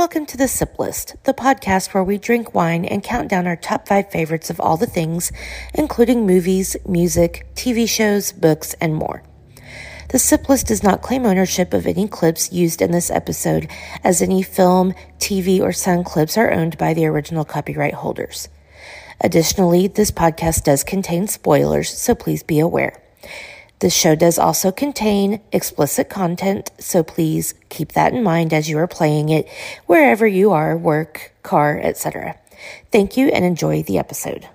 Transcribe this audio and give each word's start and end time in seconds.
Welcome 0.00 0.24
to 0.26 0.38
the 0.38 0.48
Sip 0.48 0.78
List, 0.78 1.16
the 1.24 1.34
podcast 1.34 1.92
where 1.92 2.02
we 2.02 2.16
drink 2.16 2.54
wine 2.54 2.86
and 2.86 3.02
count 3.02 3.28
down 3.28 3.46
our 3.46 3.54
top 3.54 3.86
five 3.86 4.10
favorites 4.10 4.48
of 4.48 4.58
all 4.58 4.78
the 4.78 4.86
things, 4.86 5.30
including 5.74 6.26
movies, 6.26 6.74
music, 6.88 7.46
TV 7.54 7.86
shows, 7.86 8.32
books, 8.32 8.72
and 8.80 8.94
more. 8.94 9.22
The 10.08 10.18
Sip 10.18 10.48
List 10.48 10.68
does 10.68 10.82
not 10.82 11.02
claim 11.02 11.26
ownership 11.26 11.74
of 11.74 11.86
any 11.86 12.08
clips 12.08 12.50
used 12.50 12.80
in 12.80 12.92
this 12.92 13.10
episode, 13.10 13.68
as 14.02 14.22
any 14.22 14.42
film, 14.42 14.94
TV, 15.18 15.60
or 15.60 15.70
sound 15.70 16.06
clips 16.06 16.38
are 16.38 16.50
owned 16.50 16.78
by 16.78 16.94
the 16.94 17.04
original 17.04 17.44
copyright 17.44 17.92
holders. 17.92 18.48
Additionally, 19.20 19.86
this 19.86 20.10
podcast 20.10 20.64
does 20.64 20.82
contain 20.82 21.26
spoilers, 21.26 21.90
so 21.90 22.14
please 22.14 22.42
be 22.42 22.58
aware. 22.58 23.02
This 23.80 23.94
show 23.94 24.14
does 24.14 24.38
also 24.38 24.70
contain 24.70 25.40
explicit 25.52 26.10
content, 26.10 26.70
so 26.78 27.02
please 27.02 27.54
keep 27.70 27.92
that 27.92 28.12
in 28.12 28.22
mind 28.22 28.52
as 28.52 28.68
you 28.68 28.76
are 28.76 28.86
playing 28.86 29.30
it 29.30 29.48
wherever 29.86 30.26
you 30.26 30.52
are, 30.52 30.76
work, 30.76 31.32
car, 31.42 31.80
etc. 31.82 32.36
Thank 32.92 33.16
you 33.16 33.28
and 33.28 33.42
enjoy 33.42 33.82
the 33.82 33.96
episode. 33.96 34.46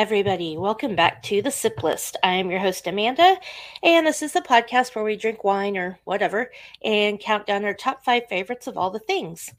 Everybody. 0.00 0.56
Welcome 0.56 0.96
back 0.96 1.22
to 1.24 1.42
the 1.42 1.50
Sip 1.50 1.82
List. 1.82 2.16
I 2.22 2.32
am 2.36 2.50
your 2.50 2.58
host, 2.58 2.86
Amanda, 2.86 3.36
and 3.82 4.06
this 4.06 4.22
is 4.22 4.32
the 4.32 4.40
podcast 4.40 4.94
where 4.94 5.04
we 5.04 5.14
drink 5.14 5.44
wine 5.44 5.76
or 5.76 5.98
whatever 6.04 6.50
and 6.82 7.20
count 7.20 7.44
down 7.46 7.66
our 7.66 7.74
top 7.74 8.02
five 8.02 8.22
favorites 8.26 8.66
of 8.66 8.78
all 8.78 8.90
the 8.90 8.98
things. 8.98 9.52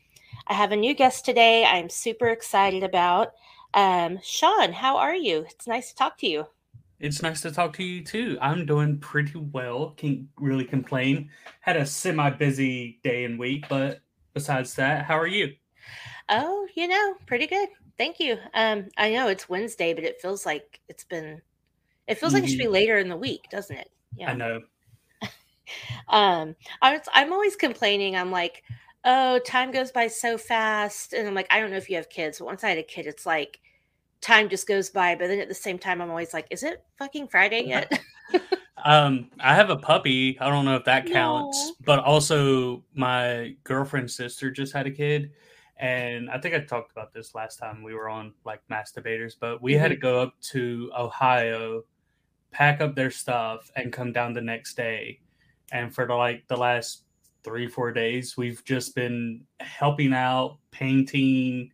I 0.48 0.56
have 0.56 0.72
a 0.72 0.76
new 0.76 0.96
guest 0.96 1.26
today 1.26 1.64
I'm 1.64 1.90
super 1.90 2.30
excited 2.30 2.82
about. 2.82 3.34
Um, 3.76 4.18
Sean, 4.24 4.74
how 4.74 4.98
are 4.98 5.14
you? 5.14 5.46
It's 5.48 5.68
nice 5.68 5.92
to 5.92 5.96
talk 5.96 6.18
to 6.18 6.28
you. 6.28 6.48
It's 7.00 7.22
nice 7.22 7.42
to 7.42 7.52
talk 7.52 7.74
to 7.74 7.84
you 7.84 8.04
too. 8.04 8.40
I'm 8.42 8.66
doing 8.66 8.98
pretty 8.98 9.38
well. 9.38 9.92
Can't 9.92 10.26
really 10.38 10.66
complain. 10.66 11.30
Had 11.60 11.78
a 11.78 11.86
semi 11.86 12.32
busy 12.32 13.00
day 13.04 13.26
and 13.26 13.38
week, 13.38 13.66
but 13.70 14.00
besides 14.34 14.74
that, 14.74 15.06
how 15.06 15.20
are 15.20 15.28
you? 15.28 15.54
Oh, 16.30 16.68
you 16.76 16.88
know, 16.88 17.14
pretty 17.28 17.46
good. 17.46 17.70
Thank 18.02 18.20
you. 18.20 18.40
Um, 18.56 18.88
I 18.98 19.12
know 19.12 19.28
it's 19.28 19.48
Wednesday, 19.48 19.94
but 19.94 20.04
it 20.04 20.20
feels 20.20 20.44
like 20.44 20.80
it's 20.90 21.04
been. 21.04 21.40
It 22.08 22.18
feels 22.18 22.34
like 22.34 22.44
it 22.44 22.50
should 22.50 22.58
be 22.58 22.66
Mhm. 22.66 22.72
later 22.72 22.98
in 22.98 23.10
the 23.10 23.16
week, 23.16 23.44
doesn't 23.52 23.78
it? 23.78 23.92
Yeah. 24.16 24.32
I 24.32 24.34
know. 24.34 24.62
Um, 26.08 26.56
I 26.82 26.94
was, 26.94 27.02
I'm 27.14 27.32
always 27.32 27.56
complaining. 27.56 28.16
I'm 28.16 28.32
like, 28.32 28.64
oh, 29.06 29.38
time 29.46 29.70
goes 29.70 29.92
by 29.92 30.08
so 30.08 30.36
fast, 30.36 31.14
and 31.14 31.28
I'm 31.28 31.36
like, 31.36 31.46
I 31.52 31.60
don't 31.60 31.70
know 31.70 31.78
if 31.78 31.92
you 31.92 31.96
have 31.98 32.10
kids, 32.10 32.40
but 32.40 32.46
once 32.46 32.64
I 32.64 32.70
had 32.70 32.80
a 32.80 32.84
kid, 32.84 33.06
it's 33.06 33.28
like 33.28 33.60
time 34.20 34.50
just 34.50 34.68
goes 34.68 34.90
by. 34.90 35.14
But 35.14 35.28
then 35.28 35.40
at 35.40 35.48
the 35.48 35.54
same 35.54 35.78
time, 35.78 36.02
I'm 36.02 36.10
always 36.10 36.34
like, 36.34 36.48
is 36.50 36.64
it 36.64 36.84
fucking 36.98 37.28
Friday 37.28 37.66
yet? 37.68 38.02
Um, 38.84 39.30
I 39.40 39.54
have 39.54 39.70
a 39.70 39.78
puppy. 39.78 40.40
I 40.40 40.50
don't 40.50 40.66
know 40.66 40.76
if 40.76 40.86
that 40.86 41.06
counts, 41.06 41.68
No. 41.68 41.76
but 41.86 42.00
also 42.00 42.84
my 42.96 43.56
girlfriend's 43.64 44.16
sister 44.16 44.50
just 44.50 44.74
had 44.74 44.88
a 44.88 44.92
kid. 44.92 45.34
And 45.82 46.30
I 46.30 46.38
think 46.38 46.54
I 46.54 46.60
talked 46.60 46.92
about 46.92 47.12
this 47.12 47.34
last 47.34 47.58
time 47.58 47.82
we 47.82 47.96
were 47.96 48.08
on 48.08 48.34
like 48.46 48.62
Mass 48.70 48.92
Debaters, 48.92 49.36
but 49.40 49.64
we 49.64 49.74
had 49.74 49.88
to 49.88 49.96
mm-hmm. 49.96 50.02
go 50.02 50.22
up 50.22 50.40
to 50.52 50.92
Ohio, 50.96 51.84
pack 52.52 52.82
up 52.82 52.96
their 52.96 53.10
stuff, 53.10 53.72
and 53.76 53.92
come 53.92 54.14
down 54.14 54.34
the 54.34 54.42
next 54.42 54.76
day. 54.76 55.20
And 55.72 55.94
for 55.94 56.06
the, 56.06 56.14
like 56.14 56.48
the 56.48 56.56
last 56.56 57.06
three, 57.44 57.68
four 57.68 57.92
days, 57.92 58.38
we've 58.38 58.64
just 58.64 58.94
been 58.94 59.42
helping 59.60 60.14
out, 60.14 60.60
painting, 60.70 61.72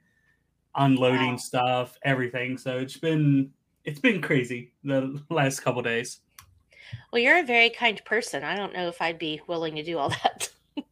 unloading 0.76 1.32
Wow. 1.32 1.38
stuff, 1.38 1.98
everything. 2.04 2.58
So 2.58 2.78
it's 2.78 2.98
been 2.98 3.52
it's 3.84 4.00
been 4.00 4.22
crazy 4.22 4.74
the 4.86 5.22
last 5.30 5.60
couple 5.60 5.82
days. 5.82 6.22
well, 7.12 7.22
you're 7.22 7.40
a 7.40 7.44
very 7.44 7.70
kind 7.70 8.02
person. 8.06 8.46
I 8.46 8.56
don't 8.56 8.74
know 8.74 8.88
if 8.88 9.02
I'd 9.02 9.20
be 9.20 9.42
willing 9.48 9.76
to 9.76 9.84
do 9.84 9.98
all 9.98 10.10
that. 10.10 10.50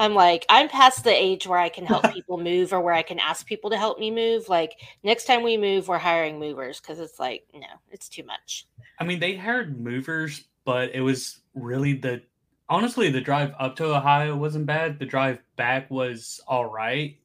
I'm 0.00 0.14
like, 0.14 0.46
I'm 0.48 0.68
past 0.68 1.04
the 1.04 1.14
age 1.14 1.46
where 1.46 1.58
I 1.58 1.68
can 1.68 1.84
help 1.84 2.10
people 2.12 2.38
move 2.38 2.72
or 2.72 2.80
where 2.80 2.94
I 2.94 3.02
can 3.02 3.18
ask 3.18 3.46
people 3.46 3.68
to 3.68 3.76
help 3.76 3.98
me 3.98 4.10
move. 4.10 4.48
Like, 4.48 4.80
next 5.04 5.26
time 5.26 5.42
we 5.42 5.58
move, 5.58 5.88
we're 5.88 5.98
hiring 5.98 6.38
movers 6.38 6.80
because 6.80 6.98
it's 6.98 7.20
like, 7.20 7.44
no, 7.52 7.66
it's 7.90 8.08
too 8.08 8.24
much. 8.24 8.66
I 8.98 9.04
mean, 9.04 9.20
they 9.20 9.36
hired 9.36 9.78
movers, 9.78 10.44
but 10.64 10.94
it 10.94 11.02
was 11.02 11.40
really 11.54 11.92
the 11.92 12.22
honestly 12.70 13.10
the 13.10 13.20
drive 13.20 13.52
up 13.58 13.76
to 13.76 13.94
Ohio 13.94 14.36
wasn't 14.36 14.64
bad. 14.64 14.98
The 14.98 15.04
drive 15.04 15.38
back 15.56 15.90
was 15.90 16.40
all 16.46 16.64
right. 16.64 17.18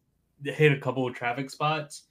It 0.44 0.56
hit 0.56 0.74
a 0.74 0.80
couple 0.82 1.08
of 1.08 1.16
traffic 1.16 1.50
spots, 1.50 2.04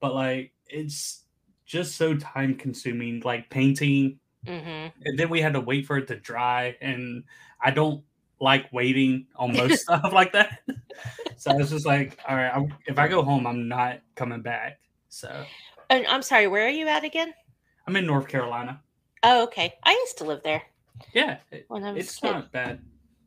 but 0.00 0.14
like 0.14 0.52
it's 0.68 1.24
just 1.66 1.96
so 1.96 2.16
time 2.16 2.54
consuming. 2.54 3.20
Like 3.24 3.50
painting, 3.50 4.20
hmm 4.46 4.86
and 5.04 5.18
then 5.18 5.28
we 5.28 5.40
had 5.40 5.52
to 5.52 5.60
wait 5.60 5.86
for 5.86 5.98
it 5.98 6.06
to 6.08 6.16
dry, 6.16 6.76
and 6.80 7.24
I 7.60 7.72
don't 7.72 8.02
like 8.42 8.70
waiting 8.72 9.24
on 9.36 9.52
most 9.56 9.82
stuff 9.82 10.12
like 10.12 10.32
that. 10.32 10.58
So 11.36 11.52
I 11.52 11.54
was 11.54 11.70
just 11.70 11.86
like, 11.86 12.18
all 12.28 12.34
right, 12.36 12.50
I'm, 12.54 12.74
if 12.86 12.98
I 12.98 13.06
go 13.08 13.22
home, 13.22 13.46
I'm 13.46 13.68
not 13.68 14.00
coming 14.16 14.42
back. 14.42 14.80
So 15.08 15.44
And 15.88 16.04
I'm 16.08 16.22
sorry, 16.22 16.48
where 16.48 16.66
are 16.66 16.70
you 16.70 16.88
at 16.88 17.04
again? 17.04 17.32
I'm 17.86 17.94
in 17.96 18.04
North 18.06 18.26
Carolina. 18.28 18.80
Oh, 19.22 19.44
okay. 19.44 19.74
I 19.84 19.92
used 19.92 20.18
to 20.18 20.24
live 20.24 20.42
there 20.42 20.62
Yeah, 21.14 21.38
it- 21.52 21.66
when 21.68 21.84
I 21.84 21.92
was 21.92 22.04
it's 22.04 22.16
kid. 22.18 22.32
not 22.32 22.50
bad. 22.52 22.80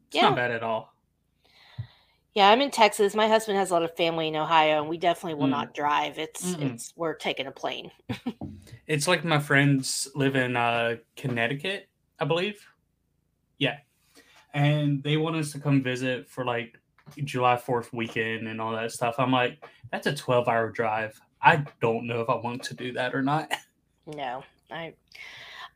It's 0.08 0.16
Yeah. 0.18 0.24
not 0.24 0.36
bad 0.36 0.52
at 0.52 0.64
all. 0.64 0.94
Yeah, 2.34 2.50
I'm 2.50 2.60
in 2.60 2.70
Texas. 2.70 3.16
My 3.16 3.30
husband 3.30 3.58
has 3.58 3.70
a 3.72 3.74
lot 3.74 3.84
of 3.84 3.96
family 3.96 4.28
in 4.28 4.36
Ohio, 4.36 4.82
and 4.82 4.90
we 4.90 4.98
definitely 4.98 5.36
will 5.40 5.48
Mm. 5.48 5.52
not 5.52 5.74
drive. 5.74 6.20
It's 6.20 6.44
Mm-mm. 6.54 6.74
it's 6.74 6.92
we're 6.98 7.14
taking 7.16 7.48
a 7.48 7.52
plane. 7.52 7.92
It's 8.88 9.08
like 9.08 9.24
my 9.26 9.40
friends 9.40 10.08
live 10.16 10.36
in 10.36 10.56
uh, 10.56 10.98
Connecticut, 11.16 11.88
I 12.20 12.26
believe. 12.26 12.64
Yeah, 13.58 13.78
and 14.56 15.04
they 15.04 15.18
want 15.18 15.36
us 15.36 15.52
to 15.52 15.60
come 15.60 15.84
visit 15.84 16.28
for 16.28 16.46
like 16.46 16.80
July 17.24 17.58
Fourth 17.58 17.94
weekend 17.94 18.48
and 18.48 18.60
all 18.60 18.72
that 18.72 18.92
stuff. 18.92 19.16
I'm 19.20 19.32
like, 19.32 19.64
that's 19.92 20.08
a 20.08 20.16
12 20.16 20.48
hour 20.48 20.72
drive. 20.72 21.22
I 21.42 21.64
don't 21.82 22.08
know 22.08 22.22
if 22.22 22.30
I 22.30 22.36
want 22.38 22.64
to 22.64 22.74
do 22.74 22.92
that 22.94 23.14
or 23.14 23.22
not. 23.22 23.52
No, 24.08 24.44
I 24.70 24.94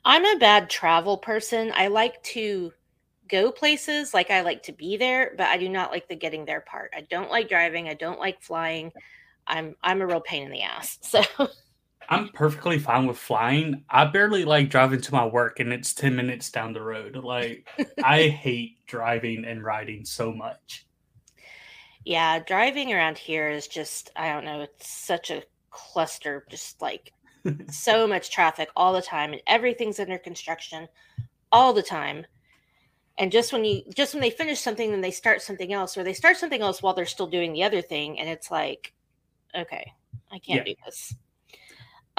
I'm 0.06 0.24
a 0.24 0.38
bad 0.38 0.70
travel 0.70 1.18
person. 1.18 1.72
I 1.74 1.88
like 1.88 2.22
to 2.26 2.72
go 3.28 3.52
places, 3.52 4.14
like 4.14 4.30
I 4.30 4.42
like 4.42 4.62
to 4.64 4.72
be 4.72 4.98
there, 4.98 5.34
but 5.36 5.48
I 5.48 5.58
do 5.58 5.68
not 5.68 5.90
like 5.90 6.08
the 6.08 6.16
getting 6.16 6.46
there 6.46 6.62
part. 6.62 6.94
I 6.96 7.02
don't 7.10 7.32
like 7.32 7.50
driving. 7.50 7.90
I 7.90 7.96
don't 7.96 8.20
like 8.20 8.40
flying. 8.44 8.92
I'm 9.48 9.76
I'm 9.82 10.02
a 10.02 10.06
real 10.06 10.22
pain 10.22 10.44
in 10.44 10.52
the 10.52 10.62
ass. 10.62 11.00
So 11.10 11.24
I'm 12.10 12.30
perfectly 12.30 12.80
fine 12.80 13.06
with 13.06 13.18
flying. 13.18 13.86
I 13.90 14.06
barely 14.06 14.44
like 14.46 14.70
driving 14.70 15.02
to 15.02 15.14
my 15.14 15.26
work, 15.26 15.60
and 15.60 15.72
it's 15.72 15.94
10 15.94 16.16
minutes 16.16 16.50
down 16.52 16.74
the 16.74 16.82
road. 16.82 17.16
Like, 17.16 17.68
I 18.04 18.24
hate 18.28 18.86
driving 18.88 19.46
and 19.46 19.64
riding 19.64 20.06
so 20.06 20.34
much. 20.34 20.88
yeah, 22.06 22.40
driving 22.40 22.92
around 22.94 23.18
here 23.18 23.50
is 23.50 23.68
just 23.68 24.12
I 24.16 24.32
don't 24.34 24.46
know. 24.46 24.62
It's 24.62 24.90
such 24.90 25.32
a 25.32 25.44
cluster, 25.70 26.46
just 26.50 26.82
like 26.82 27.14
so 27.70 28.08
much 28.08 28.32
traffic 28.32 28.70
all 28.76 28.94
the 28.94 29.02
time 29.02 29.32
and 29.34 29.42
everything's 29.48 30.00
under 30.00 30.18
construction 30.18 30.88
all 31.52 31.74
the 31.74 31.84
time 31.84 32.26
and 33.18 33.32
just 33.32 33.54
when 33.54 33.66
you 33.66 33.82
just 33.94 34.14
when 34.14 34.22
they 34.22 34.30
finish 34.30 34.60
something 34.60 34.92
then 34.92 35.02
they 35.02 35.12
start 35.12 35.42
something 35.42 35.74
else 35.74 35.98
or 35.98 36.04
they 36.04 36.14
start 36.14 36.38
something 36.38 36.62
else 36.62 36.82
while 36.82 36.94
they're 36.94 37.06
still 37.06 37.28
doing 37.28 37.54
the 37.54 37.64
other 37.64 37.82
thing 37.82 38.20
and 38.20 38.30
it's 38.30 38.52
like 38.52 38.94
okay 39.56 39.92
i 40.32 40.40
can't 40.40 40.66
do 40.66 40.76
this 40.86 41.16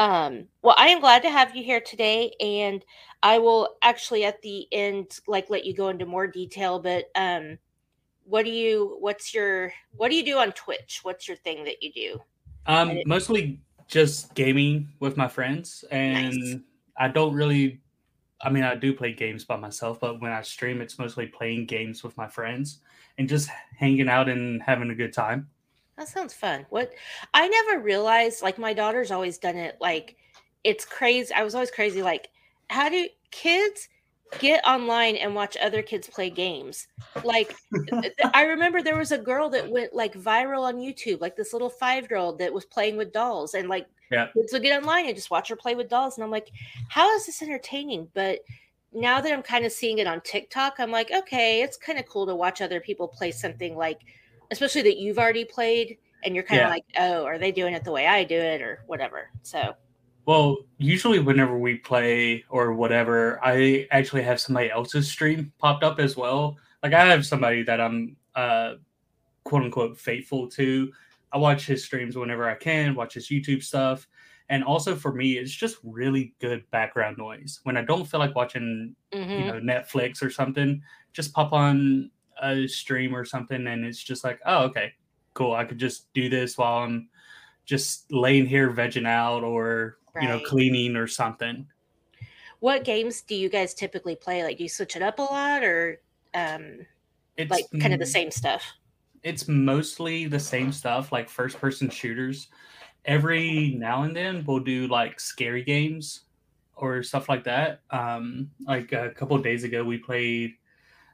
um 0.00 0.46
well 0.62 0.74
i 0.78 0.88
am 0.88 0.98
glad 1.00 1.22
to 1.22 1.30
have 1.30 1.54
you 1.54 1.62
here 1.62 1.80
today 1.80 2.32
and 2.40 2.82
i 3.22 3.38
will 3.38 3.76
actually 3.82 4.24
at 4.24 4.40
the 4.40 4.66
end 4.72 5.18
like 5.28 5.50
let 5.50 5.66
you 5.66 5.74
go 5.74 5.90
into 5.90 6.06
more 6.06 6.26
detail 6.26 6.80
but 6.80 7.04
um 7.16 7.58
what 8.24 8.44
do 8.46 8.50
you 8.50 8.96
what's 9.00 9.34
your 9.34 9.70
what 9.96 10.08
do 10.10 10.16
you 10.16 10.24
do 10.24 10.38
on 10.38 10.52
twitch 10.52 11.00
what's 11.02 11.28
your 11.28 11.36
thing 11.36 11.64
that 11.64 11.82
you 11.82 11.92
do 11.92 12.18
Um, 12.66 12.88
Right. 12.88 13.06
mostly 13.06 13.60
just 13.88 14.34
gaming 14.34 14.88
with 15.00 15.16
my 15.16 15.28
friends, 15.28 15.84
and 15.90 16.34
Nice. 16.40 16.56
I 16.96 17.08
don't 17.08 17.34
really. 17.34 17.80
I 18.42 18.48
mean, 18.48 18.64
I 18.64 18.74
do 18.74 18.94
play 18.94 19.12
games 19.12 19.44
by 19.44 19.56
myself, 19.56 20.00
but 20.00 20.20
when 20.22 20.32
I 20.32 20.40
stream, 20.40 20.80
it's 20.80 20.98
mostly 20.98 21.26
playing 21.26 21.66
games 21.66 22.02
with 22.02 22.16
my 22.16 22.26
friends 22.26 22.80
and 23.18 23.28
just 23.28 23.50
hanging 23.76 24.08
out 24.08 24.30
and 24.30 24.62
having 24.62 24.90
a 24.90 24.94
good 24.94 25.12
time. 25.12 25.50
That 26.00 26.08
sounds 26.08 26.32
fun. 26.32 26.64
What 26.70 26.94
I 27.34 27.46
never 27.46 27.82
realized, 27.82 28.40
like 28.42 28.56
my 28.56 28.72
daughter's 28.72 29.10
always 29.10 29.36
done 29.36 29.56
it 29.56 29.76
like 29.82 30.16
it's 30.64 30.86
crazy. 30.86 31.32
I 31.34 31.42
was 31.42 31.54
always 31.54 31.70
crazy. 31.70 32.02
Like, 32.02 32.30
how 32.70 32.88
do 32.88 33.06
kids 33.30 33.86
get 34.38 34.66
online 34.66 35.16
and 35.16 35.34
watch 35.34 35.58
other 35.58 35.82
kids 35.82 36.08
play 36.08 36.30
games? 36.30 36.88
Like, 37.22 37.54
I 38.34 38.44
remember 38.44 38.82
there 38.82 38.96
was 38.96 39.12
a 39.12 39.18
girl 39.18 39.50
that 39.50 39.70
went 39.70 39.92
like 39.92 40.14
viral 40.14 40.62
on 40.62 40.78
YouTube, 40.78 41.20
like 41.20 41.36
this 41.36 41.52
little 41.52 41.68
five 41.68 42.08
year 42.10 42.18
old 42.18 42.38
that 42.38 42.54
was 42.54 42.64
playing 42.64 42.96
with 42.96 43.12
dolls, 43.12 43.52
and 43.52 43.68
like 43.68 43.86
yeah. 44.10 44.28
kids 44.32 44.54
would 44.54 44.62
get 44.62 44.80
online 44.80 45.04
and 45.04 45.14
just 45.14 45.30
watch 45.30 45.50
her 45.50 45.56
play 45.56 45.74
with 45.74 45.90
dolls. 45.90 46.16
And 46.16 46.24
I'm 46.24 46.30
like, 46.30 46.50
how 46.88 47.14
is 47.14 47.26
this 47.26 47.42
entertaining? 47.42 48.08
But 48.14 48.38
now 48.94 49.20
that 49.20 49.34
I'm 49.34 49.42
kind 49.42 49.66
of 49.66 49.72
seeing 49.72 49.98
it 49.98 50.06
on 50.06 50.22
TikTok, 50.22 50.76
I'm 50.78 50.90
like, 50.90 51.10
okay, 51.12 51.60
it's 51.60 51.76
kind 51.76 51.98
of 51.98 52.06
cool 52.06 52.24
to 52.24 52.34
watch 52.34 52.62
other 52.62 52.80
people 52.80 53.06
play 53.06 53.32
something 53.32 53.76
like, 53.76 54.00
especially 54.50 54.82
that 54.82 54.96
you've 54.98 55.18
already 55.18 55.44
played, 55.44 55.98
and 56.24 56.34
you're 56.34 56.44
kind 56.44 56.60
of 56.60 56.66
Yeah. 56.66 56.70
like, 56.70 56.84
oh, 56.98 57.24
are 57.24 57.38
they 57.38 57.52
doing 57.52 57.74
it 57.74 57.84
the 57.84 57.92
way 57.92 58.06
I 58.06 58.24
do 58.24 58.36
it, 58.36 58.60
or 58.62 58.82
whatever? 58.86 59.30
So, 59.42 59.74
Well, 60.26 60.58
usually 60.78 61.18
whenever 61.18 61.58
we 61.58 61.76
play 61.76 62.44
or 62.50 62.74
whatever, 62.74 63.40
I 63.42 63.88
actually 63.90 64.22
have 64.22 64.38
somebody 64.40 64.70
else's 64.70 65.10
stream 65.10 65.50
popped 65.58 65.82
up 65.82 65.98
as 65.98 66.16
well. 66.16 66.56
Like 66.82 66.92
I 66.92 67.06
have 67.06 67.26
somebody 67.26 67.62
that 67.64 67.80
I'm 67.80 68.16
uh 68.36 68.74
quote 69.44 69.62
unquote 69.62 69.98
faithful 69.98 70.46
to. 70.50 70.92
I 71.32 71.38
watch 71.38 71.66
his 71.66 71.84
streams 71.84 72.16
whenever 72.16 72.48
I 72.48 72.54
can, 72.54 72.94
watch 72.94 73.14
his 73.14 73.28
YouTube 73.28 73.62
stuff. 73.62 74.06
And 74.50 74.62
also 74.62 74.94
for 74.94 75.12
me, 75.12 75.38
it's 75.38 75.52
just 75.52 75.78
really 75.82 76.34
good 76.40 76.68
background 76.70 77.16
noise. 77.18 77.60
When 77.64 77.76
I 77.76 77.82
don't 77.82 78.04
feel 78.04 78.20
like 78.20 78.34
watching, 78.36 78.94
mhm. 79.12 79.38
you 79.38 79.44
know, 79.46 79.60
Netflix 79.60 80.22
or 80.22 80.30
something, 80.30 80.82
just 81.12 81.32
pop 81.32 81.52
on 81.52 82.10
a 82.42 82.66
stream 82.66 83.14
or 83.14 83.24
something 83.24 83.66
and 83.66 83.84
it's 83.84 84.02
just 84.02 84.24
like, 84.24 84.40
oh, 84.46 84.64
okay, 84.64 84.92
cool. 85.34 85.54
I 85.54 85.64
could 85.64 85.78
just 85.78 86.12
do 86.14 86.28
this 86.28 86.58
while 86.58 86.84
I'm 86.84 87.08
just 87.64 88.10
laying 88.12 88.46
here 88.46 88.70
vegging 88.70 89.06
out 89.06 89.42
or 89.44 89.98
you 90.20 90.26
know 90.26 90.40
cleaning 90.40 90.96
or 90.96 91.06
something 91.06 91.66
what 92.58 92.84
games 92.84 93.22
do 93.22 93.34
you 93.34 93.48
guys 93.48 93.72
typically 93.72 94.14
play? 94.14 94.42
Like, 94.42 94.58
do 94.58 94.64
you 94.64 94.68
switch 94.68 94.94
it 94.94 95.00
up 95.00 95.18
a 95.18 95.22
lot, 95.22 95.64
or 95.64 96.02
um, 96.34 96.84
it's 97.38 97.50
like 97.50 97.64
kind 97.80 97.94
of 97.94 98.00
the 98.00 98.04
same 98.04 98.30
stuff? 98.30 98.62
it's 99.22 99.48
mostly 99.48 100.26
the 100.26 100.40
same 100.40 100.72
stuff 100.72 101.12
like 101.12 101.28
first 101.28 101.58
person 101.58 101.90
shooters 101.90 102.48
every 103.04 103.74
now 103.78 104.02
and 104.02 104.14
then 104.14 104.44
we'll 104.46 104.60
do 104.60 104.86
like 104.88 105.18
scary 105.20 105.62
games 105.62 106.22
or 106.76 107.02
stuff 107.02 107.28
like 107.28 107.44
that 107.44 107.80
um 107.90 108.50
like 108.66 108.92
a 108.92 109.10
couple 109.10 109.36
of 109.36 109.42
days 109.42 109.64
ago 109.64 109.84
we 109.84 109.98
played 109.98 110.54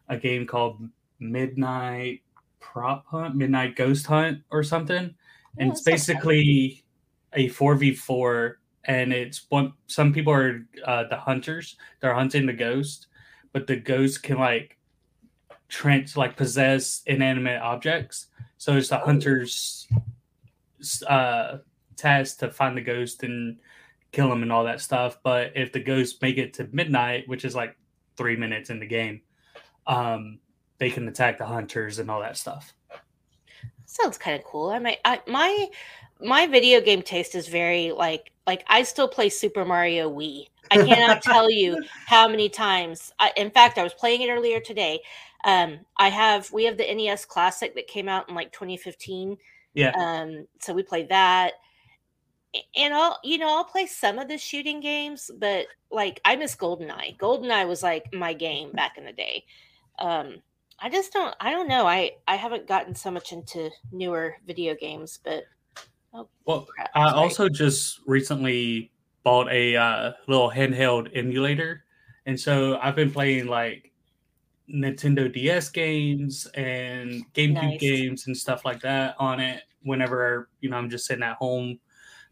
a 0.09 0.17
game 0.17 0.47
called 0.47 0.81
midnight 1.19 2.23
prop 2.61 3.07
hunt 3.07 3.35
midnight 3.35 3.77
ghost 3.77 4.07
hunt 4.07 4.43
or 4.51 4.63
something. 4.63 5.15
And 5.59 5.71
Oh, 5.71 5.73
it's 5.73 5.83
that 5.83 5.99
sounds 5.99 6.07
basically 6.07 6.85
a 7.33 7.49
4v4 7.49 8.55
and 8.85 9.13
it's 9.13 9.47
one 9.49 9.73
some 9.87 10.13
people 10.13 10.33
are 10.33 10.65
uh, 10.85 11.05
the 11.11 11.17
hunters 11.17 11.77
they're 12.01 12.15
hunting 12.15 12.47
the 12.47 12.53
ghost 12.53 13.09
but 13.53 13.67
the 13.67 13.77
ghost 13.77 14.23
can 14.23 14.39
like 14.39 14.77
trans 15.69 16.17
like 16.17 16.37
possess 16.37 17.03
inanimate 17.07 17.61
objects. 17.61 18.27
So 18.59 18.77
it's 18.77 18.89
the 18.89 18.99
hunter's 18.99 19.89
uh 21.07 21.59
task 21.97 22.39
to 22.39 22.51
find 22.51 22.77
the 22.77 22.83
ghost 22.83 23.23
and 23.23 23.57
kill 24.13 24.31
him 24.31 24.43
and 24.43 24.53
all 24.53 24.65
that 24.65 24.81
stuff. 24.81 25.19
But 25.23 25.53
if 25.55 25.73
the 25.73 25.81
ghosts 25.81 26.21
make 26.21 26.39
it 26.39 26.55
to 26.55 26.69
midnight 26.73 27.29
which 27.29 27.45
is 27.45 27.55
like 27.55 27.77
three 28.17 28.37
minutes 28.37 28.71
in 28.71 28.81
the 28.81 28.87
game 28.87 29.21
um 29.87 30.39
they 30.79 30.91
can 30.91 31.09
attack 31.09 31.39
the 31.39 31.47
hunters 31.47 31.99
and 31.99 32.11
all 32.11 32.21
that 32.21 32.37
stuff 32.37 32.75
Sounds 33.87 34.19
kind 34.19 34.37
of 34.37 34.45
cool. 34.45 34.71
I 34.71 34.79
might. 34.81 34.99
I, 35.05 35.21
my 35.27 35.69
my 36.21 36.47
video 36.47 36.81
game 36.81 37.03
taste 37.03 37.35
is 37.35 37.49
very 37.49 37.93
like 37.93 38.33
like 38.47 38.65
I 38.67 38.83
still 38.83 39.09
play 39.09 39.29
Super 39.29 39.65
Mario 39.65 40.11
Wii. 40.11 40.49
I 40.71 40.79
cannot 40.79 41.23
tell 41.23 41.51
you 41.51 41.83
how 42.07 42.29
many 42.29 42.49
times. 42.49 43.13
I, 43.21 43.33
in 43.37 43.51
fact, 43.51 43.79
I 43.79 43.85
was 43.85 43.95
playing 43.95 44.23
it 44.23 44.31
earlier 44.31 44.61
today. 44.61 45.01
Um, 45.45 45.79
I 45.97 46.09
have 46.09 46.51
we 46.53 46.65
have 46.65 46.77
the 46.77 46.93
NES 46.93 47.25
Classic 47.25 47.75
that 47.77 47.87
came 47.87 48.09
out 48.09 48.29
in 48.29 48.35
like 48.35 48.53
2015. 48.53 49.37
yeah 49.75 49.93
Um, 49.93 50.47
so 50.61 50.75
we 50.75 50.83
played 50.83 51.09
that. 51.11 51.53
And 52.75 52.93
I'll, 52.93 53.19
you 53.23 53.39
know, 53.39 53.49
I'll 53.49 53.65
play 53.65 53.87
some 53.87 54.19
of 54.19 54.29
the 54.29 54.39
shooting 54.39 54.81
games, 54.81 55.31
but 55.39 55.67
like 55.93 56.21
I 56.25 56.35
miss 56.37 56.57
GoldenEye. 56.57 57.19
GoldenEye 57.19 57.69
was 57.69 57.83
like 57.83 58.13
my 58.13 58.33
game 58.33 58.73
back 58.73 58.99
in 58.99 59.05
the 59.05 59.13
day. 59.13 59.45
Um, 59.99 60.37
I 60.79 60.91
just 60.91 61.13
don't, 61.13 61.35
I 61.41 61.51
don't 61.51 61.69
know. 61.69 61.87
I 61.87 62.13
I 62.29 62.37
haven't 62.37 62.69
gotten 62.69 62.95
so 62.95 63.11
much 63.11 63.33
into 63.33 63.71
newer 63.93 64.37
video 64.47 64.75
games, 64.75 65.19
but 65.23 65.45
oh 66.13 66.29
well 66.45 66.63
crap! 66.63 66.91
I 66.95 67.11
also 67.13 67.49
just 67.49 68.01
recently 68.07 68.93
bought 69.23 69.51
a 69.51 69.77
uh, 69.77 70.13
little 70.29 70.51
handheld 70.51 71.11
emulator, 71.17 71.85
and 72.27 72.39
so 72.39 72.79
I've 72.83 72.95
been 72.95 73.11
playing 73.11 73.47
like 73.47 73.93
Nintendo 74.73 75.33
DS 75.33 75.71
games 75.71 76.47
and 76.55 77.25
GameCube 77.33 77.55
Nice. 77.55 77.81
games 77.81 78.27
and 78.27 78.37
stuff 78.37 78.65
like 78.65 78.81
that 78.81 79.15
on 79.19 79.41
it. 79.41 79.63
Whenever 79.83 80.51
you 80.61 80.69
know 80.69 80.77
I'm 80.77 80.91
just 80.91 81.07
sitting 81.07 81.23
at 81.23 81.37
home 81.37 81.79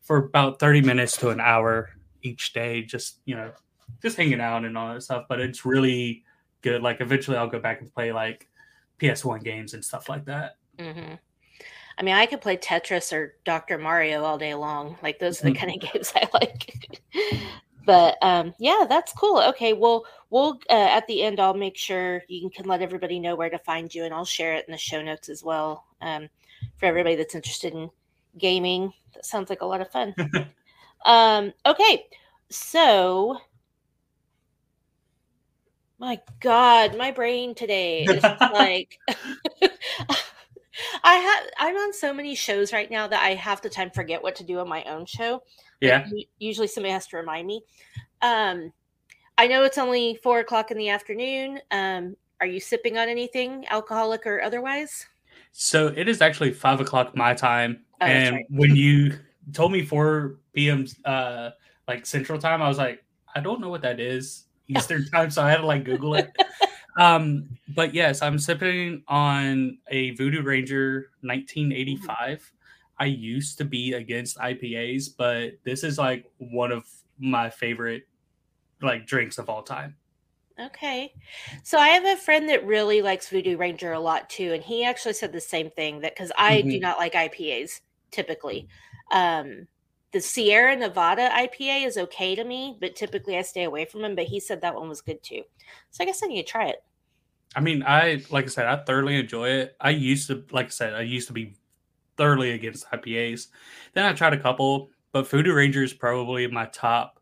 for 0.02 0.18
about 0.18 0.60
thirty 0.60 0.82
minutes 0.82 1.16
to 1.18 1.30
an 1.30 1.40
hour 1.40 1.90
each 2.22 2.52
day, 2.52 2.82
just 2.82 3.20
you 3.24 3.36
know, 3.36 3.52
just 4.02 4.18
hanging 4.18 4.40
out 4.40 4.66
and 4.66 4.76
all 4.76 4.92
that 4.92 5.02
stuff. 5.02 5.24
But 5.30 5.40
it's 5.40 5.64
really 5.64 6.24
good. 6.64 6.82
Like 6.82 7.00
eventually, 7.00 7.36
I'll 7.36 7.46
go 7.46 7.60
back 7.60 7.80
and 7.80 7.94
play 7.94 8.10
like 8.10 8.48
PS1 8.98 9.44
games 9.44 9.74
and 9.74 9.84
stuff 9.84 10.08
like 10.08 10.24
that. 10.24 10.56
Mhm. 10.78 11.18
I 11.96 12.02
mean, 12.02 12.14
I 12.14 12.26
could 12.26 12.40
play 12.40 12.56
Tetris 12.56 13.12
or 13.12 13.36
Dr. 13.44 13.78
Mario 13.78 14.24
all 14.24 14.38
day 14.38 14.54
long. 14.54 14.96
Like 15.02 15.20
those 15.20 15.40
are 15.40 15.44
the 15.44 15.54
kind 15.60 15.70
of 15.72 15.92
games 15.92 16.12
I 16.16 16.28
like. 16.32 17.00
but 17.86 18.16
um, 18.22 18.54
yeah, 18.58 18.86
that's 18.88 19.12
cool. 19.12 19.38
Okay, 19.40 19.74
well, 19.74 20.04
we'll 20.30 20.58
uh, 20.70 20.88
at 20.90 21.06
the 21.06 21.22
end, 21.22 21.38
I'll 21.38 21.54
make 21.54 21.76
sure 21.76 22.22
you 22.26 22.40
can, 22.40 22.50
can 22.50 22.64
let 22.64 22.82
everybody 22.82 23.20
know 23.20 23.36
where 23.36 23.50
to 23.50 23.58
find 23.58 23.94
you, 23.94 24.04
and 24.04 24.14
I'll 24.14 24.24
share 24.24 24.54
it 24.54 24.64
in 24.66 24.72
the 24.72 24.78
show 24.78 25.02
notes 25.02 25.28
as 25.28 25.44
well 25.44 25.84
um, 26.00 26.28
for 26.78 26.86
everybody 26.86 27.14
that's 27.14 27.34
interested 27.36 27.74
in 27.74 27.90
gaming. 28.38 28.92
That 29.12 29.26
sounds 29.26 29.50
like 29.50 29.60
a 29.60 29.66
lot 29.66 29.82
of 29.82 29.92
fun. 29.92 30.14
um, 31.04 31.52
okay, 31.66 32.06
so. 32.48 33.38
My 36.04 36.20
God, 36.40 36.98
my 36.98 37.10
brain 37.12 37.54
today 37.54 38.04
is 38.04 38.22
like 38.52 39.00
I 41.02 41.14
have 41.14 41.44
I'm 41.56 41.74
on 41.76 41.94
so 41.94 42.12
many 42.12 42.34
shows 42.34 42.74
right 42.74 42.90
now 42.90 43.08
that 43.08 43.22
I 43.22 43.30
half 43.30 43.62
the 43.62 43.70
time 43.70 43.90
forget 43.90 44.22
what 44.22 44.36
to 44.36 44.44
do 44.44 44.58
on 44.58 44.68
my 44.68 44.84
own 44.84 45.06
show. 45.06 45.42
Yeah. 45.80 46.06
u- 46.06 46.26
usually 46.38 46.66
somebody 46.66 46.92
has 46.92 47.06
to 47.06 47.16
remind 47.16 47.46
me. 47.46 47.62
Um, 48.20 48.70
I 49.38 49.46
know 49.46 49.64
it's 49.64 49.78
only 49.78 50.20
four 50.22 50.40
o'clock 50.40 50.70
in 50.70 50.76
the 50.76 50.90
afternoon. 50.90 51.58
Um, 51.70 52.16
are 52.38 52.46
you 52.46 52.60
sipping 52.60 52.98
on 52.98 53.08
anything, 53.08 53.64
alcoholic 53.70 54.26
or 54.26 54.42
otherwise? 54.42 55.06
So 55.52 55.86
it 55.96 56.06
is 56.06 56.20
actually 56.20 56.52
five 56.52 56.82
o'clock 56.82 57.16
my 57.16 57.32
time, 57.32 57.82
Oh, 58.02 58.04
and 58.04 58.34
right. 58.34 58.44
when 58.50 58.76
you 58.76 59.18
told 59.54 59.72
me 59.72 59.82
four 59.82 60.36
p.m. 60.52 60.86
uh 61.06 61.52
like 61.88 62.04
Central 62.04 62.38
Time, 62.38 62.60
I 62.60 62.68
was 62.68 62.76
like, 62.76 63.02
I 63.34 63.40
don't 63.40 63.62
know 63.62 63.70
what 63.70 63.80
that 63.80 64.00
is 64.00 64.44
Eastern 64.68 65.04
Time, 65.06 65.30
so 65.30 65.42
I 65.42 65.50
had 65.50 65.58
to 65.58 65.66
like 65.66 65.84
Google 65.84 66.14
it. 66.14 66.34
um, 66.98 67.58
but 67.68 67.94
yes, 67.94 68.22
I'm 68.22 68.38
sipping 68.38 69.04
on 69.08 69.78
a 69.88 70.10
Voodoo 70.12 70.42
Ranger 70.42 71.10
1985. 71.22 72.52
I 72.98 73.06
used 73.06 73.58
to 73.58 73.64
be 73.64 73.92
against 73.94 74.38
IPAs, 74.38 75.08
but 75.08 75.54
this 75.64 75.84
is 75.84 75.98
like 75.98 76.26
one 76.38 76.72
of 76.72 76.86
my 77.18 77.50
favorite 77.50 78.04
like 78.82 79.06
drinks 79.06 79.38
of 79.38 79.48
all 79.50 79.62
time. 79.62 79.96
Okay. 80.58 81.12
So 81.64 81.78
I 81.78 81.88
have 81.88 82.04
a 82.04 82.20
friend 82.20 82.48
that 82.48 82.64
really 82.64 83.02
likes 83.02 83.28
Voodoo 83.28 83.56
Ranger 83.56 83.92
a 83.92 83.98
lot 83.98 84.30
too, 84.30 84.52
and 84.52 84.62
he 84.62 84.84
actually 84.84 85.14
said 85.14 85.32
the 85.32 85.40
same 85.40 85.68
thing 85.70 86.00
that 86.00 86.14
because 86.14 86.30
I 86.38 86.62
do 86.62 86.78
Mhm. 86.78 86.80
not 86.80 86.98
like 86.98 87.14
IPAs 87.14 87.80
typically. 88.12 88.68
Um, 89.10 89.66
the 90.14 90.20
Sierra 90.20 90.76
Nevada 90.76 91.28
IPA 91.28 91.86
is 91.86 91.98
okay 91.98 92.34
to 92.36 92.44
me, 92.44 92.78
but 92.80 92.94
typically 92.96 93.36
I 93.36 93.42
stay 93.42 93.64
away 93.64 93.84
from 93.84 94.00
them. 94.00 94.14
But 94.14 94.26
he 94.26 94.38
said 94.40 94.62
that 94.62 94.74
one 94.74 94.88
was 94.88 95.02
good 95.02 95.22
too. 95.22 95.42
So 95.90 96.02
I 96.02 96.06
guess 96.06 96.22
I 96.22 96.28
need 96.28 96.40
to 96.46 96.50
try 96.50 96.68
it. 96.68 96.82
I 97.56 97.60
mean, 97.60 97.82
I 97.86 98.22
like 98.30 98.44
I 98.44 98.48
said, 98.48 98.66
I 98.66 98.76
thoroughly 98.76 99.16
enjoy 99.16 99.48
it. 99.50 99.76
I 99.80 99.90
used 99.90 100.28
to, 100.28 100.44
like 100.52 100.66
I 100.66 100.70
said, 100.70 100.94
I 100.94 101.02
used 101.02 101.26
to 101.26 101.32
be 101.34 101.54
thoroughly 102.16 102.52
against 102.52 102.88
IPAs. 102.90 103.48
Then 103.92 104.06
I 104.06 104.12
tried 104.12 104.32
a 104.32 104.40
couple, 104.40 104.90
but 105.12 105.28
Voodoo 105.28 105.52
Ranger 105.52 105.82
is 105.82 105.92
probably 105.92 106.46
my 106.46 106.66
top 106.66 107.20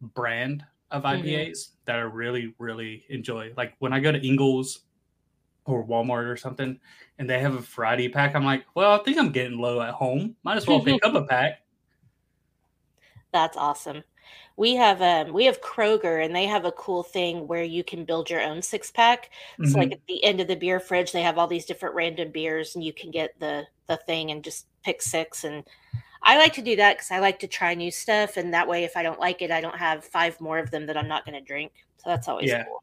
brand 0.00 0.64
of 0.90 1.02
Mhm. 1.02 1.22
IPAs 1.22 1.72
that 1.84 1.96
I 1.96 2.00
really, 2.00 2.54
really 2.58 3.04
enjoy. 3.10 3.52
Like 3.56 3.74
when 3.80 3.92
I 3.92 4.00
go 4.00 4.10
to 4.12 4.26
Ingles 4.26 4.80
or 5.66 5.86
Walmart 5.86 6.26
or 6.26 6.36
something, 6.38 6.80
and 7.18 7.28
they 7.28 7.38
have 7.38 7.54
a 7.54 7.62
Friday 7.62 8.08
pack, 8.08 8.34
I'm 8.34 8.44
like, 8.46 8.64
well, 8.74 8.98
I 8.98 9.04
think 9.04 9.18
I'm 9.18 9.30
getting 9.30 9.58
low 9.58 9.82
at 9.82 9.92
home. 9.92 10.36
Might 10.42 10.56
as 10.56 10.66
well 10.66 10.82
pick 10.82 11.04
up 11.04 11.14
a 11.14 11.22
pack. 11.26 11.60
That's 13.32 13.56
awesome. 13.56 14.02
We 14.56 14.74
have 14.76 15.00
um 15.02 15.32
we 15.32 15.44
have 15.46 15.60
Kroger 15.60 16.24
and 16.24 16.34
they 16.34 16.46
have 16.46 16.64
a 16.64 16.72
cool 16.72 17.02
thing 17.02 17.46
where 17.48 17.62
you 17.64 17.84
can 17.84 18.04
build 18.04 18.28
your 18.30 18.40
own 18.42 18.62
six 18.62 18.90
pack. 18.90 19.30
So 19.62 19.78
like 19.78 19.92
Mhm. 19.92 19.92
at 19.92 20.00
the 20.08 20.22
end 20.24 20.40
of 20.40 20.48
the 20.48 20.56
beer 20.56 20.80
fridge, 20.80 21.12
they 21.12 21.22
have 21.22 21.38
all 21.38 21.46
these 21.46 21.64
different 21.66 21.94
random 21.94 22.30
beers 22.32 22.74
and 22.74 22.84
you 22.84 22.92
can 22.92 23.10
get 23.10 23.38
the 23.40 23.66
the 23.88 23.96
thing 23.98 24.30
and 24.30 24.44
just 24.44 24.66
pick 24.84 25.02
six 25.02 25.44
and 25.44 25.64
I 26.22 26.38
like 26.38 26.54
to 26.54 26.62
do 26.62 26.76
that 26.76 26.96
because 26.96 27.10
I 27.12 27.20
like 27.20 27.38
to 27.40 27.48
try 27.48 27.74
new 27.74 27.90
stuff, 27.90 28.36
and 28.36 28.52
that 28.54 28.68
way, 28.68 28.84
if 28.84 28.96
I 28.96 29.02
don't 29.02 29.20
like 29.20 29.42
it, 29.42 29.50
I 29.50 29.60
don't 29.62 29.78
have 29.78 30.04
five 30.04 30.40
more 30.40 30.58
of 30.58 30.70
them 30.70 30.86
that 30.86 30.96
I'm 30.96 31.08
not 31.08 31.24
going 31.24 31.34
to 31.34 31.40
drink. 31.40 31.72
So 31.98 32.10
that's 32.10 32.28
always 32.28 32.48
Yeah. 32.48 32.64
cool. 32.64 32.82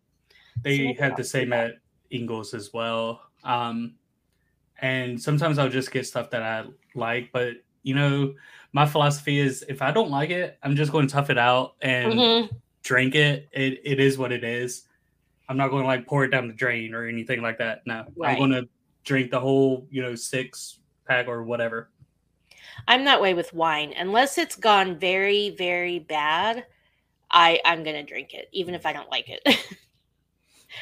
They 0.63 0.93
So 0.93 0.93
had 0.93 1.15
the 1.17 1.23
same 1.23 1.53
at 1.53 1.75
Ingles 2.11 2.53
as 2.53 2.73
well. 2.73 3.21
Um, 3.43 3.97
and 4.81 5.21
sometimes 5.21 5.57
I'll 5.59 5.69
just 5.69 5.91
get 5.91 6.05
stuff 6.07 6.29
that 6.31 6.43
I 6.43 6.65
like, 6.95 7.31
but 7.33 7.57
you 7.87 7.95
know, 7.95 8.33
my 8.73 8.85
philosophy 8.85 9.39
is 9.39 9.63
if 9.69 9.81
I 9.81 9.91
don't 9.91 10.11
like 10.11 10.29
it, 10.29 10.57
I'm 10.61 10.75
just 10.75 10.91
going 10.91 11.07
to 11.07 11.13
tough 11.13 11.29
it 11.29 11.37
out 11.37 11.75
and 11.81 12.11
Mhm. 12.13 12.49
drink 12.83 13.15
it. 13.15 13.47
It 13.53 13.81
it 13.83 13.99
is 13.99 14.17
what 14.17 14.31
it 14.31 14.43
is. 14.43 14.83
I'm 15.49 15.57
not 15.57 15.69
going 15.69 15.83
to 15.83 15.87
like 15.87 16.05
pour 16.05 16.25
it 16.25 16.29
down 16.29 16.47
the 16.49 16.53
drain 16.53 16.93
or 16.93 17.07
anything 17.07 17.41
like 17.41 17.57
that. 17.59 17.81
No, 17.85 18.05
Right. 18.17 18.31
I'm 18.33 18.37
going 18.37 18.51
to 18.51 18.69
drink 19.05 19.31
the 19.31 19.39
whole, 19.39 19.87
you 19.89 20.01
know, 20.01 20.15
six 20.15 20.79
pack 21.07 21.27
or 21.27 21.43
whatever. 21.43 21.89
I'm 22.87 23.05
that 23.05 23.21
way 23.21 23.33
with 23.33 23.53
wine. 23.53 23.93
Unless 23.97 24.37
it's 24.37 24.55
gone 24.57 24.99
very, 24.99 25.51
very 25.51 25.99
bad, 25.99 26.65
I 27.31 27.61
I'm 27.65 27.83
gonna 27.83 28.03
drink 28.03 28.33
it, 28.33 28.49
even 28.51 28.75
if 28.75 28.85
I 28.85 28.93
don't 28.93 29.09
like 29.09 29.29
it. 29.29 29.41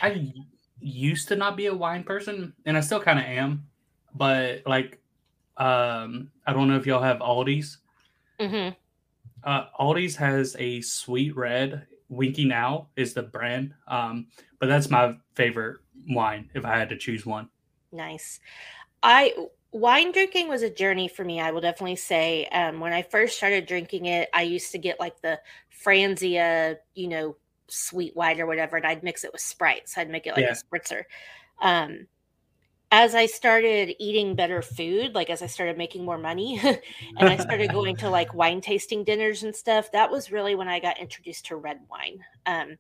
I 0.01 0.33
used 0.79 1.27
to 1.29 1.35
not 1.35 1.55
be 1.57 1.67
a 1.67 1.73
wine 1.73 2.03
person, 2.03 2.53
and 2.65 2.77
I 2.77 2.81
still 2.81 2.99
kind 2.99 3.19
of 3.19 3.25
am, 3.25 3.67
but 4.13 4.65
like, 4.65 4.99
um, 5.57 6.31
I 6.45 6.53
don't 6.53 6.67
know 6.67 6.77
if 6.77 6.85
y'all 6.85 7.01
have 7.01 7.19
Aldi's. 7.19 7.79
hmm 8.39 8.69
Uh, 9.43 9.65
Aldi's 9.79 10.15
has 10.17 10.55
a 10.59 10.81
sweet 10.81 11.35
red. 11.35 11.87
Winking 12.09 12.51
Owl 12.51 12.91
is 12.95 13.13
the 13.13 13.23
brand, 13.23 13.73
um, 13.87 14.27
but 14.59 14.67
that's 14.67 14.91
my 14.91 15.15
favorite 15.33 15.79
wine 16.09 16.51
if 16.53 16.63
I 16.65 16.77
had 16.77 16.89
to 16.89 16.97
choose 16.97 17.25
one. 17.25 17.49
Nice. 17.91 18.39
I 19.01 19.33
wine 19.71 20.11
drinking 20.11 20.47
was 20.47 20.61
a 20.61 20.69
journey 20.69 21.07
for 21.07 21.23
me. 21.23 21.39
I 21.41 21.51
will 21.51 21.61
definitely 21.61 21.95
say. 21.95 22.45
Um, 22.47 22.79
when 22.79 22.93
I 22.93 23.01
first 23.01 23.37
started 23.37 23.65
drinking 23.65 24.05
it, 24.05 24.29
I 24.33 24.43
used 24.43 24.71
to 24.71 24.77
get 24.77 24.99
like 24.99 25.21
the 25.21 25.39
Franzia, 25.83 26.77
you 26.93 27.07
know, 27.07 27.37
sweet 27.67 28.15
white 28.15 28.39
or 28.39 28.45
whatever, 28.45 28.77
and 28.77 28.85
I'd 28.85 29.03
mix 29.03 29.23
it 29.23 29.31
with 29.33 29.41
Sprite. 29.41 29.89
So 29.89 30.01
I'd 30.01 30.09
make 30.09 30.27
it 30.27 30.33
like 30.33 30.43
Yeah. 30.43 30.53
a 30.53 30.75
spritzer. 30.77 31.03
Um, 31.61 32.07
as 32.91 33.15
I 33.15 33.25
started 33.25 33.95
eating 33.99 34.35
better 34.35 34.61
food, 34.61 35.15
like 35.15 35.29
as 35.29 35.41
I 35.41 35.47
started 35.47 35.77
making 35.77 36.05
more 36.05 36.17
money, 36.17 36.59
and 37.17 37.29
I 37.29 37.37
started 37.37 37.71
going 37.71 37.97
to 37.97 38.09
like 38.09 38.33
wine 38.33 38.61
tasting 38.61 39.03
dinners 39.03 39.43
and 39.43 39.55
stuff, 39.55 39.91
that 39.91 40.11
was 40.11 40.31
really 40.31 40.55
when 40.55 40.67
I 40.67 40.79
got 40.79 40.99
introduced 40.99 41.45
to 41.47 41.57
red 41.57 41.79
wine. 41.89 42.19
Um, 42.45 42.77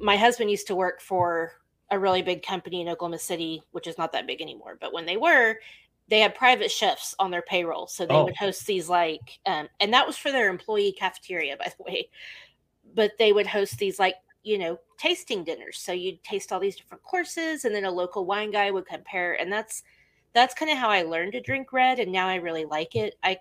my 0.00 0.16
husband 0.16 0.50
used 0.50 0.66
to 0.68 0.76
work 0.76 1.00
for 1.00 1.52
a 1.90 1.98
really 1.98 2.22
big 2.22 2.42
company 2.44 2.80
in 2.82 2.88
Oklahoma 2.88 3.18
City, 3.18 3.62
which 3.72 3.86
is 3.86 3.98
not 3.98 4.12
that 4.12 4.26
big 4.26 4.42
anymore. 4.42 4.78
But 4.80 4.92
when 4.92 5.06
they 5.06 5.16
were, 5.16 5.56
they 6.08 6.20
had 6.20 6.34
private 6.34 6.70
chefs 6.70 7.14
on 7.18 7.30
their 7.30 7.42
payroll. 7.42 7.86
So 7.86 8.06
they 8.06 8.14
Oh. 8.16 8.24
would 8.24 8.36
host 8.36 8.66
these 8.66 8.88
like, 8.88 9.38
um, 9.46 9.68
and 9.80 9.92
that 9.94 10.06
was 10.06 10.16
for 10.18 10.32
their 10.32 10.48
employee 10.50 10.92
cafeteria, 10.98 11.56
by 11.56 11.72
the 11.76 11.82
way. 11.84 12.08
But 12.94 13.12
they 13.18 13.32
would 13.32 13.46
host 13.46 13.78
these 13.78 13.98
like, 13.98 14.14
you 14.44 14.58
know, 14.58 14.78
tasting 14.98 15.42
dinners. 15.42 15.78
So 15.78 15.92
you'd 15.92 16.22
taste 16.22 16.52
all 16.52 16.60
these 16.60 16.76
different 16.76 17.02
courses, 17.02 17.64
and 17.64 17.74
then 17.74 17.86
a 17.86 17.90
local 17.90 18.26
wine 18.26 18.50
guy 18.52 18.70
would 18.70 18.86
compare. 18.86 19.34
And 19.40 19.50
that's 19.52 19.82
that's 20.34 20.54
kind 20.54 20.70
of 20.70 20.78
how 20.78 20.88
I 20.90 21.02
learned 21.02 21.32
to 21.32 21.40
drink 21.40 21.72
red, 21.72 21.98
and 21.98 22.12
now 22.12 22.28
I 22.28 22.36
really 22.36 22.64
like 22.64 22.94
it. 22.94 23.16
I 23.22 23.38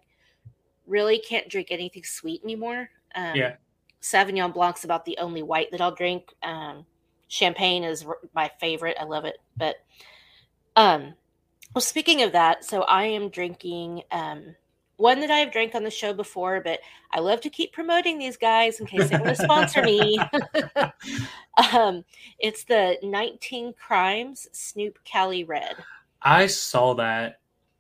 really 0.88 1.20
can't 1.20 1.50
drink 1.50 1.68
anything 1.70 2.04
sweet 2.04 2.44
anymore. 2.44 2.90
Um, 3.16 3.36
Yeah. 3.36 3.56
Sauvignon 4.02 4.54
Blanc's 4.54 4.84
about 4.84 5.06
the 5.06 5.18
only 5.20 5.44
white 5.44 5.72
that 5.72 5.82
I'll 5.82 5.96
drink. 5.96 6.34
Um, 6.44 6.86
champagne 7.30 7.84
is 7.84 8.04
r- 8.04 8.18
my 8.36 8.52
favorite. 8.60 8.98
I 9.00 9.06
love 9.06 9.26
it. 9.26 9.38
But 9.56 9.78
um, 10.76 11.14
well, 11.74 11.82
speaking 11.82 12.22
of 12.22 12.32
that, 12.34 12.66
so 12.66 12.82
I 12.84 13.06
am 13.06 13.30
drinking 13.30 14.04
um 14.12 14.56
one 14.98 15.20
that 15.22 15.32
I've 15.32 15.52
drank 15.52 15.76
on 15.76 15.84
the 15.84 15.90
show 15.90 16.14
before, 16.14 16.62
but 16.62 16.80
I 17.12 17.20
love 17.20 17.42
to 17.42 17.50
keep 17.50 17.74
promoting 17.74 18.20
these 18.20 18.38
guys 18.38 18.80
in 18.80 18.86
case 18.86 19.10
they 19.10 19.18
want 19.18 19.36
to 19.36 19.44
sponsor 19.44 19.82
me. 19.84 20.20
um, 21.74 22.06
it's 22.40 22.64
the 22.64 22.98
19 23.02 23.74
Crimes 23.74 24.48
Snoop 24.52 25.00
Cali 25.04 25.44
Red. 25.44 25.76
I 26.22 26.48
saw 26.48 26.94
that 26.96 27.40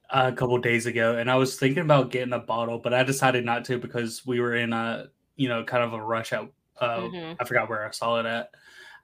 a 0.09 0.31
couple 0.31 0.57
days 0.57 0.85
ago, 0.85 1.17
and 1.17 1.29
I 1.29 1.35
was 1.35 1.57
thinking 1.57 1.83
about 1.83 2.11
getting 2.11 2.33
a 2.33 2.39
bottle, 2.39 2.79
but 2.79 2.93
I 2.93 3.03
decided 3.03 3.45
not 3.45 3.65
to 3.65 3.77
because 3.77 4.25
we 4.25 4.39
were 4.39 4.55
in 4.55 4.73
a 4.73 5.07
you 5.35 5.49
know 5.49 5.63
kind 5.63 5.83
of 5.83 5.93
a 5.93 6.01
rush 6.01 6.33
out. 6.33 6.51
Uh, 6.79 7.01
Mhm. 7.01 7.35
I 7.39 7.45
forgot 7.45 7.69
where 7.69 7.87
I 7.87 7.91
saw 7.91 8.19
it 8.19 8.25
at, 8.25 8.49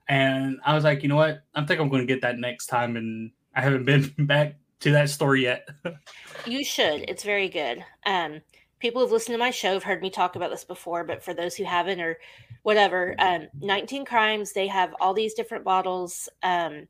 and 0.08 0.60
I 0.66 0.76
was 0.76 0.84
like, 0.84 1.04
you 1.04 1.10
know 1.10 1.16
what? 1.16 1.44
I 1.56 1.64
think 1.64 1.80
I'm 1.80 1.90
going 1.90 2.06
to 2.06 2.14
get 2.14 2.22
that 2.24 2.38
next 2.38 2.68
time, 2.68 2.98
and 2.98 3.32
I 3.56 3.62
haven't 3.62 3.86
been 3.86 4.14
back 4.28 4.56
to 4.82 4.92
that 4.92 5.10
store 5.10 5.36
yet. 5.36 5.68
You 6.46 6.64
should. 6.64 7.06
It's 7.08 7.24
very 7.24 7.50
good. 7.50 7.84
Um, 8.06 8.42
people 8.80 9.02
who've 9.02 9.12
listened 9.12 9.34
to 9.34 9.40
my 9.40 9.52
show 9.52 9.74
have 9.74 9.84
heard 9.84 10.02
me 10.02 10.10
talk 10.10 10.36
about 10.36 10.52
this 10.52 10.64
before, 10.64 11.04
but 11.04 11.24
for 11.24 11.34
those 11.34 11.56
who 11.56 11.66
haven't 11.66 12.00
or 12.00 12.18
whatever, 12.64 13.16
um, 13.20 13.48
19 13.60 14.06
Crimes, 14.06 14.54
they 14.54 14.68
have 14.68 14.96
all 15.02 15.14
these 15.14 15.34
different 15.34 15.66
bottles. 15.66 16.30
Um, 16.42 16.88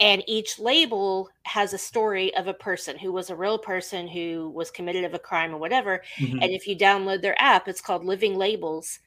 and 0.00 0.24
each 0.26 0.58
label 0.58 1.28
has 1.44 1.72
a 1.72 1.78
story 1.78 2.34
of 2.36 2.48
a 2.48 2.54
person 2.54 2.98
who 2.98 3.12
was 3.12 3.30
a 3.30 3.36
real 3.36 3.58
person 3.58 4.08
who 4.08 4.50
was 4.50 4.70
committed 4.70 5.04
of 5.04 5.14
a 5.14 5.18
crime 5.18 5.54
or 5.54 5.58
whatever. 5.58 6.02
Mhm. 6.18 6.42
And 6.42 6.52
if 6.52 6.66
you 6.66 6.76
download 6.76 7.22
their 7.22 7.40
app, 7.40 7.68
it's 7.68 7.80
called 7.80 8.04
Living 8.04 8.36
Labels. 8.36 8.98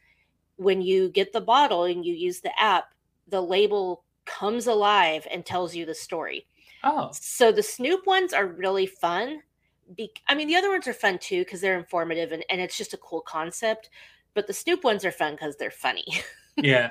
When 0.56 0.82
you 0.82 1.10
get 1.10 1.34
the 1.34 1.42
bottle 1.42 1.84
and 1.84 2.06
you 2.06 2.14
use 2.14 2.42
the 2.42 2.58
app, 2.60 2.94
the 3.28 3.42
label 3.42 4.06
comes 4.26 4.68
alive 4.68 5.28
and 5.30 5.46
tells 5.46 5.76
you 5.76 5.86
the 5.86 5.96
story. 5.96 6.48
Oh, 6.88 7.10
So 7.14 7.52
the 7.52 7.64
Snoop 7.64 8.06
ones 8.08 8.34
are 8.34 8.48
really 8.48 8.86
fun. 8.86 9.42
Be- 9.96 10.14
I 10.28 10.36
mean, 10.36 10.48
the 10.48 10.56
other 10.56 10.70
ones 10.70 10.88
are 10.88 10.94
fun 10.94 11.18
too 11.20 11.42
because 11.42 11.62
they're 11.62 11.78
informative 11.78 12.32
and, 12.32 12.44
and 12.50 12.60
it's 12.62 12.78
just 12.78 12.94
a 12.94 12.98
cool 12.98 13.22
concept. 13.22 13.90
But 14.34 14.48
the 14.48 14.54
Snoop 14.54 14.84
ones 14.84 15.06
are 15.06 15.12
fun 15.12 15.34
because 15.34 15.56
they're 15.58 15.72
funny. 15.72 16.06
yeah, 16.58 16.90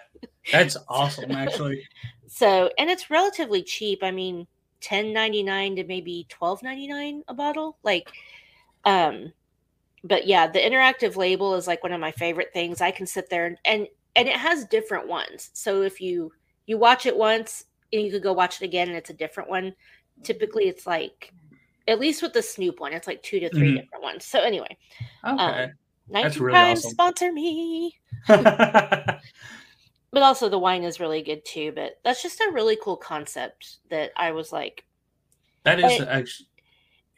that's 0.51 0.77
awesome. 0.89 1.31
Actually, 1.31 1.87
so 2.27 2.71
and 2.79 2.91
it's 2.91 3.11
relatively 3.11 3.63
cheap. 3.63 4.03
I 4.03 4.11
mean, 4.11 4.47
ten 4.81 5.13
ninety 5.13 5.43
nine 5.43 5.77
to 5.77 5.85
maybe 5.85 6.27
twelve 6.29 6.63
ninety 6.63 6.89
nine 6.89 7.23
a 7.29 7.35
bottle. 7.35 7.79
Like, 7.83 8.11
um, 8.85 9.33
but 10.03 10.27
yeah, 10.27 10.47
the 10.49 10.59
interactive 10.59 11.17
label 11.17 11.55
is 11.55 11.67
like 11.67 11.83
one 11.83 11.93
of 11.93 12.01
my 12.01 12.13
favorite 12.13 12.53
things. 12.53 12.81
I 12.81 12.91
can 12.91 13.07
sit 13.07 13.31
there 13.31 13.47
and 13.47 13.59
and, 13.65 13.87
and 14.17 14.29
it 14.29 14.37
has 14.37 14.65
different 14.65 15.07
ones. 15.07 15.51
So 15.53 15.83
if 15.83 16.01
you 16.01 16.33
you 16.67 16.79
watch 16.79 17.07
it 17.07 17.17
once 17.17 17.67
and 17.97 18.07
you 18.07 18.13
could 18.13 18.23
go 18.23 18.33
watch 18.33 18.61
it 18.63 18.65
again 18.65 18.89
and 18.89 18.97
it's 18.97 19.11
a 19.11 19.15
different 19.15 19.49
one. 19.51 19.75
Typically, 20.23 20.65
it's 20.69 20.87
like 20.87 21.33
at 21.89 22.01
least 22.01 22.23
with 22.23 22.33
the 22.33 22.43
Snoop 22.43 22.81
one, 22.81 22.93
it's 22.93 23.07
like 23.07 23.23
two 23.23 23.39
to 23.41 23.49
3 23.51 23.73
Mhm. 23.73 23.81
different 23.83 24.03
ones. 24.03 24.25
So 24.25 24.41
anyway, 24.41 24.77
okay. 25.25 25.71
nineteen 26.09 26.43
really 26.43 26.59
Crimes 26.59 26.79
awesome. 26.81 26.91
sponsor 26.93 27.33
me. 27.33 27.97
But 30.13 30.23
also 30.23 30.49
the 30.49 30.59
wine 30.59 30.83
is 30.83 30.99
really 31.01 31.21
good 31.23 31.45
too. 31.45 31.73
But 31.75 31.99
that's 32.03 32.23
just 32.23 32.41
a 32.41 32.51
really 32.53 32.79
cool 32.83 32.97
concept 32.97 33.79
that 33.91 34.13
I 34.17 34.33
was 34.33 34.51
like, 34.53 34.85
that 35.65 35.79
is 35.79 36.01
actually. 36.01 36.47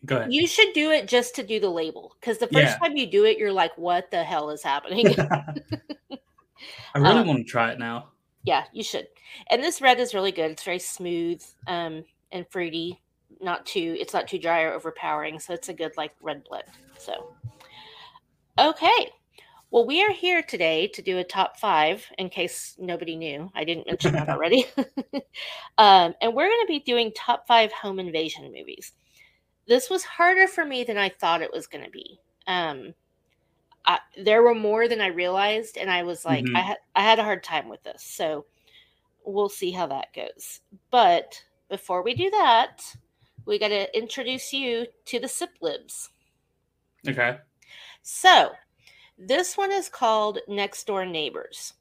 Go 0.04 0.16
ahead. 0.16 0.32
you 0.32 0.46
should 0.46 0.72
do 0.74 0.90
it 0.90 1.06
just 1.08 1.34
to 1.36 1.42
do 1.42 1.60
the 1.60 1.68
label 1.70 2.16
because 2.20 2.38
the 2.38 2.46
first 2.46 2.56
Yeah. 2.56 2.78
time 2.78 2.96
you 2.96 3.06
do 3.06 3.24
it, 3.24 3.36
you're 3.38 3.52
like, 3.52 3.76
what 3.76 4.10
the 4.10 4.22
hell 4.24 4.50
is 4.50 4.62
happening? 4.62 5.14
I 6.94 6.98
really 6.98 7.20
um, 7.20 7.26
want 7.28 7.38
to 7.46 7.50
try 7.50 7.70
it 7.72 7.78
now. 7.78 8.10
Yeah, 8.48 8.64
you 8.72 8.82
should. 8.82 9.08
And 9.50 9.62
this 9.62 9.82
red 9.82 10.00
is 10.00 10.14
really 10.14 10.32
good. 10.32 10.50
It's 10.50 10.62
very 10.62 10.78
smooth 10.78 11.42
um, 11.66 12.02
and 12.32 12.48
fruity. 12.48 12.98
Not 13.42 13.66
too. 13.66 13.94
It's 14.00 14.14
not 14.14 14.26
too 14.26 14.38
dry 14.38 14.62
or 14.62 14.72
overpowering. 14.72 15.38
So 15.38 15.52
it's 15.52 15.68
a 15.68 15.74
good 15.74 15.92
like 15.98 16.12
red 16.22 16.44
blend. 16.44 16.64
So 16.98 17.34
okay. 18.58 19.10
Well, 19.70 19.86
we 19.86 20.02
are 20.02 20.12
here 20.12 20.42
today 20.42 20.86
to 20.94 21.02
do 21.02 21.18
a 21.18 21.24
top 21.24 21.58
five. 21.58 22.06
In 22.16 22.30
case 22.30 22.74
nobody 22.78 23.16
knew, 23.16 23.50
I 23.54 23.64
didn't 23.64 23.86
mention 23.86 24.14
that 24.14 24.28
already. 24.30 24.64
um, 25.76 26.14
and 26.22 26.32
we're 26.32 26.48
going 26.48 26.66
to 26.66 26.68
be 26.68 26.80
doing 26.80 27.12
top 27.14 27.46
five 27.46 27.70
home 27.70 27.98
invasion 27.98 28.50
movies. 28.50 28.92
This 29.66 29.90
was 29.90 30.04
harder 30.04 30.48
for 30.48 30.64
me 30.64 30.84
than 30.84 30.96
I 30.96 31.10
thought 31.10 31.42
it 31.42 31.52
was 31.52 31.66
going 31.66 31.84
to 31.84 31.90
be. 31.90 32.18
Um, 32.46 32.94
I, 33.88 33.98
there 34.22 34.42
were 34.42 34.54
more 34.54 34.86
than 34.86 35.00
I 35.00 35.06
realized, 35.06 35.78
and 35.78 35.90
I 35.90 36.02
was 36.02 36.24
like, 36.24 36.44
Mhm. 36.44 36.54
I 36.56 36.60
had 36.60 36.76
I 36.94 37.02
had 37.02 37.18
a 37.18 37.24
hard 37.24 37.42
time 37.42 37.68
with 37.68 37.82
this. 37.82 38.02
So 38.04 38.44
we'll 39.24 39.48
see 39.48 39.70
how 39.72 39.86
that 39.86 40.12
goes. 40.12 40.60
But 40.90 41.42
before 41.68 42.02
we 42.02 42.14
do 42.14 42.30
that, 42.30 42.82
we 43.46 43.58
got 43.58 43.68
to 43.68 43.96
introduce 43.96 44.52
you 44.52 44.86
to 45.06 45.18
the 45.18 45.28
Sip 45.28 45.50
Libs. 45.62 46.10
Okay. 47.08 47.38
So 48.02 48.52
this 49.16 49.56
one 49.56 49.72
is 49.72 49.88
called 49.88 50.38
Next 50.48 50.86
Door 50.86 51.06
Neighbors. 51.06 51.74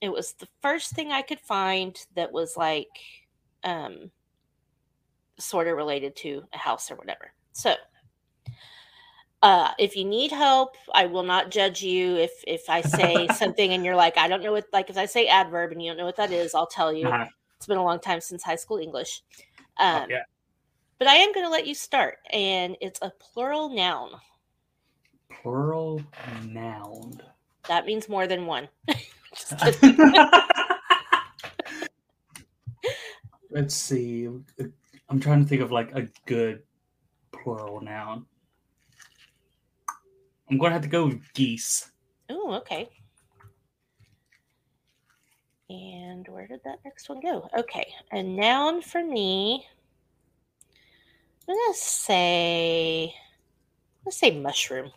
It 0.00 0.10
was 0.10 0.32
the 0.32 0.48
first 0.62 0.92
thing 0.92 1.12
I 1.12 1.22
could 1.22 1.40
find 1.40 1.96
that 2.14 2.32
was 2.32 2.56
like 2.56 2.88
um, 3.62 4.10
sort 5.38 5.68
of 5.68 5.76
related 5.76 6.16
to 6.16 6.44
a 6.52 6.58
house 6.58 6.90
or 6.90 6.96
whatever. 6.96 7.32
So 7.52 7.74
uh, 9.42 9.72
if 9.78 9.96
you 9.96 10.04
need 10.04 10.30
help, 10.30 10.76
I 10.94 11.06
will 11.06 11.24
not 11.24 11.50
judge 11.50 11.82
you 11.82 12.16
if 12.16 12.30
if 12.46 12.70
I 12.70 12.80
say 12.80 13.26
something 13.36 13.72
and 13.72 13.84
you're 13.84 13.96
like, 13.96 14.16
I 14.16 14.28
don't 14.28 14.42
know 14.42 14.52
what 14.52 14.66
like 14.72 14.88
if 14.88 14.96
I 14.96 15.06
say 15.06 15.26
adverb 15.26 15.72
and 15.72 15.82
you 15.82 15.90
don't 15.90 15.98
know 15.98 16.06
what 16.06 16.16
that 16.16 16.30
is, 16.32 16.54
I'll 16.54 16.66
tell 16.66 16.92
you. 16.92 17.08
Uh-huh. 17.08 17.26
It's 17.56 17.66
been 17.66 17.78
a 17.78 17.84
long 17.84 18.00
time 18.00 18.20
since 18.20 18.42
high 18.42 18.56
school 18.56 18.78
English. 18.78 19.22
Oh, 19.78 20.02
Um, 20.02 20.10
yeah. 20.10 20.22
But 20.98 21.08
I 21.08 21.14
am 21.16 21.32
going 21.32 21.46
to 21.46 21.50
let 21.50 21.66
you 21.66 21.74
start, 21.74 22.18
and 22.32 22.76
it's 22.80 23.00
a 23.02 23.10
plural 23.10 23.68
noun. 23.68 24.10
Plural 25.28 26.00
noun. 26.44 27.20
That 27.68 27.86
means 27.86 28.08
more 28.08 28.28
than 28.28 28.46
one. 28.46 28.68
Let's 33.50 33.74
see. 33.74 34.28
I'm 35.08 35.20
trying 35.20 35.42
to 35.42 35.48
think 35.48 35.62
of 35.62 35.72
like 35.72 35.92
a 35.94 36.08
good 36.26 36.62
plural 37.32 37.80
noun. 37.80 38.26
I'm 40.52 40.58
going 40.58 40.68
to 40.68 40.74
have 40.74 40.82
to 40.82 40.88
go 40.88 41.06
with 41.06 41.32
geese. 41.32 41.90
oh, 42.28 42.52
okay. 42.56 42.90
And 45.70 46.28
where 46.28 46.46
did 46.46 46.60
that 46.64 46.80
next 46.84 47.08
one 47.08 47.20
go? 47.20 47.48
Okay, 47.56 47.86
a 48.10 48.22
noun 48.22 48.82
for 48.82 49.02
me. 49.02 49.66
I'm 51.48 51.54
gonna 51.54 51.74
say, 51.74 53.14
let's 54.04 54.18
say 54.18 54.38
mushroom. 54.38 54.90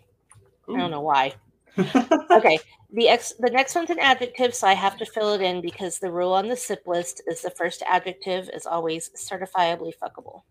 I 0.67 0.77
don't 0.77 0.91
know 0.91 0.99
why. 0.99 1.33
Okay, 2.29 2.59
the 2.91 3.07
ex 3.07 3.33
the 3.39 3.49
next 3.49 3.75
one's 3.75 3.89
an 3.89 3.99
adjective, 3.99 4.53
so 4.53 4.67
I 4.67 4.73
have 4.73 4.97
to 4.97 5.05
fill 5.05 5.33
it 5.33 5.41
in 5.41 5.61
because 5.61 5.99
the 5.99 6.11
rule 6.11 6.33
on 6.33 6.49
the 6.49 6.57
SIP 6.57 6.85
list 6.85 7.21
is 7.27 7.41
the 7.41 7.49
first 7.51 7.81
adjective 7.87 8.49
is 8.53 8.65
always 8.65 9.09
certifiably 9.15 9.93
fuckable. 10.03 10.41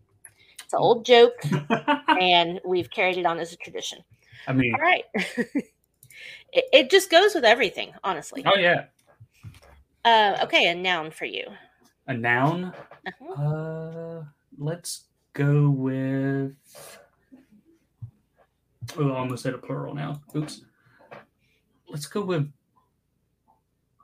It's 0.63 0.73
an 0.73 0.79
old 0.79 1.05
joke, 1.05 1.39
and 2.19 2.59
we've 2.65 2.89
carried 2.89 3.17
it 3.17 3.27
on 3.27 3.37
as 3.37 3.53
a 3.53 3.57
tradition. 3.57 3.99
I 4.47 4.53
mean, 4.53 4.73
All 4.75 4.81
right, 4.81 5.03
it, 6.53 6.65
it 6.73 6.89
just 6.89 7.09
goes 7.09 7.33
with 7.35 7.45
everything, 7.45 7.93
honestly. 8.03 8.43
oh 8.45 8.55
yeah, 8.57 8.85
Uh, 10.03 10.37
okay, 10.43 10.69
a 10.69 10.75
noun 10.75 11.11
for 11.11 11.25
you. 11.25 11.45
a 12.07 12.13
noun. 12.13 12.73
Uh-huh. 13.07 13.43
Uh, 13.43 14.23
let's 14.57 15.05
go 15.33 15.69
with. 15.69 16.55
Oh, 18.97 19.09
I 19.11 19.17
almost 19.17 19.43
said 19.43 19.53
a 19.53 19.57
plural 19.57 19.95
now. 19.95 20.21
Oops. 20.35 20.61
Let's 21.89 22.05
go 22.05 22.21
with 22.23 22.51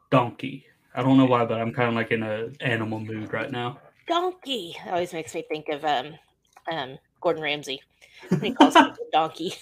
donkey. 0.09 0.65
I 0.95 1.01
don't 1.03 1.17
know 1.17 1.25
why, 1.25 1.45
but 1.45 1.59
I'm 1.61 1.71
kind 1.73 1.87
of 1.89 1.95
like 1.95 2.11
in 2.11 2.23
a 2.23 2.49
animal 2.61 2.99
mood 2.99 3.31
right 3.31 3.51
now. 3.51 3.79
Donkey 4.07 4.75
always 4.87 5.13
makes 5.13 5.33
me 5.33 5.43
think 5.47 5.69
of 5.69 5.85
um, 5.85 6.13
um, 6.71 6.97
Gordon 7.21 7.41
Ramsay. 7.43 7.81
when 8.29 8.41
He 8.41 8.51
calls 8.53 8.73
people 8.73 8.95
donkey. 9.13 9.53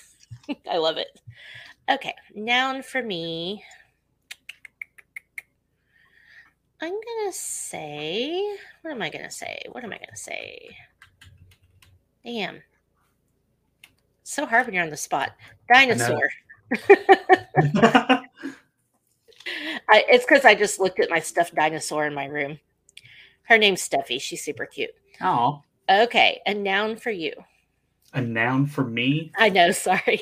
I 0.69 0.77
love 0.77 0.97
it. 0.97 1.07
Okay, 1.89 2.13
noun 2.35 2.83
for 2.83 3.01
me. 3.01 3.63
I'm 6.81 6.91
gonna 6.93 7.31
say. 7.33 8.55
What 8.81 8.91
am 8.91 9.01
I 9.01 9.09
gonna 9.09 9.31
say? 9.31 9.61
What 9.71 9.83
am 9.83 9.91
I 9.91 9.97
gonna 9.97 10.15
say? 10.15 10.75
Damn. 12.23 12.61
So 14.23 14.45
hard 14.45 14.65
when 14.65 14.75
you're 14.75 14.83
on 14.83 14.89
the 14.89 14.97
spot. 14.97 15.31
Dinosaur. 15.73 16.29
I, 19.91 20.05
it's 20.07 20.25
because 20.25 20.45
I 20.45 20.53
just 20.55 20.79
looked 20.79 20.99
at 20.99 21.09
my 21.09 21.19
stuffed 21.19 21.55
dinosaur 21.55 22.05
in 22.05 22.13
my 22.13 22.25
room. 22.25 22.59
Her 23.43 23.57
name's 23.57 23.87
Steffi. 23.87 24.21
She's 24.21 24.43
super 24.43 24.65
cute. 24.67 24.91
oh, 25.21 25.63
Okay, 25.89 26.39
a 26.45 26.53
noun 26.53 26.95
for 26.97 27.09
you. 27.09 27.33
a 28.13 28.21
noun 28.21 28.67
for 28.67 28.83
me. 28.83 29.31
I 29.35 29.49
know, 29.49 29.71
sorry. 29.71 30.21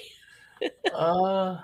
Uh, 0.94 1.58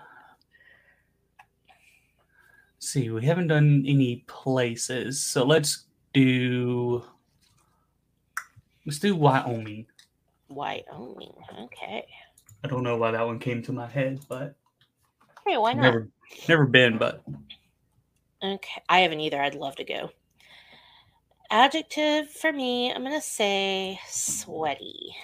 see, 2.79 3.09
we 3.09 3.25
haven't 3.25 3.47
done 3.47 3.83
any 3.87 4.23
places, 4.27 5.23
so 5.23 5.43
let's 5.45 5.85
do. 6.13 7.03
Let's 8.85 8.99
do 8.99 9.15
Wyoming. 9.15 9.87
Wyoming. 10.49 11.33
Okay. 11.63 12.05
I 12.63 12.67
don't 12.67 12.83
know 12.83 12.97
why 12.97 13.11
that 13.11 13.25
one 13.25 13.39
came 13.39 13.61
to 13.63 13.73
my 13.73 13.87
head, 13.87 14.19
but 14.29 14.55
Hey, 15.45 15.57
why 15.57 15.73
not? 15.73 15.83
never, 15.83 16.09
never 16.47 16.65
been. 16.65 16.97
But 16.97 17.23
Okay. 18.43 18.81
I 18.89 18.99
haven't 18.99 19.21
either. 19.21 19.41
I'd 19.41 19.55
love 19.55 19.75
to 19.77 19.83
go. 19.83 20.09
Adjective 21.49 22.29
for 22.29 22.51
me, 22.51 22.91
I'm 22.91 23.03
going 23.03 23.13
to 23.13 23.21
say 23.21 23.99
sweaty. 24.07 25.15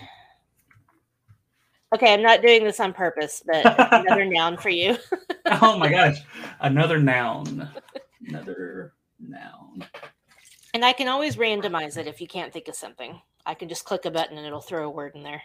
Okay, 1.94 2.14
I'm 2.14 2.22
not 2.22 2.42
doing 2.42 2.64
this 2.64 2.80
on 2.80 2.94
purpose, 2.94 3.42
but 3.46 3.66
another 3.92 4.26
noun 4.30 4.58
for 4.58 4.70
you. 4.70 4.98
oh 5.62 5.78
my 5.78 5.90
gosh, 5.92 6.18
another 6.62 7.00
noun, 7.00 7.70
another 8.28 8.94
noun. 9.20 9.84
And 10.74 10.86
I 10.86 10.94
can 10.94 11.08
always 11.08 11.36
randomize 11.36 11.98
it 11.98 12.06
if 12.06 12.22
you 12.22 12.28
can't 12.28 12.54
think 12.54 12.68
of 12.68 12.76
something. 12.76 13.20
I 13.46 13.56
can 13.56 13.68
just 13.70 13.86
click 13.86 14.06
a 14.06 14.12
button 14.12 14.38
and 14.38 14.46
it'll 14.46 14.62
throw 14.62 14.86
a 14.86 14.90
word 14.90 15.16
in 15.16 15.24
there. 15.24 15.42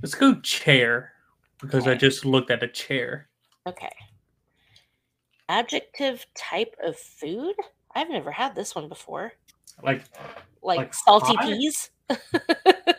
Let's 0.00 0.14
go 0.14 0.34
chair 0.40 1.12
because 1.60 1.88
I 1.88 1.94
just 1.96 2.24
looked 2.24 2.50
at 2.52 2.62
a 2.62 2.68
chair. 2.68 3.28
Okay. 3.66 3.90
Adjective 5.48 6.24
type 6.34 6.76
of 6.84 6.96
food? 6.96 7.54
I've 7.94 8.08
never 8.10 8.30
had 8.30 8.54
this 8.54 8.74
one 8.76 8.88
before. 8.88 9.32
Like, 9.82 10.04
Like, 10.62 10.78
Like 10.78 10.94
salty 10.94 11.34
hot? 11.34 11.44
peas? 11.44 11.90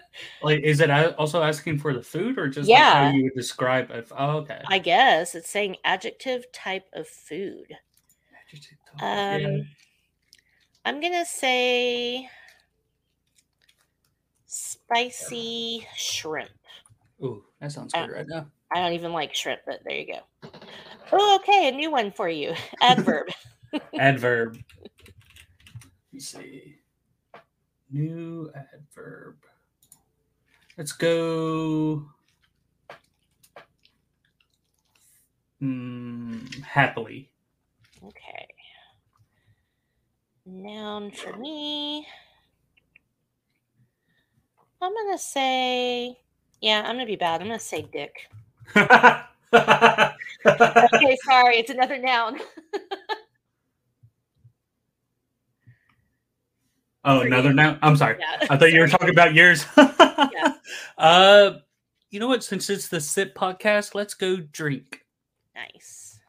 like, 0.44 0.62
is 0.62 0.80
it 0.82 0.90
also 0.90 1.42
asking 1.42 1.80
for 1.80 1.94
the 1.94 2.02
food 2.02 2.38
or 2.38 2.48
just 2.48 2.70
like 2.70 2.82
how 2.82 3.10
you 3.12 3.24
would 3.24 3.36
describe 3.36 3.92
it? 3.92 4.08
Oh, 4.18 4.38
okay. 4.38 4.62
I 4.68 4.80
guess 4.80 5.36
it's 5.36 5.50
saying 5.50 5.78
adjective 5.84 6.52
type 6.52 6.86
of 6.94 7.08
food. 7.08 7.76
Yeah. 9.00 9.38
Um, 9.40 9.68
I'm 10.86 11.02
gonna 11.02 11.26
say 11.26 12.30
spicy 14.46 15.88
shrimp. 15.96 16.50
Ooh, 17.24 17.44
that 17.60 17.72
sounds 17.72 17.94
uh, 17.94 18.06
good 18.06 18.14
right 18.14 18.28
now. 18.28 18.48
I 18.72 18.80
don't 18.80 18.94
even 18.94 19.14
like 19.14 19.34
shrimp, 19.34 19.62
but 19.66 19.80
there 19.86 19.98
you 19.98 20.14
go. 20.14 20.50
Oh, 21.12 21.40
okay, 21.42 21.70
a 21.70 21.72
new 21.72 21.92
one 21.92 22.12
for 22.12 22.28
you. 22.28 22.54
Adverb. 22.82 23.28
Adverb. 24.00 24.60
Let's 26.12 26.28
see. 26.28 26.76
New 27.92 28.52
adverb. 28.56 29.38
Let's 30.78 30.92
go. 30.92 32.06
Mm, 35.62 36.62
happily. 36.64 37.30
okay. 38.04 38.48
Noun 40.46 41.12
for 41.12 41.38
me. 41.38 42.06
I'm 44.82 44.94
gonna 44.94 45.18
say, 45.18 46.20
yeah, 46.60 46.82
I'm 46.86 46.96
gonna 46.96 47.06
be 47.06 47.16
bad. 47.16 47.42
I'm 47.42 47.48
gonna 47.48 47.60
say 47.60 47.88
dick. 47.94 48.30
Okay, 50.44 51.18
sorry, 51.24 51.58
it's 51.58 51.70
another 51.72 51.98
noun. 51.98 52.40
For 57.04 57.26
another 57.26 57.50
you. 57.50 57.56
now. 57.56 57.78
I'm 57.82 57.98
sorry. 57.98 58.18
Yeah, 58.20 58.48
I 58.50 58.58
thought 58.58 58.72
you 58.72 58.80
were 58.80 58.88
talking 58.88 59.10
about 59.10 59.34
yours. 59.34 59.66
Yeah. 60.32 60.54
Uh, 60.98 61.58
you 62.12 62.20
know 62.20 62.28
what? 62.28 62.44
Since 62.44 62.70
it's 62.70 62.88
the 62.88 63.02
sip 63.02 63.36
podcast, 63.36 63.94
let's 63.96 64.14
go 64.14 64.38
drink. 64.38 65.04
Nice. 65.56 66.20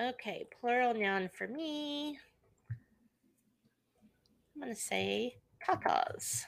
Okay, 0.00 0.46
plural 0.60 0.94
noun 0.94 1.28
for 1.36 1.46
me. 1.46 2.18
I'm 4.54 4.60
gonna 4.62 4.74
say 4.74 5.36
tatas. 5.66 6.44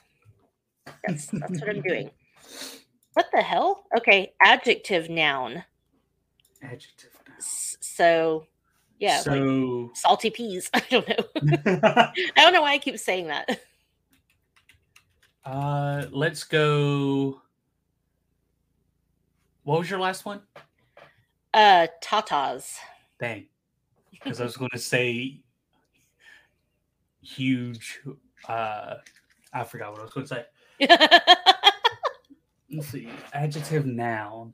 That's 1.07 1.27
that's 1.27 1.59
what 1.61 1.69
I'm 1.69 1.81
doing. 1.81 2.09
What 3.13 3.27
the 3.33 3.41
hell? 3.41 3.83
Okay, 3.97 4.33
adjective 4.41 5.09
noun. 5.09 5.63
Adjective. 6.63 7.09
S- 7.37 7.75
So, 7.81 8.47
yeah, 9.01 9.23
like 9.25 9.97
salty 9.97 10.29
peas. 10.29 10.69
I 10.73 10.83
don't 10.89 11.09
know. 11.09 11.15
I 11.65 12.31
don't 12.35 12.53
know 12.53 12.61
why 12.61 12.73
I 12.73 12.77
keep 12.77 12.97
saying 12.99 13.27
that. 13.27 13.59
uh, 15.43 16.05
let's 16.11 16.43
go. 16.43 17.41
What 19.63 19.79
was 19.79 19.89
your 19.89 19.99
last 19.99 20.23
one? 20.23 20.41
Uh, 21.53 21.87
tatas. 22.03 22.75
Dang. 23.19 23.47
Because 24.11 24.39
I 24.39 24.43
was 24.43 24.55
going 24.55 24.69
to 24.71 24.79
say 24.79 25.39
huge. 27.21 28.01
Uh, 28.47 28.95
I 29.51 29.63
forgot 29.63 29.93
what 29.93 30.01
I 30.01 30.03
was 30.03 30.13
going 30.13 30.27
to 30.27 30.35
say. 30.35 30.45
Let's 32.71 32.87
see. 32.87 33.09
Adjective 33.33 33.85
noun. 33.85 34.53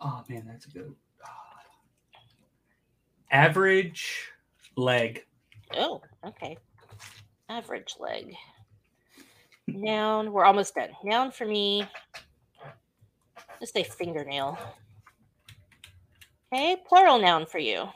Oh 0.00 0.24
man, 0.28 0.44
that's 0.46 0.66
a 0.66 0.70
good. 0.70 0.94
Average 3.30 4.32
leg. 4.76 5.24
oh, 5.76 6.00
okay. 6.26 6.56
Average 7.48 7.94
leg. 8.00 8.34
Noun. 9.68 10.32
We're 10.32 10.44
almost 10.44 10.74
done. 10.74 10.90
Noun 11.04 11.30
for 11.30 11.46
me. 11.46 11.86
Let's 13.60 13.72
say 13.72 13.84
fingernail. 13.84 14.58
Okay, 16.52 16.76
plural 16.88 17.20
noun 17.20 17.46
for 17.46 17.58
you. 17.58 17.88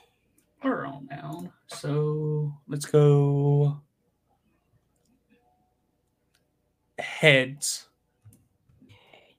Plural 0.61 1.03
noun. 1.11 1.53
So 1.67 2.55
let's 2.69 2.85
go. 2.87 3.81
Heads. 6.99 7.89
Okay. 8.85 9.37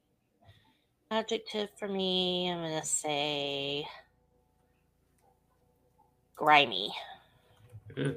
Adjective 1.11 1.69
for 1.77 1.87
me, 1.87 2.51
I'm 2.51 2.59
going 2.59 2.79
to 2.79 2.85
say 2.85 3.87
grimy. 6.35 6.93
Ugh. 7.97 8.15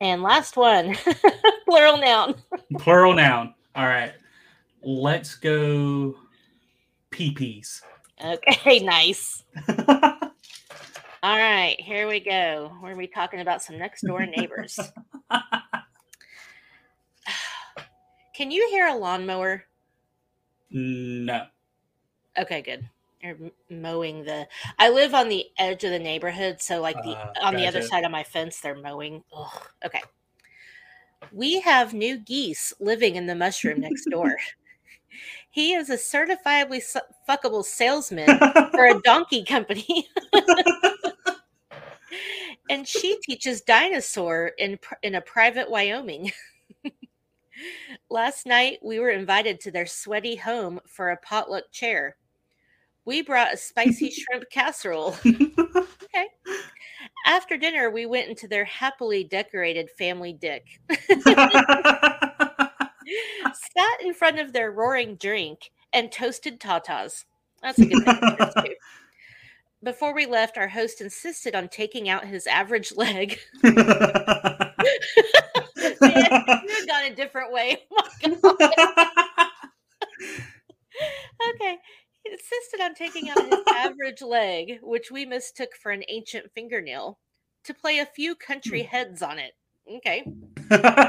And 0.00 0.22
last 0.22 0.56
one, 0.56 0.96
plural 1.68 1.98
noun. 1.98 2.34
Plural 2.78 3.14
noun. 3.14 3.54
All 3.76 3.86
right. 3.86 4.12
Let's 4.82 5.36
go 5.36 6.16
peepees. 7.12 7.82
Okay, 8.24 8.78
nice. 8.82 9.44
All 11.24 11.36
right, 11.38 11.76
here 11.78 12.08
we 12.08 12.18
go. 12.18 12.72
We're 12.74 12.88
going 12.88 12.94
to 12.94 12.98
be 12.98 13.06
talking 13.06 13.40
about 13.40 13.62
some 13.62 13.78
next 13.78 14.02
door 14.02 14.26
neighbors. 14.26 14.76
Can 18.34 18.50
you 18.50 18.68
hear 18.70 18.88
a 18.88 18.96
lawnmower? 18.96 19.64
no. 20.70 21.46
Okay, 22.36 22.62
good. 22.62 22.88
You're 23.22 23.36
mowing 23.70 24.24
the. 24.24 24.48
I 24.78 24.88
live 24.88 25.14
on 25.14 25.28
the 25.28 25.46
edge 25.56 25.84
of 25.84 25.90
the 25.90 25.98
neighborhood, 25.98 26.60
so 26.60 26.80
like 26.80 26.96
the 27.04 27.14
Ah, 27.14 27.32
on 27.42 27.54
the 27.54 27.68
other 27.68 27.80
side 27.80 28.04
of 28.04 28.10
my 28.10 28.24
fence, 28.24 28.60
they're 28.60 28.74
mowing. 28.74 29.22
Ugh, 29.36 29.62
okay. 29.86 30.02
We 31.30 31.60
have 31.60 31.94
new 31.94 32.18
geese 32.18 32.72
living 32.80 33.14
in 33.14 33.26
the 33.26 33.34
mushroom 33.34 33.80
next 33.80 34.06
door. 34.10 34.36
he 35.50 35.72
is 35.72 35.88
a 35.88 35.96
certifiably 35.96 36.82
su- 36.82 37.00
fuckable 37.28 37.64
salesman 37.64 38.38
for 38.72 38.86
a 38.86 39.00
donkey 39.02 39.44
company. 39.44 40.08
and 42.70 42.86
she 42.88 43.18
teaches 43.22 43.60
dinosaur 43.62 44.52
in 44.58 44.78
in 45.02 45.14
a 45.14 45.20
private 45.20 45.70
Wyoming. 45.70 46.32
Last 48.10 48.46
night 48.46 48.78
we 48.82 48.98
were 48.98 49.10
invited 49.10 49.60
to 49.60 49.70
their 49.70 49.86
sweaty 49.86 50.36
home 50.36 50.80
for 50.86 51.10
a 51.10 51.16
potluck 51.16 51.70
chair. 51.70 52.16
We 53.04 53.22
brought 53.22 53.52
a 53.54 53.56
spicy 53.56 54.10
shrimp 54.12 54.44
casserole. 54.50 55.16
Okay. 56.14 56.28
After 57.24 57.56
dinner, 57.56 57.90
we 57.90 58.04
went 58.04 58.28
into 58.28 58.46
their 58.46 58.66
happily 58.66 59.24
decorated 59.24 59.88
family 59.96 60.34
dick. 60.34 60.66
Sat 60.90 61.08
in 64.02 64.12
front 64.12 64.38
of 64.38 64.52
their 64.52 64.70
roaring 64.72 65.16
drink 65.16 65.70
and 65.94 66.12
toasted 66.12 66.60
tatas. 66.60 67.24
That's 67.62 67.78
a 67.78 67.86
good 67.86 68.04
thing. 68.04 68.36
too. 68.66 68.74
Before 69.82 70.14
we 70.14 70.26
left, 70.26 70.58
our 70.58 70.68
host 70.68 71.00
insisted 71.00 71.54
on 71.54 71.68
taking 71.68 72.10
out 72.10 72.26
his 72.26 72.46
average 72.46 72.92
leg. 72.94 73.38
Man, 73.62 73.74
you 73.80 73.82
had 76.02 76.86
gone 76.86 77.04
a 77.10 77.14
different 77.16 77.52
way. 77.52 77.78
Oh. 78.44 78.56
Okay. 81.54 81.76
He 82.24 82.32
insisted 82.32 82.80
on 82.80 82.94
taking 82.94 83.30
out 83.30 83.44
his 83.44 83.60
average 83.74 84.22
leg, 84.22 84.78
which 84.82 85.10
we 85.10 85.24
mistook 85.26 85.70
for 85.80 85.90
an 85.90 86.04
ancient 86.08 86.50
fingernail, 86.54 87.18
to 87.64 87.74
play 87.74 87.98
a 87.98 88.06
few 88.06 88.34
country 88.34 88.82
hmm. 88.82 88.88
heads 88.88 89.22
on 89.22 89.38
it. 89.38 89.52
Okay. 89.96 90.24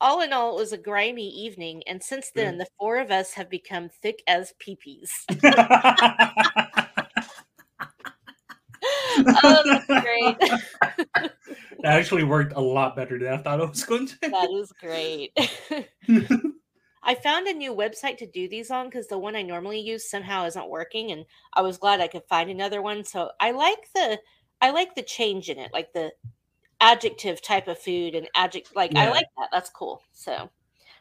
All 0.00 0.20
in 0.20 0.32
all, 0.32 0.56
it 0.56 0.60
was 0.60 0.72
a 0.72 0.78
grimy 0.78 1.28
evening, 1.28 1.84
and 1.86 2.02
since 2.02 2.32
then, 2.34 2.58
the 2.58 2.66
four 2.76 2.98
of 2.98 3.12
us 3.12 3.34
have 3.34 3.48
become 3.48 3.88
thick 3.88 4.20
as 4.26 4.52
peepees. 4.58 5.10
oh, 9.44 9.62
that's 9.64 9.86
great. 9.86 10.40
that 10.40 11.30
actually 11.84 12.24
worked 12.24 12.52
a 12.56 12.60
lot 12.60 12.96
better 12.96 13.16
than 13.16 13.28
I 13.28 13.36
thought 13.36 13.60
it 13.60 13.68
was 13.68 13.84
going 13.84 14.08
to. 14.08 14.18
That 14.22 14.50
is 14.50 14.72
great. 14.72 15.38
I 17.02 17.14
found 17.14 17.46
a 17.46 17.52
new 17.52 17.74
website 17.74 18.18
to 18.18 18.26
do 18.26 18.48
these 18.48 18.70
on 18.70 18.86
because 18.86 19.08
the 19.08 19.18
one 19.18 19.34
I 19.34 19.42
normally 19.42 19.80
use 19.80 20.08
somehow 20.08 20.44
isn't 20.46 20.70
working, 20.70 21.10
and 21.10 21.24
I 21.52 21.62
was 21.62 21.78
glad 21.78 22.00
I 22.00 22.08
could 22.08 22.24
find 22.28 22.50
another 22.50 22.80
one. 22.80 23.04
So 23.04 23.30
I 23.40 23.50
like 23.50 23.88
the 23.94 24.18
I 24.60 24.70
like 24.70 24.94
the 24.94 25.02
change 25.02 25.48
in 25.48 25.58
it, 25.58 25.72
like 25.72 25.92
the 25.92 26.12
adjective 26.80 27.42
type 27.42 27.68
of 27.68 27.78
food 27.78 28.14
and 28.14 28.28
adjective. 28.34 28.74
Like 28.76 28.96
I 28.96 29.10
like 29.10 29.26
that. 29.38 29.48
That's 29.52 29.70
cool. 29.70 30.02
So 30.12 30.50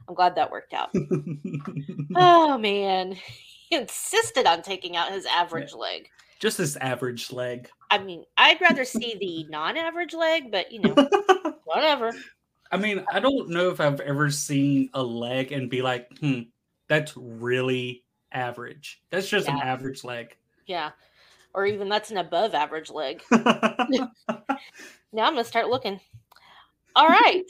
I'm 0.08 0.16
glad 0.16 0.36
that 0.36 0.52
worked 0.52 0.74
out. 0.74 0.90
oh 2.16 2.58
man, 2.58 3.12
he 3.70 3.76
insisted 3.76 4.46
on 4.46 4.62
taking 4.62 4.96
out 4.96 5.12
his 5.12 5.26
average 5.26 5.74
leg. 5.74 6.10
Just 6.40 6.58
his 6.58 6.76
average 6.78 7.32
leg. 7.32 7.70
I 7.92 8.00
mean, 8.00 8.26
I'd 8.36 8.62
rather 8.62 8.84
see 8.84 9.16
the 9.20 9.52
non-average 9.52 10.16
leg, 10.16 10.52
but 10.52 10.72
you 10.72 10.80
know, 10.80 10.96
whatever. 11.66 12.14
I 12.72 12.78
mean, 12.78 13.04
I 13.12 13.20
don't 13.20 13.50
know 13.50 13.70
if 13.70 13.80
I've 13.80 14.00
ever 14.00 14.30
seen 14.30 14.90
a 14.94 15.04
leg 15.04 15.52
and 15.52 15.70
be 15.70 15.82
like, 15.82 16.08
hmm, 16.20 16.42
that's 16.88 17.14
really 17.18 18.04
average. 18.32 19.02
That's 19.10 19.28
just 19.28 19.50
an 19.50 19.60
average 19.60 20.04
leg. 20.04 20.36
Yeah. 20.66 20.92
Or 21.54 21.66
even 21.66 21.90
that's 21.90 22.12
an 22.12 22.18
above 22.18 22.54
average 22.54 22.90
leg. 22.90 23.22
Now 25.14 25.26
I'm 25.26 25.34
going 25.34 25.44
to 25.44 25.50
start 25.50 25.70
looking. 25.70 26.00
All 26.96 27.08
right. 27.08 27.44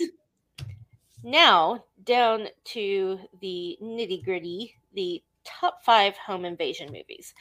now 1.23 1.83
down 2.03 2.47
to 2.65 3.19
the 3.39 3.77
nitty 3.81 4.23
gritty, 4.23 4.75
the 4.93 5.21
top 5.43 5.83
five 5.83 6.17
home 6.17 6.45
invasion 6.45 6.91
movies. 6.91 7.33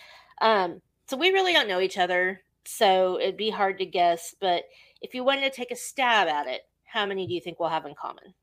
Um, 0.42 0.82
so 1.06 1.16
we 1.16 1.30
really 1.30 1.52
don't 1.52 1.68
know 1.68 1.80
each 1.80 1.98
other, 1.98 2.42
so 2.64 3.18
it'd 3.18 3.36
be 3.36 3.50
hard 3.50 3.78
to 3.78 3.86
guess. 3.86 4.34
But 4.38 4.64
if 5.00 5.14
you 5.14 5.24
wanted 5.24 5.50
to 5.50 5.56
take 5.56 5.70
a 5.70 5.76
stab 5.76 6.28
at 6.28 6.46
it, 6.46 6.62
how 6.92 7.06
many 7.06 7.26
do 7.26 7.34
you 7.34 7.40
think 7.40 7.60
we'll 7.60 7.68
have 7.68 7.86
in 7.86 7.94
common? 7.94 8.34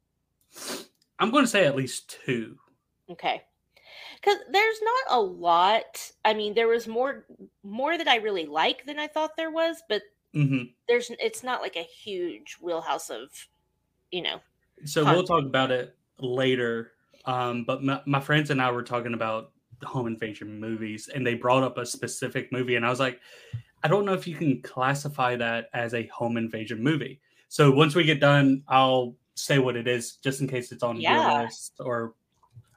I'm 1.19 1.31
going 1.31 1.43
to 1.43 1.49
say 1.49 1.65
at 1.65 1.75
least 1.75 2.09
two. 2.25 2.57
Okay. 3.09 3.43
Cuz 4.21 4.37
there's 4.49 4.81
not 4.81 5.03
a 5.09 5.21
lot. 5.21 6.11
I 6.25 6.33
mean, 6.33 6.53
there 6.53 6.67
was 6.67 6.87
more 6.87 7.27
more 7.63 7.97
that 7.97 8.07
I 8.07 8.17
really 8.17 8.45
like 8.45 8.85
than 8.85 8.99
I 8.99 9.07
thought 9.07 9.37
there 9.37 9.51
was, 9.51 9.83
but 9.89 10.03
hmm 10.33 10.63
there's 10.87 11.09
it's 11.11 11.43
not 11.43 11.61
like 11.61 11.75
a 11.75 11.83
huge 11.83 12.57
wheelhouse 12.61 13.09
of, 13.09 13.49
you 14.11 14.21
know. 14.21 14.41
So 14.85 15.03
Fun. 15.03 15.15
we'll 15.15 15.23
talk 15.25 15.45
about 15.45 15.71
it 15.71 15.97
later. 16.19 16.93
Um, 17.25 17.65
but 17.65 17.83
my, 17.83 18.01
my 18.05 18.19
friends 18.19 18.49
and 18.49 18.61
I 18.61 18.71
were 18.71 18.83
talking 18.83 19.13
about 19.13 19.51
home 19.83 20.07
invasion 20.07 20.59
movies, 20.59 21.09
and 21.09 21.25
they 21.25 21.35
brought 21.35 21.63
up 21.63 21.77
a 21.77 21.85
specific 21.85 22.51
movie, 22.51 22.75
and 22.75 22.85
I 22.85 22.89
was 22.89 22.99
like, 22.99 23.19
I 23.83 23.87
don't 23.87 24.05
know 24.05 24.13
if 24.13 24.27
you 24.27 24.35
can 24.35 24.61
classify 24.61 25.35
that 25.35 25.69
as 25.73 25.93
a 25.93 26.07
home 26.07 26.37
invasion 26.37 26.83
movie. 26.83 27.21
So 27.47 27.71
once 27.71 27.95
we 27.95 28.03
get 28.03 28.19
done, 28.19 28.63
I'll 28.67 29.15
say 29.35 29.59
what 29.59 29.75
it 29.75 29.87
is, 29.87 30.17
just 30.17 30.41
in 30.41 30.47
case 30.47 30.71
it's 30.71 30.83
on 30.83 30.99
Yeah. 30.99 31.31
your 31.31 31.43
list. 31.43 31.73
Or 31.79 32.15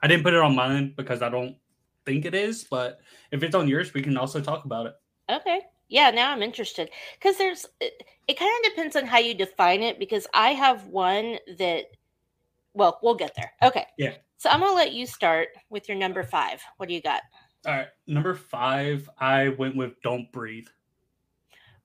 I 0.01 0.07
didn't 0.07 0.23
put 0.23 0.33
it 0.33 0.39
on 0.39 0.55
mine 0.55 0.93
because 0.95 1.21
I 1.21 1.29
don't 1.29 1.57
think 2.05 2.25
it 2.25 2.33
is, 2.33 2.63
but 2.63 2.99
if 3.31 3.43
it's 3.43 3.55
on 3.55 3.67
yours, 3.67 3.93
we 3.93 4.01
can 4.01 4.17
also 4.17 4.41
talk 4.41 4.65
about 4.65 4.87
it. 4.87 4.93
Okay. 5.29 5.61
Yeah, 5.87 6.09
now 6.09 6.31
I'm 6.31 6.41
interested 6.41 6.89
cuz 7.19 7.37
there's 7.37 7.65
it, 7.81 8.03
it 8.27 8.39
kind 8.39 8.51
of 8.63 8.71
depends 8.71 8.95
on 8.95 9.05
how 9.05 9.17
you 9.17 9.33
define 9.33 9.83
it 9.83 9.99
because 9.99 10.25
I 10.33 10.53
have 10.53 10.87
one 10.87 11.37
that 11.57 11.85
well, 12.73 12.99
we'll 13.03 13.15
get 13.15 13.35
there. 13.35 13.51
Okay. 13.61 13.85
Yeah. 13.97 14.15
So 14.37 14.49
I'm 14.49 14.61
going 14.61 14.71
to 14.71 14.75
let 14.75 14.93
you 14.93 15.05
start 15.05 15.49
with 15.69 15.89
your 15.89 15.97
number 15.97 16.23
5. 16.23 16.63
What 16.77 16.87
do 16.87 16.95
you 16.95 17.01
got? 17.01 17.21
All 17.65 17.73
right, 17.73 17.89
number 18.07 18.33
five, 18.33 19.07
I 19.19 19.49
went 19.49 19.75
with 19.75 20.01
"Don't 20.01 20.31
Breathe." 20.31 20.67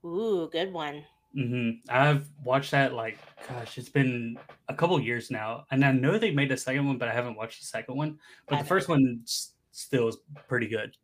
Ooh, 0.07 0.49
good 0.51 0.73
one. 0.73 1.05
Hmm 1.37 1.71
I've 1.91 2.27
watched 2.43 2.71
that 2.71 2.95
like, 2.95 3.19
gosh, 3.47 3.77
it's 3.77 3.91
been 3.91 4.39
a 4.69 4.75
couple 4.75 4.99
years 4.99 5.31
now, 5.31 5.67
and 5.71 5.85
I 5.85 5.93
know 5.93 6.19
they 6.19 6.31
made 6.31 6.51
a 6.51 6.57
second 6.57 6.87
one, 6.87 6.97
but 6.97 7.09
I 7.09 7.13
haven't 7.13 7.37
watched 7.37 7.61
the 7.61 7.67
second 7.67 7.95
one. 7.95 8.19
But 8.49 8.55
I 8.55 8.59
the 8.59 8.65
know. 8.65 8.69
first 8.69 8.89
one 8.89 9.21
still 9.27 10.09
is 10.09 10.17
pretty 10.49 10.67
good. 10.67 10.97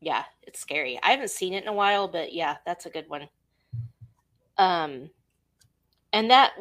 Yeah, 0.00 0.24
it's 0.42 0.58
scary. 0.58 0.98
I 1.02 1.10
haven't 1.10 1.30
seen 1.30 1.52
it 1.52 1.62
in 1.62 1.68
a 1.68 1.72
while, 1.72 2.08
but 2.08 2.32
yeah, 2.32 2.56
that's 2.64 2.86
a 2.86 2.90
good 2.90 3.08
one. 3.08 3.28
Um 4.56 5.10
and 6.12 6.30
that 6.30 6.52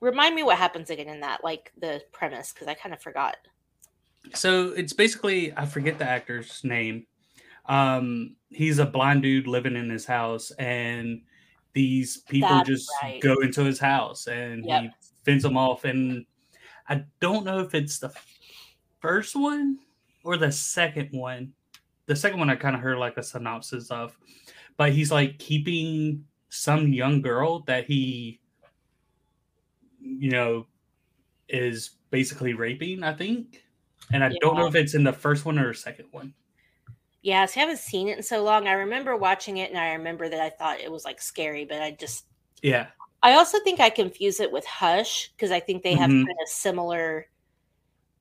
remind 0.00 0.34
me 0.34 0.42
what 0.42 0.56
happens 0.56 0.88
again 0.88 1.08
in 1.08 1.20
that 1.20 1.44
like 1.44 1.72
the 1.78 2.00
premise 2.12 2.52
cuz 2.52 2.66
I 2.66 2.74
kind 2.74 2.94
of 2.94 3.02
forgot. 3.02 3.36
So 4.34 4.68
it's 4.68 4.92
basically 4.92 5.52
I 5.56 5.66
forget 5.66 5.98
the 5.98 6.08
actor's 6.08 6.62
name. 6.64 7.06
Um, 7.66 8.36
he's 8.48 8.78
a 8.78 8.86
blind 8.86 9.22
dude 9.22 9.46
living 9.46 9.76
in 9.76 9.90
his 9.90 10.04
house, 10.04 10.50
and 10.52 11.22
these 11.72 12.18
people 12.18 12.48
That's 12.48 12.68
just 12.68 12.90
right. 13.02 13.20
go 13.20 13.34
into 13.36 13.64
his 13.64 13.78
house, 13.78 14.26
and 14.26 14.64
he 14.64 14.90
fends 15.24 15.42
them 15.42 15.56
off. 15.56 15.84
And 15.84 16.26
I 16.88 17.04
don't 17.20 17.44
know 17.44 17.60
if 17.60 17.74
it's 17.74 17.98
the 17.98 18.12
first 19.00 19.36
one 19.36 19.78
or 20.24 20.36
the 20.36 20.52
second 20.52 21.08
one. 21.12 21.52
The 22.06 22.16
second 22.16 22.38
one 22.38 22.50
I 22.50 22.56
kind 22.56 22.74
of 22.74 22.82
heard 22.82 22.98
like 22.98 23.16
a 23.16 23.22
synopsis 23.22 23.90
of, 23.90 24.18
but 24.76 24.92
he's 24.92 25.12
like 25.12 25.38
keeping 25.38 26.24
some 26.48 26.88
young 26.88 27.22
girl 27.22 27.60
that 27.60 27.84
he, 27.84 28.40
you 30.00 30.30
know, 30.30 30.66
is 31.48 31.90
basically 32.10 32.54
raping. 32.54 33.04
I 33.04 33.14
think, 33.14 33.62
and 34.12 34.24
I 34.24 34.32
don't 34.40 34.56
know 34.56 34.66
if 34.66 34.74
it's 34.74 34.94
in 34.94 35.04
the 35.04 35.12
first 35.12 35.44
one 35.44 35.58
or 35.58 35.68
the 35.68 35.74
second 35.74 36.06
one. 36.10 36.34
Yeah, 37.22 37.44
see, 37.46 37.60
I 37.60 37.64
haven't 37.64 37.78
seen 37.78 38.08
it 38.08 38.16
in 38.16 38.22
so 38.22 38.42
long. 38.42 38.66
I 38.66 38.72
remember 38.72 39.16
watching 39.16 39.58
it 39.58 39.70
and 39.70 39.78
I 39.78 39.92
remember 39.92 40.28
that 40.28 40.40
I 40.40 40.50
thought 40.50 40.80
it 40.80 40.90
was 40.90 41.04
like 41.04 41.20
scary, 41.20 41.64
but 41.64 41.82
I 41.82 41.90
just 41.92 42.26
Yeah, 42.62 42.88
I 43.22 43.34
also 43.34 43.58
think 43.60 43.80
I 43.80 43.90
confuse 43.90 44.40
it 44.40 44.50
with 44.50 44.64
Hush 44.66 45.30
because 45.36 45.50
I 45.50 45.60
think 45.60 45.82
they 45.82 45.94
have 45.96 46.10
Mhm. 46.10 46.24
kind 46.26 46.38
of 46.42 46.48
similar 46.48 47.26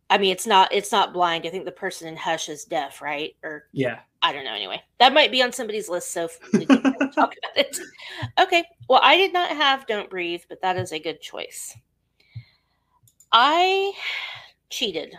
I 0.10 0.18
mean, 0.18 0.32
it's 0.32 0.48
not 0.48 0.74
it's 0.74 0.92
not 0.92 1.14
blind. 1.14 1.46
I 1.46 1.50
think 1.50 1.66
the 1.66 1.72
person 1.72 2.08
in 2.08 2.18
Hush 2.18 2.50
is 2.50 2.66
deaf, 2.66 3.02
right? 3.02 3.36
Or 3.44 3.68
yeah, 3.74 4.00
I 4.24 4.34
don't 4.34 4.44
know. 4.44 4.54
Anyway, 4.56 4.82
that 4.98 5.14
might 5.14 5.32
be 5.32 5.44
on 5.44 5.52
somebody's 5.52 5.88
list, 5.88 6.12
so 6.12 6.28
we 6.54 6.66
can 6.66 6.82
talk 6.82 7.14
about 7.38 7.56
it. 7.56 7.80
Okay. 8.40 8.64
Well, 8.90 9.02
I 9.04 9.18
did 9.18 9.34
not 9.34 9.52
have 9.52 9.86
"Don't 9.86 10.10
Breathe," 10.10 10.42
but 10.50 10.62
that 10.62 10.78
is 10.78 10.92
a 10.94 11.00
good 11.00 11.22
choice. 11.22 11.76
I 13.32 13.94
cheated. 14.72 15.14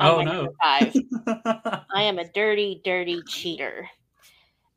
Oh 0.00 0.22
no! 0.22 0.48
Five. 0.62 0.94
I 1.94 2.02
am 2.02 2.18
a 2.18 2.28
dirty, 2.28 2.80
dirty 2.84 3.22
cheater 3.26 3.88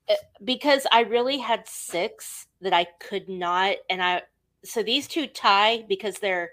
uh, 0.10 0.16
because 0.44 0.88
I 0.92 1.02
really 1.02 1.38
had 1.38 1.68
six 1.68 2.48
that 2.62 2.74
I 2.74 2.86
could 3.00 3.30
not, 3.30 3.78
and 3.90 4.02
I 4.02 4.24
so 4.64 4.84
these 4.84 5.08
two 5.08 5.28
tie 5.28 5.86
because 5.88 6.20
they're 6.20 6.52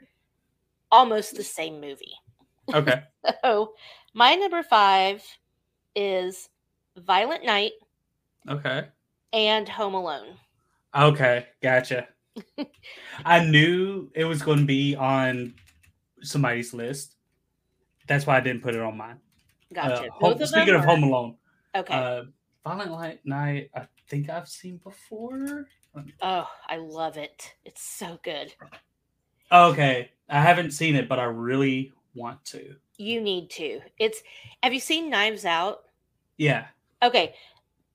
almost 0.91 1.37
the 1.37 1.45
same 1.45 1.81
movie. 1.81 2.15
Okay. 2.73 3.03
so 3.45 3.75
my 4.15 4.35
number 4.35 4.63
five 4.63 5.23
is 5.95 6.49
Violent 6.97 7.45
Night. 7.45 7.73
Okay. 8.49 8.87
And 9.33 9.69
Home 9.69 9.95
Alone. 9.95 10.37
Okay, 10.97 11.47
gotcha. 11.63 12.09
I 13.25 13.45
knew 13.45 14.11
it 14.15 14.25
was 14.25 14.43
going 14.43 14.61
to 14.61 14.65
be 14.65 14.95
on 14.95 15.55
somebody's 16.23 16.73
list. 16.73 17.16
That's 18.07 18.27
why 18.27 18.37
I 18.37 18.41
didn't 18.41 18.63
put 18.63 18.75
it 18.75 18.81
on 18.81 18.97
mine. 18.97 19.19
Gotcha. 19.73 20.07
Uh, 20.07 20.11
home, 20.13 20.47
speaking 20.47 20.75
of 20.75 20.85
Home 20.85 21.03
Alone, 21.03 21.37
okay. 21.75 21.95
Uh, 21.95 22.23
Violent 22.65 23.21
Night, 23.25 23.71
I 23.75 23.87
think 24.09 24.29
I've 24.29 24.49
seen 24.49 24.79
before. 24.79 25.67
Oh, 26.21 26.49
I 26.69 26.77
love 26.77 27.17
it. 27.17 27.55
It's 27.65 27.83
so 27.83 28.19
good. 28.23 28.55
Okay, 29.51 30.11
I 30.29 30.41
haven't 30.41 30.73
seen 30.73 30.95
it, 30.95 31.09
but 31.09 31.19
I 31.19 31.25
really 31.25 31.93
want 32.15 32.45
to. 32.47 32.75
You 32.99 33.21
need 33.21 33.51
to. 33.51 33.81
It's. 33.99 34.23
Have 34.63 34.73
you 34.73 34.81
seen 34.81 35.11
Knives 35.11 35.45
Out? 35.45 35.85
Yeah. 36.37 36.67
Okay. 37.03 37.35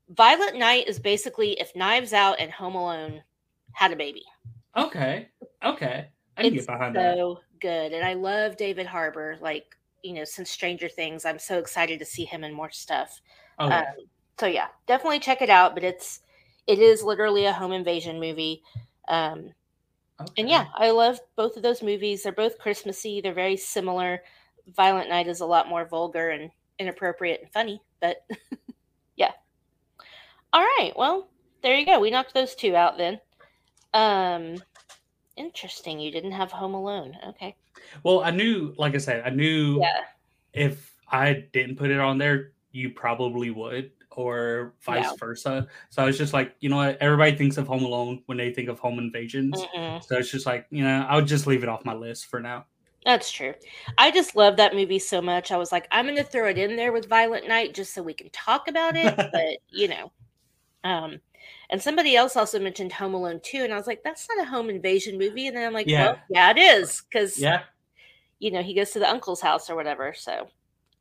Violent 0.10 0.58
Night 0.58 0.88
is 0.88 1.00
basically 1.00 1.60
if 1.60 1.76
Knives 1.76 2.14
Out 2.14 2.40
and 2.40 2.52
Home 2.52 2.76
Alone 2.76 3.24
had 3.74 3.92
a 3.92 3.96
baby. 3.96 4.24
Okay. 4.76 5.30
Okay. 5.64 6.08
I 6.38 6.42
can 6.44 6.54
it's 6.54 6.66
get 6.66 6.74
behind 6.74 6.96
so 6.96 7.02
that. 7.02 7.16
So 7.18 7.40
good. 7.60 7.94
And 7.94 8.06
I 8.06 8.14
love 8.14 8.58
David 8.58 8.86
Harbour. 8.86 9.38
Like, 9.42 9.76
you 10.04 10.14
know, 10.14 10.24
since 10.24 10.50
Stranger 10.50 10.90
Things, 10.90 11.26
I'm 11.26 11.40
so 11.40 11.60
excited 11.60 12.00
to 12.00 12.06
see 12.06 12.26
him 12.26 12.44
in 12.44 12.54
more 12.54 12.72
stuff. 12.72 13.22
Oh, 13.60 13.68
yeah. 13.68 13.80
Um, 13.80 13.86
so 14.40 14.48
yeah, 14.48 14.68
definitely 14.88 15.20
check 15.20 15.42
it 15.42 15.50
out. 15.50 15.76
But 15.76 15.84
it's 15.84 16.22
it 16.68 16.80
is 16.80 17.04
literally 17.04 17.46
a 17.46 17.54
home 17.54 17.72
invasion 17.72 18.20
movie. 18.20 18.64
Um 19.08 19.52
okay. 20.20 20.34
and 20.40 20.50
yeah, 20.50 20.66
I 20.76 20.90
love 20.92 21.20
both 21.36 21.58
of 21.58 21.64
those 21.64 21.84
movies. 21.84 22.24
They're 22.24 22.32
both 22.32 22.58
Christmassy. 22.58 23.22
They're 23.22 23.34
very 23.34 23.58
similar. 23.58 24.24
Violent 24.76 25.10
Night 25.10 25.28
is 25.28 25.42
a 25.42 25.46
lot 25.46 25.70
more 25.70 25.86
vulgar 25.86 26.30
and 26.30 26.50
inappropriate 26.80 27.42
and 27.42 27.52
funny, 27.52 27.82
but 28.00 28.26
yeah. 29.16 29.32
All 30.54 30.62
right. 30.62 30.94
Well, 30.96 31.30
there 31.62 31.78
you 31.78 31.86
go. 31.86 32.00
We 32.00 32.10
knocked 32.10 32.34
those 32.34 32.56
two 32.56 32.76
out 32.76 32.98
then. 32.98 33.20
Um 33.94 34.56
interesting. 35.38 36.00
You 36.00 36.12
didn't 36.12 36.32
have 36.32 36.52
Home 36.52 36.74
Alone. 36.74 37.18
Okay. 37.30 37.56
Well, 38.04 38.22
I 38.22 38.32
knew, 38.32 38.74
like 38.78 38.96
I 38.96 39.00
said, 39.00 39.24
I 39.26 39.30
knew 39.30 39.80
Yeah. 39.80 40.02
if 40.54 40.96
I 41.08 41.46
didn't 41.54 41.78
put 41.78 41.90
it 41.92 42.00
on 42.00 42.18
there, 42.18 42.54
you 42.72 42.92
probably 42.92 43.52
would, 43.52 43.92
or 44.12 44.74
vice 44.82 45.06
Yeah. 45.06 45.16
versa. 45.20 45.68
So 45.90 46.02
I 46.02 46.06
was 46.06 46.18
just 46.18 46.34
like, 46.34 46.56
you 46.60 46.70
know 46.70 46.78
what? 46.78 46.98
Everybody 47.02 47.36
thinks 47.36 47.58
of 47.58 47.68
Home 47.68 47.84
Alone 47.84 48.24
when 48.28 48.38
they 48.38 48.54
think 48.54 48.70
of 48.70 48.80
home 48.80 49.00
invasions. 49.00 49.62
Mm-mm. 49.76 50.04
So 50.04 50.18
it's 50.18 50.32
just 50.32 50.46
like, 50.46 50.68
you 50.70 50.84
know, 50.84 51.06
I'll 51.10 51.22
just 51.22 51.48
leave 51.48 51.64
it 51.64 51.70
off 51.70 51.86
my 51.86 51.94
list 51.94 52.28
for 52.28 52.40
now. 52.40 52.66
That's 53.06 53.32
true. 53.32 53.54
I 53.98 54.12
just 54.12 54.36
love 54.36 54.58
that 54.58 54.76
movie 54.76 55.00
so 55.00 55.22
much. 55.22 55.52
I 55.52 55.58
was 55.58 55.72
like, 55.72 55.88
I'm 55.92 56.06
going 56.06 56.18
to 56.18 56.24
throw 56.24 56.48
it 56.50 56.58
in 56.60 56.76
there 56.76 56.92
with 56.92 57.10
Violent 57.10 57.48
Night 57.48 57.74
just 57.74 57.94
so 57.94 58.04
we 58.04 58.14
can 58.14 58.30
talk 58.30 58.68
about 58.68 58.96
it. 58.96 59.16
but 59.34 59.58
you 59.70 59.88
know, 59.88 60.12
um, 60.84 61.20
and 61.70 61.82
somebody 61.82 62.16
else 62.16 62.36
also 62.36 62.60
mentioned 62.60 62.92
Home 62.94 63.14
Alone 63.14 63.40
2, 63.44 63.60
and 63.64 63.74
I 63.74 63.78
was 63.78 63.88
like, 63.88 64.04
that's 64.04 64.28
not 64.30 64.46
a 64.46 64.50
home 64.50 64.70
invasion 64.70 65.18
movie. 65.18 65.48
And 65.48 65.56
then 65.58 65.66
I'm 65.66 65.74
like, 65.74 65.88
Yeah. 65.88 66.06
well, 66.06 66.20
yeah, 66.30 66.52
it 66.52 66.58
is 66.58 67.02
because 67.02 67.38
Yeah. 67.40 67.64
you 68.40 68.52
know 68.52 68.62
he 68.62 68.74
goes 68.74 68.92
to 68.92 69.00
the 69.00 69.10
uncle's 69.10 69.42
house 69.42 69.70
or 69.70 69.76
whatever. 69.76 70.14
So 70.14 70.48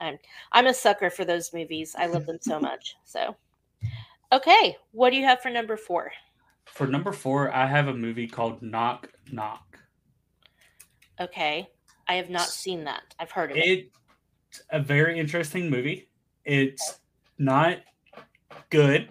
I'm 0.01 0.19
I'm 0.53 0.66
a 0.66 0.75
sucker 0.75 1.11
for 1.11 1.25
those 1.25 1.53
movies. 1.53 1.95
I 1.99 2.07
love 2.07 2.27
them 2.27 2.38
so 2.40 2.59
much. 2.69 2.97
So 3.05 3.37
okay, 4.33 4.77
what 4.93 5.11
do 5.11 5.16
you 5.16 5.25
have 5.25 5.40
for 5.40 5.51
number 5.51 5.77
four? 5.77 6.12
For 6.66 6.87
number 6.87 7.12
four, 7.12 7.53
I 7.53 7.66
have 7.66 7.88
a 7.88 7.95
movie 7.95 8.29
called 8.29 8.62
Knock 8.62 9.09
Knock. 9.33 9.79
Okay, 11.21 11.69
I 12.09 12.14
have 12.14 12.31
not 12.31 12.49
seen 12.49 12.85
that. 12.85 13.14
I've 13.19 13.31
heard 13.31 13.51
of 13.51 13.57
it. 13.57 13.90
It's 14.51 14.62
a 14.71 14.81
very 14.81 15.19
interesting 15.19 15.69
movie. 15.69 16.09
It's 16.45 17.01
not 17.38 17.79
good. 18.71 19.09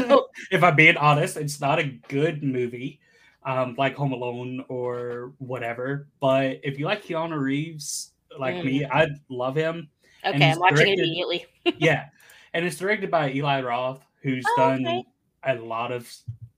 if 0.50 0.62
I'm 0.62 0.76
being 0.76 0.96
honest, 0.96 1.36
it's 1.36 1.60
not 1.60 1.78
a 1.78 1.84
good 2.08 2.42
movie, 2.42 3.00
um, 3.44 3.74
like 3.78 3.94
Home 3.96 4.12
Alone 4.12 4.64
or 4.68 5.32
whatever. 5.38 6.08
But 6.20 6.60
if 6.62 6.78
you 6.78 6.86
like 6.86 7.04
Keanu 7.04 7.38
Reeves, 7.38 8.12
like 8.38 8.64
me, 8.64 8.84
I 8.84 9.08
love 9.28 9.56
him. 9.56 9.88
Okay, 10.24 10.50
I'm 10.50 10.58
watching 10.58 10.76
directed- 10.76 10.98
immediately. 11.00 11.46
yeah, 11.78 12.06
and 12.54 12.64
it's 12.64 12.76
directed 12.76 13.10
by 13.10 13.32
Eli 13.32 13.62
Roth, 13.62 14.02
who's 14.22 14.44
Oh, 14.50 14.56
done 14.56 14.86
okay. 14.86 15.04
a 15.44 15.54
lot 15.56 15.92
of 15.92 16.12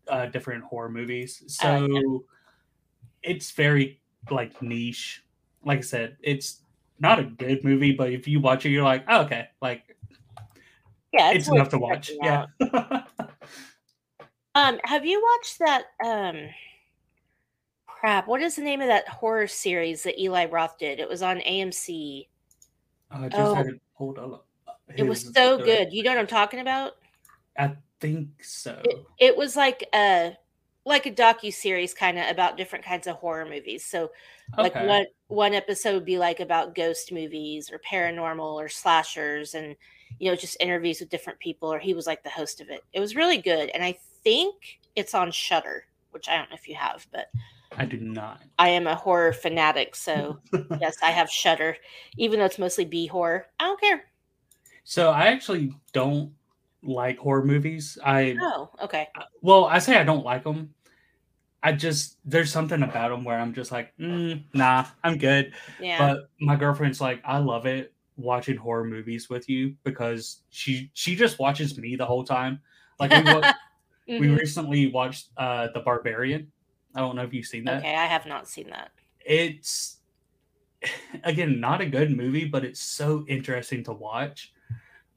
uh, 0.09 0.27
different 0.27 0.65
horror 0.65 0.91
movies. 0.91 1.43
Oh. 1.63 1.87
So 1.87 2.25
it's 3.23 3.53
very 3.53 4.01
like 4.31 4.61
niche. 4.63 5.23
Like 5.65 5.79
I 5.79 5.83
said, 5.83 6.17
it's 6.23 6.63
not 6.99 7.19
a 7.19 7.25
good 7.25 7.65
movie, 7.65 7.93
but 7.93 8.11
if 8.13 8.27
you 8.27 8.41
watch 8.41 8.67
it, 8.67 8.71
you're 8.71 8.85
like, 8.85 9.05
oh, 9.09 9.23
okay, 9.23 9.49
like 9.61 9.97
Yeah, 11.13 11.33
it's 11.33 11.49
worth 11.49 11.57
enough 11.57 11.69
to 11.71 11.79
watch. 11.79 12.11
Yeah. 12.23 12.47
Um, 14.55 14.79
have 14.85 15.07
you 15.07 15.23
watched 15.23 15.59
that? 15.61 15.85
Um, 16.05 16.49
crap. 17.87 18.29
What 18.29 18.43
is 18.43 18.57
the 18.57 18.63
name 18.63 18.81
of 18.81 18.89
that 18.89 19.09
horror 19.09 19.47
series 19.47 20.03
that 20.03 20.21
Eli 20.21 20.47
Roth 20.47 20.79
did? 20.79 21.01
It 21.01 21.09
was 21.09 21.23
on 21.23 21.39
AMC. 21.41 22.29
I 23.11 23.29
just 23.29 23.41
Oh. 23.41 23.55
had 23.55 23.67
it 23.67 23.81
pulled 23.97 24.19
up. 24.19 24.47
It 24.95 25.05
was 25.05 25.23
so 25.33 25.57
direct- 25.59 25.65
good. 25.65 25.93
You 25.93 26.03
know 26.03 26.11
what 26.11 26.19
I'm 26.19 26.27
talking 26.27 26.61
about? 26.61 26.97
I 27.57 27.77
think 28.01 28.45
so. 28.45 28.81
It, 28.85 28.97
it 29.19 29.37
was 29.37 29.57
like 29.57 29.89
a 29.95 30.37
like 30.85 31.07
a 31.07 31.13
docu 31.13 31.53
series 31.55 31.95
kind 31.95 32.19
of 32.19 32.29
about 32.29 32.57
different 32.57 32.85
kinds 32.85 33.07
of 33.07 33.15
horror 33.17 33.47
movies. 33.47 33.85
So 33.85 34.11
like 34.59 34.75
Okay. 34.75 34.87
one 34.87 35.07
one 35.29 35.55
episode 35.55 35.95
would 35.95 36.05
be 36.05 36.19
like 36.19 36.41
about 36.41 36.75
ghost 36.75 37.13
movies 37.13 37.71
or 37.71 37.79
paranormal 37.79 38.55
or 38.55 38.69
slashers 38.69 39.55
and 39.55 39.77
you 40.19 40.31
know 40.31 40.37
just 40.37 40.57
interviews 40.61 41.01
with 41.01 41.11
different 41.11 41.39
people 41.39 41.73
or 41.73 41.79
he 41.79 41.95
was 41.95 42.07
like 42.07 42.23
the 42.23 42.31
host 42.31 42.61
of 42.61 42.71
it. 42.71 42.85
It 42.93 43.01
was 43.01 43.17
really 43.17 43.39
good 43.39 43.71
and 43.71 43.83
I 43.83 43.99
think 44.23 44.81
it's 44.97 45.15
on 45.15 45.31
Shudder, 45.31 45.85
which 46.11 46.29
I 46.29 46.37
don't 46.37 46.51
know 46.51 46.57
if 46.57 46.69
you 46.69 46.75
have, 46.75 47.07
but 47.13 47.31
I 47.77 47.85
do 47.85 47.99
not. 47.99 48.43
I 48.59 48.69
am 48.71 48.87
a 48.87 48.95
horror 48.95 49.33
fanatic, 49.33 49.97
so 49.97 50.39
yes, 50.81 50.97
I 51.03 51.11
have 51.11 51.31
Shudder, 51.31 51.77
even 52.17 52.39
though 52.39 52.45
it's 52.47 52.59
mostly 52.59 52.85
B 52.85 53.07
horror. 53.07 53.47
I 53.59 53.65
don't 53.65 53.81
care. 53.81 54.05
So 54.85 55.11
I 55.11 55.27
actually 55.27 55.75
don't 55.93 56.33
like 56.83 57.19
horror 57.19 57.45
movies. 57.45 57.99
I 58.05 58.37
Oh, 58.41 58.71
okay. 58.83 59.09
well, 59.41 59.65
I 59.65 59.79
say 59.79 59.97
I 59.97 60.05
don't 60.05 60.25
like 60.25 60.45
them. 60.45 60.75
I 61.63 61.73
just 61.73 62.19
there's 62.25 62.51
something 62.51 62.83
about 62.83 63.11
them 63.11 63.25
where 63.25 63.39
I'm 63.39 63.55
just 63.55 63.71
like, 63.71 63.97
mm, 63.97 64.43
nah, 64.53 64.87
I'm 65.05 65.17
good. 65.17 65.55
Yeah. 65.81 65.99
But 65.99 66.29
my 66.41 66.57
girlfriend's 66.57 67.01
like, 67.01 67.23
I 67.25 67.39
love 67.39 67.67
it 67.67 67.93
watching 68.17 68.57
horror 68.57 68.85
movies 68.85 69.29
with 69.29 69.49
you 69.49 69.75
because 69.85 70.43
she 70.51 70.91
she 70.95 71.17
just 71.17 71.39
watches 71.39 71.79
me 71.79 71.97
the 71.97 72.07
whole 72.07 72.25
time. 72.25 72.61
Like 73.01 73.11
we 73.11 73.23
wa- 73.33 73.53
we 74.09 74.29
recently 74.29 74.91
watched 74.91 75.29
uh 75.37 75.69
The 75.75 75.81
Barbarian. 75.81 76.51
I 76.95 77.01
don't 77.01 77.17
know 77.17 77.23
if 77.23 77.33
you've 77.33 77.47
seen 77.47 77.65
that. 77.65 77.79
Okay, 77.79 77.95
I 77.95 78.07
have 78.07 78.27
not 78.27 78.49
seen 78.49 78.71
that. 78.71 78.91
It's 79.25 79.99
again 81.25 81.61
not 81.61 81.81
a 81.81 81.87
good 81.87 82.17
movie, 82.17 82.45
but 82.45 82.65
it's 82.65 82.81
so 82.81 83.25
interesting 83.29 83.85
to 83.85 83.93
watch. 83.93 84.53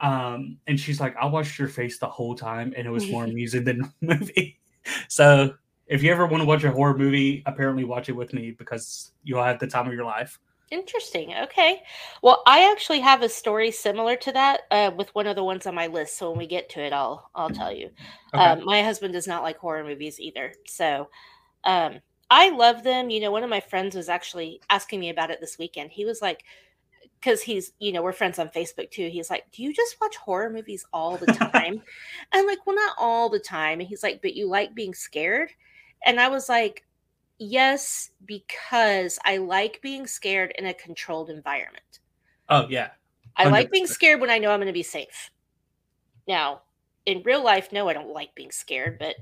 Um, 0.01 0.57
and 0.67 0.79
she's 0.79 0.99
like, 0.99 1.15
I 1.15 1.25
watched 1.25 1.57
your 1.57 1.69
face 1.69 1.99
the 1.99 2.07
whole 2.07 2.35
time, 2.35 2.73
and 2.75 2.85
it 2.85 2.89
was 2.89 3.09
more 3.09 3.23
amusing 3.25 3.63
than 3.63 3.79
the 3.79 3.91
movie. 4.01 4.59
So 5.07 5.55
if 5.87 6.03
you 6.03 6.11
ever 6.11 6.25
want 6.25 6.41
to 6.41 6.45
watch 6.45 6.63
a 6.63 6.71
horror 6.71 6.97
movie, 6.97 7.43
apparently 7.45 7.83
watch 7.83 8.09
it 8.09 8.13
with 8.13 8.33
me 8.33 8.51
because 8.51 9.11
you'll 9.23 9.43
have 9.43 9.59
the 9.59 9.67
time 9.67 9.87
of 9.87 9.93
your 9.93 10.05
life. 10.05 10.39
Interesting. 10.71 11.33
Okay. 11.43 11.83
Well, 12.23 12.41
I 12.47 12.71
actually 12.71 12.99
have 13.01 13.21
a 13.21 13.29
story 13.29 13.69
similar 13.71 14.15
to 14.17 14.31
that 14.31 14.61
uh, 14.71 14.91
with 14.95 15.13
one 15.13 15.27
of 15.27 15.35
the 15.35 15.43
ones 15.43 15.67
on 15.67 15.75
my 15.75 15.87
list. 15.87 16.17
So 16.17 16.29
when 16.29 16.39
we 16.39 16.47
get 16.47 16.69
to 16.69 16.81
it, 16.81 16.91
I'll 16.91 17.29
I'll 17.35 17.51
tell 17.51 17.71
you. 17.71 17.91
Okay. 18.33 18.43
Um, 18.43 18.65
my 18.65 18.81
husband 18.81 19.13
does 19.13 19.27
not 19.27 19.43
like 19.43 19.57
horror 19.57 19.83
movies 19.83 20.19
either. 20.19 20.53
So 20.65 21.09
um, 21.65 21.99
I 22.31 22.49
love 22.49 22.83
them. 22.83 23.11
You 23.11 23.21
know, 23.21 23.31
one 23.31 23.43
of 23.43 23.49
my 23.49 23.59
friends 23.59 23.95
was 23.95 24.09
actually 24.09 24.59
asking 24.69 24.99
me 24.99 25.09
about 25.09 25.29
it 25.29 25.39
this 25.39 25.59
weekend. 25.59 25.91
He 25.91 26.03
was 26.03 26.21
like, 26.21 26.43
because 27.19 27.41
he's, 27.41 27.73
you 27.79 27.91
know, 27.91 28.01
we're 28.03 28.11
friends 28.11 28.39
on 28.39 28.49
Facebook 28.49 28.89
too. 28.91 29.09
He's 29.09 29.29
like, 29.29 29.45
Do 29.51 29.63
you 29.63 29.73
just 29.73 29.97
watch 30.01 30.15
horror 30.15 30.49
movies 30.49 30.85
all 30.93 31.17
the 31.17 31.27
time? 31.27 31.81
I'm 32.31 32.47
like, 32.47 32.65
Well, 32.65 32.75
not 32.75 32.95
all 32.99 33.29
the 33.29 33.39
time. 33.39 33.79
And 33.79 33.87
he's 33.87 34.03
like, 34.03 34.21
But 34.21 34.35
you 34.35 34.47
like 34.47 34.73
being 34.73 34.93
scared? 34.93 35.49
And 36.05 36.19
I 36.19 36.27
was 36.27 36.49
like, 36.49 36.83
Yes, 37.37 38.11
because 38.25 39.19
I 39.25 39.37
like 39.37 39.81
being 39.81 40.07
scared 40.07 40.53
in 40.57 40.67
a 40.67 40.73
controlled 40.73 41.29
environment. 41.29 41.99
oh 42.49 42.67
yeah, 42.69 42.89
I 43.35 43.49
like 43.49 43.71
being 43.71 43.87
scared 43.87 44.21
when 44.21 44.29
I 44.29 44.37
know 44.37 44.51
I'm 44.51 44.59
going 44.59 44.67
to 44.67 44.73
be 44.73 44.83
safe. 44.83 45.31
Now, 46.27 46.61
in 47.05 47.21
real 47.23 47.43
life, 47.43 47.71
no, 47.71 47.89
I 47.89 47.93
don't 47.93 48.13
like 48.13 48.33
being 48.35 48.51
scared, 48.51 48.97
but 48.99 49.15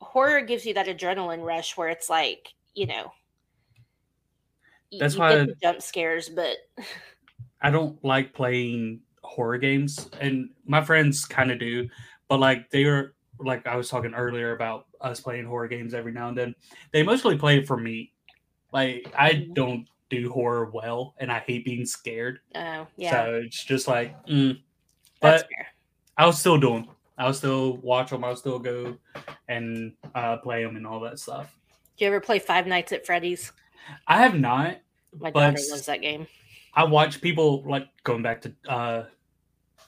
horror 0.00 0.42
gives 0.42 0.66
you 0.66 0.74
that 0.74 0.86
adrenaline 0.86 1.42
rush 1.42 1.76
where 1.76 1.88
it's 1.88 2.10
like, 2.10 2.54
you 2.74 2.86
know, 2.86 3.12
that's 4.98 5.16
why 5.16 5.46
jump 5.62 5.82
scares, 5.82 6.28
but 6.28 6.56
I 7.62 7.70
don't 7.70 8.02
like 8.04 8.34
playing 8.34 9.00
horror 9.22 9.58
games, 9.58 10.10
and 10.20 10.50
my 10.66 10.84
friends 10.84 11.24
kind 11.24 11.50
of 11.50 11.58
do, 11.58 11.88
but 12.28 12.40
like 12.40 12.70
they 12.70 12.84
are 12.84 13.14
like 13.38 13.66
I 13.66 13.76
was 13.76 13.88
talking 13.88 14.14
earlier 14.14 14.54
about 14.54 14.86
us 15.04 15.20
playing 15.20 15.46
horror 15.46 15.68
games 15.68 15.94
every 15.94 16.12
now 16.12 16.28
and 16.28 16.36
then. 16.36 16.54
They 16.92 17.02
mostly 17.02 17.36
play 17.36 17.58
it 17.58 17.66
for 17.66 17.76
me. 17.76 18.12
Like 18.72 19.12
I 19.16 19.32
mm-hmm. 19.32 19.52
don't 19.52 19.86
do 20.10 20.30
horror 20.30 20.70
well, 20.72 21.14
and 21.18 21.30
I 21.30 21.40
hate 21.40 21.64
being 21.64 21.86
scared. 21.86 22.40
Oh 22.54 22.86
yeah. 22.96 23.10
So 23.12 23.40
it's 23.44 23.64
just 23.64 23.86
like, 23.86 24.26
mm. 24.26 24.58
but 25.20 25.46
I 26.16 26.26
was 26.26 26.38
still 26.38 26.58
doing. 26.58 26.88
I'll 27.16 27.34
still 27.34 27.76
watch 27.76 28.10
them. 28.10 28.24
I'll 28.24 28.36
still 28.36 28.58
go 28.58 28.96
and 29.48 29.92
uh, 30.14 30.38
play 30.38 30.64
them 30.64 30.76
and 30.76 30.86
all 30.86 30.98
that 31.00 31.20
stuff. 31.20 31.56
Do 31.96 32.04
you 32.04 32.08
ever 32.08 32.20
play 32.20 32.40
Five 32.40 32.66
Nights 32.66 32.92
at 32.92 33.06
Freddy's? 33.06 33.52
I 34.08 34.18
have 34.18 34.34
not. 34.34 34.78
My 35.20 35.30
daughter 35.30 35.58
loves 35.70 35.86
that 35.86 36.00
game. 36.00 36.26
I 36.74 36.82
watch 36.82 37.20
people 37.20 37.62
like 37.66 37.86
going 38.02 38.22
back 38.22 38.40
to 38.42 38.52
uh, 38.68 39.04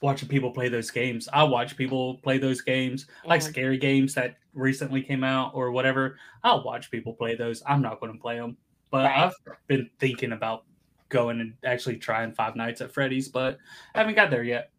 watching 0.01 0.29
people 0.29 0.51
play 0.51 0.69
those 0.69 0.89
games. 0.89 1.27
I 1.33 1.43
watch 1.43 1.75
people 1.75 2.15
play 2.15 2.37
those 2.37 2.61
games, 2.61 3.07
like 3.25 3.41
scary 3.41 3.77
games 3.77 4.13
that 4.13 4.37
recently 4.57 5.01
came 5.01 5.23
out 5.23 5.51
or 5.53 5.71
whatever. 5.71 6.17
I'll 6.43 6.63
watch 6.63 6.91
people 6.91 7.13
play 7.13 7.35
those. 7.35 7.63
I'm 7.65 7.81
not 7.81 7.99
going 7.99 8.13
to 8.13 8.19
play 8.19 8.37
them, 8.37 8.57
but 8.91 9.05
right. 9.05 9.25
I've 9.25 9.33
been 9.67 9.89
thinking 9.99 10.31
about 10.31 10.65
going 11.09 11.39
and 11.39 11.53
actually 11.63 11.97
trying 11.97 12.33
Five 12.33 12.55
Nights 12.55 12.81
at 12.81 12.91
Freddy's, 12.91 13.29
but 13.29 13.57
I 13.95 13.99
haven't 13.99 14.15
got 14.15 14.29
there 14.29 14.43
yet. 14.43 14.71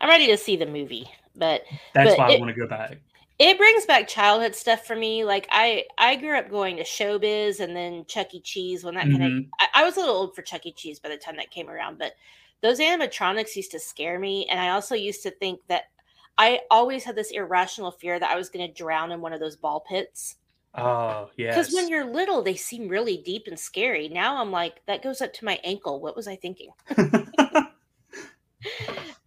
I'm 0.00 0.08
ready 0.08 0.26
to 0.26 0.36
see 0.36 0.56
the 0.56 0.66
movie, 0.66 1.08
but 1.36 1.62
that's 1.94 2.10
but 2.10 2.18
why 2.18 2.30
it, 2.32 2.36
I 2.36 2.40
want 2.40 2.54
to 2.54 2.60
go 2.60 2.68
back 2.68 2.98
it 3.38 3.58
brings 3.58 3.84
back 3.84 4.06
childhood 4.06 4.54
stuff 4.54 4.86
for 4.86 4.94
me. 4.94 5.24
Like 5.24 5.48
I, 5.50 5.84
I 5.98 6.16
grew 6.16 6.36
up 6.36 6.50
going 6.50 6.76
to 6.76 6.84
Showbiz 6.84 7.60
and 7.60 7.74
then 7.74 8.04
Chuck 8.06 8.32
E. 8.32 8.40
Cheese 8.40 8.84
when 8.84 8.94
that 8.94 9.06
mm-hmm. 9.06 9.18
kind 9.18 9.38
of. 9.38 9.44
I, 9.58 9.82
I, 9.82 9.84
was 9.84 9.96
a 9.96 10.00
little 10.00 10.14
old 10.14 10.36
for 10.36 10.42
Chuck 10.42 10.66
E. 10.66 10.72
Cheese 10.72 11.00
by 11.00 11.08
the 11.08 11.16
time 11.16 11.36
that 11.36 11.50
came 11.50 11.68
around, 11.68 11.98
but 11.98 12.12
those 12.62 12.78
animatronics 12.78 13.56
used 13.56 13.72
to 13.72 13.80
scare 13.80 14.18
me, 14.18 14.46
and 14.46 14.60
I 14.60 14.70
also 14.70 14.94
used 14.94 15.22
to 15.24 15.30
think 15.32 15.60
that 15.68 15.84
I 16.36 16.60
always 16.70 17.04
had 17.04 17.16
this 17.16 17.30
irrational 17.30 17.92
fear 17.92 18.18
that 18.18 18.30
I 18.30 18.36
was 18.36 18.48
going 18.48 18.66
to 18.66 18.74
drown 18.74 19.12
in 19.12 19.20
one 19.20 19.32
of 19.32 19.40
those 19.40 19.56
ball 19.56 19.80
pits. 19.80 20.36
Oh 20.76 21.30
yeah. 21.36 21.50
Because 21.50 21.72
when 21.72 21.88
you're 21.88 22.04
little, 22.04 22.42
they 22.42 22.56
seem 22.56 22.88
really 22.88 23.18
deep 23.18 23.44
and 23.46 23.58
scary. 23.58 24.08
Now 24.08 24.40
I'm 24.40 24.50
like, 24.50 24.84
that 24.86 25.02
goes 25.02 25.20
up 25.20 25.32
to 25.34 25.44
my 25.44 25.60
ankle. 25.62 26.00
What 26.00 26.16
was 26.16 26.26
I 26.26 26.34
thinking? 26.36 26.70
but 26.96 27.68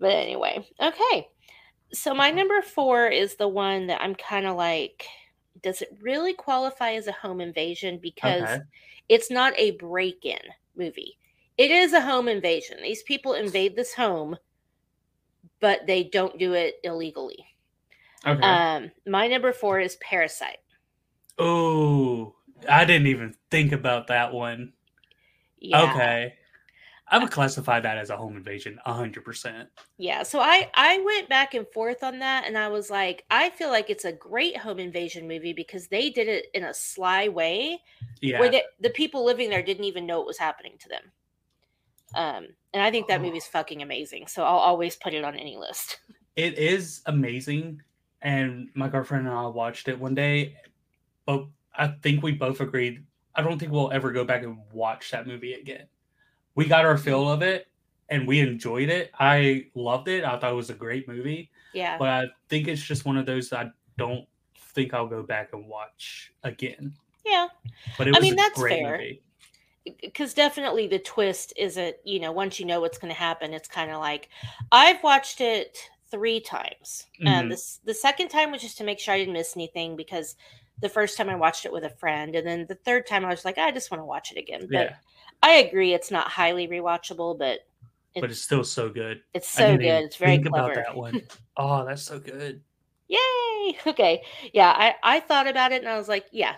anyway, 0.02 0.68
okay 0.82 1.28
so 1.94 2.14
my 2.14 2.30
uh-huh. 2.30 2.38
number 2.38 2.62
four 2.62 3.08
is 3.08 3.36
the 3.36 3.48
one 3.48 3.88
that 3.88 4.02
I'm 4.02 4.16
kind 4.16 4.46
of 4.46 4.56
like, 4.56 5.06
does 5.64 5.82
it 5.82 5.98
really 6.02 6.34
qualify 6.34 6.94
as 6.94 7.08
a 7.08 7.12
home 7.12 7.42
invasion? 7.42 8.00
Because 8.02 8.44
okay. 8.44 8.60
it's 9.10 9.32
not 9.32 9.54
a 9.58 9.72
break 9.72 10.26
in 10.26 10.40
movie. 10.76 11.18
It 11.58 11.72
is 11.72 11.94
a 11.94 12.02
home 12.02 12.28
invasion. 12.28 12.78
These 12.82 13.04
people 13.04 13.34
invade 13.34 13.76
this 13.76 13.94
home, 13.94 14.38
but 15.60 15.86
they 15.88 16.04
don't 16.04 16.38
do 16.38 16.54
it 16.54 16.76
illegally. 16.84 17.46
Okay. 18.26 18.42
Um, 18.42 18.92
my 19.06 19.28
number 19.28 19.54
four 19.54 19.80
is 19.80 19.98
Parasite. 19.98 20.58
Oh, 21.38 22.36
I 22.68 22.86
didn't 22.86 23.08
even 23.08 23.36
think 23.52 23.72
about 23.72 24.08
that 24.08 24.34
one. 24.34 24.74
Yeah. 25.60 25.92
Okay. 25.92 26.34
I 27.10 27.20
would 27.20 27.32
classify 27.32 27.80
that 27.80 27.98
as 27.98 28.10
a 28.10 28.18
home 28.18 28.36
invasion, 28.36 28.80
hundred 28.86 29.24
percent. 29.24 29.70
Yeah, 29.98 30.24
so 30.24 30.40
I 30.42 30.70
I 30.74 31.00
went 31.00 31.30
back 31.30 31.54
and 31.54 31.66
forth 31.70 32.04
on 32.04 32.20
that, 32.20 32.46
and 32.46 32.58
I 32.58 32.68
was 32.68 32.90
like, 32.90 33.24
I 33.32 33.50
feel 33.50 33.70
like 33.70 33.90
it's 33.90 34.04
a 34.04 34.12
great 34.12 34.58
home 34.58 34.78
invasion 34.78 35.26
movie 35.26 35.54
because 35.54 35.88
they 35.88 36.10
did 36.10 36.28
it 36.28 36.48
in 36.54 36.66
a 36.66 36.74
sly 36.74 37.30
way, 37.30 37.82
yeah. 38.22 38.40
where 38.40 38.50
the, 38.50 38.64
the 38.82 38.90
people 38.90 39.24
living 39.24 39.50
there 39.50 39.64
didn't 39.64 39.86
even 39.86 40.06
know 40.06 40.18
what 40.18 40.28
was 40.28 40.38
happening 40.38 40.74
to 40.80 40.90
them. 40.90 41.04
Um, 42.16 42.48
and 42.74 42.84
I 42.84 42.92
think 42.92 43.08
that 43.08 43.22
movie 43.22 43.38
is 43.38 43.48
fucking 43.48 43.82
amazing. 43.82 44.28
So 44.28 44.44
I'll 44.44 44.58
always 44.58 44.96
put 44.96 45.14
it 45.14 45.24
on 45.24 45.36
any 45.36 45.58
list. 45.58 46.00
It 46.36 46.60
is 46.60 47.02
amazing, 47.08 47.82
and 48.22 48.70
my 48.76 48.88
girlfriend 48.90 49.26
and 49.26 49.36
I 49.36 49.48
watched 49.48 49.88
it 49.88 50.00
one 50.00 50.14
day, 50.14 50.56
but 51.26 51.48
I 51.76 51.88
think 51.88 52.22
we 52.22 52.34
both 52.34 52.62
agreed. 52.62 53.04
I 53.34 53.42
don't 53.42 53.58
think 53.58 53.72
we'll 53.72 53.92
ever 53.92 54.12
go 54.12 54.24
back 54.24 54.44
and 54.44 54.60
watch 54.72 55.10
that 55.10 55.26
movie 55.26 55.54
again 55.54 55.88
we 56.58 56.66
got 56.66 56.84
our 56.86 56.98
fill 56.98 57.30
of 57.30 57.44
it 57.44 57.68
and 58.10 58.28
we 58.28 58.40
enjoyed 58.40 58.90
it. 58.90 59.12
I 59.18 59.68
loved 59.76 60.08
it. 60.08 60.26
I 60.26 60.40
thought 60.40 60.52
it 60.52 60.56
was 60.56 60.72
a 60.72 60.74
great 60.74 61.08
movie. 61.08 61.52
Yeah. 61.72 62.00
But 62.00 62.10
I 62.10 62.26
think 62.50 62.68
it's 62.68 62.82
just 62.82 63.06
one 63.06 63.16
of 63.16 63.28
those 63.28 63.54
I 63.54 63.70
don't 63.96 64.26
think 64.74 64.94
I'll 64.94 65.08
go 65.08 65.22
back 65.22 65.54
and 65.54 65.68
watch 65.68 66.34
again. 66.44 66.96
Yeah. 67.24 67.48
But 67.96 68.16
I 68.16 68.20
mean 68.20 68.36
that's 68.36 68.60
fair. 68.60 69.00
Because 70.02 70.34
definitely 70.34 70.88
the 70.88 71.00
twist 71.00 71.54
isn't, 71.58 71.96
you 72.04 72.20
know, 72.20 72.32
once 72.32 72.60
you 72.60 72.66
know 72.66 72.82
what's 72.82 72.98
going 72.98 73.14
to 73.14 73.20
happen, 73.20 73.54
it's 73.54 73.68
kind 73.68 73.92
of 73.92 74.00
like 74.00 74.30
I've 74.72 75.02
watched 75.04 75.42
it 75.42 75.78
three 76.10 76.40
times. 76.40 77.06
Mm-hmm. 77.20 77.28
And 77.28 77.52
this 77.52 77.80
the 77.86 77.94
second 77.94 78.30
time 78.30 78.52
was 78.52 78.62
just 78.62 78.78
to 78.80 78.84
make 78.84 79.00
sure 79.00 79.14
I 79.14 79.20
didn't 79.20 79.34
miss 79.34 79.56
anything 79.56 79.96
because 79.96 80.36
the 80.80 80.90
first 80.90 81.18
time 81.18 81.30
I 81.30 81.36
watched 81.36 81.66
it 81.66 81.72
with 81.72 81.84
a 81.84 81.90
friend, 81.90 82.36
and 82.36 82.46
then 82.46 82.66
the 82.68 82.76
third 82.76 83.08
time 83.08 83.26
I 83.26 83.30
was 83.30 83.46
like, 83.46 83.58
I 83.58 83.72
just 83.72 83.92
want 83.92 84.02
to 84.02 84.06
watch 84.06 84.32
it 84.32 84.38
again. 84.38 84.62
But 84.62 84.72
yeah. 84.72 84.96
I 85.42 85.54
agree, 85.54 85.94
it's 85.94 86.12
not 86.12 86.28
highly 86.28 86.68
rewatchable, 86.68 87.38
but 87.38 87.60
it's, 88.14 88.22
but 88.22 88.32
it's 88.32 88.42
still 88.42 88.64
so 88.64 88.90
good. 88.90 89.22
It's 89.34 89.50
so 89.50 89.78
good. 89.78 90.04
It's 90.06 90.16
very 90.16 90.38
think 90.38 90.48
clever. 90.48 90.72
about 90.72 90.86
that 90.86 90.96
one. 90.96 91.22
oh, 91.58 91.86
that's 91.86 92.04
so 92.04 92.20
good. 92.20 92.62
Yay! 93.08 93.20
Okay, 93.86 94.22
yeah, 94.54 94.70
I 94.70 94.96
I 95.04 95.20
thought 95.20 95.48
about 95.48 95.74
it 95.74 95.82
and 95.82 95.90
I 95.90 95.98
was 95.98 96.08
like, 96.08 96.28
yeah, 96.32 96.56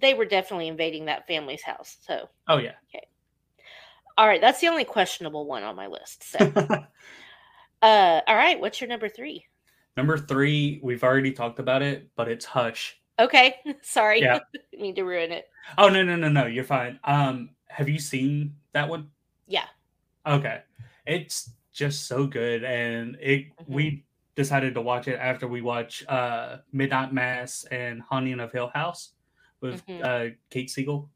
they 0.00 0.14
were 0.14 0.24
definitely 0.24 0.68
invading 0.68 1.06
that 1.06 1.26
family's 1.26 1.62
house. 1.62 1.96
So. 2.06 2.28
Oh 2.46 2.58
yeah. 2.58 2.74
Okay. 2.94 3.06
All 4.16 4.26
right, 4.26 4.40
that's 4.40 4.60
the 4.60 4.68
only 4.68 4.84
questionable 4.84 5.46
one 5.46 5.62
on 5.62 5.76
my 5.76 5.86
list. 5.86 6.24
So. 6.24 6.38
uh, 7.82 8.20
all 8.26 8.36
right, 8.36 8.60
what's 8.60 8.80
your 8.80 8.88
number 8.88 9.08
three? 9.08 9.44
Number 9.96 10.18
three, 10.18 10.80
we've 10.82 11.04
already 11.04 11.32
talked 11.32 11.58
about 11.58 11.82
it, 11.82 12.08
but 12.16 12.28
it's 12.28 12.44
Hush. 12.44 13.00
Okay, 13.18 13.56
sorry, 13.82 14.20
yeah. 14.20 14.38
mean 14.78 14.94
to 14.94 15.02
ruin 15.02 15.32
it. 15.32 15.48
Oh 15.76 15.88
no 15.88 16.02
no 16.02 16.16
no 16.16 16.28
no, 16.28 16.46
you're 16.46 16.64
fine. 16.64 16.98
Um, 17.04 17.50
have 17.66 17.88
you 17.88 17.98
seen 17.98 18.54
that 18.72 18.88
one? 18.88 19.08
Yeah. 19.46 19.66
Okay. 20.26 20.62
It's 21.06 21.50
just 21.72 22.06
so 22.06 22.26
good 22.26 22.64
and 22.64 23.16
it 23.20 23.46
mm-hmm. 23.46 23.72
we 23.72 24.04
decided 24.34 24.74
to 24.74 24.80
watch 24.80 25.08
it 25.08 25.14
after 25.14 25.46
we 25.46 25.62
watch 25.62 26.04
uh 26.08 26.58
Midnight 26.72 27.12
Mass 27.12 27.64
and 27.70 28.02
Haunting 28.02 28.40
of 28.40 28.52
Hill 28.52 28.70
House 28.74 29.12
with 29.60 29.84
mm-hmm. 29.86 30.02
uh 30.04 30.34
Kate 30.50 30.70
Siegel. 30.70 31.08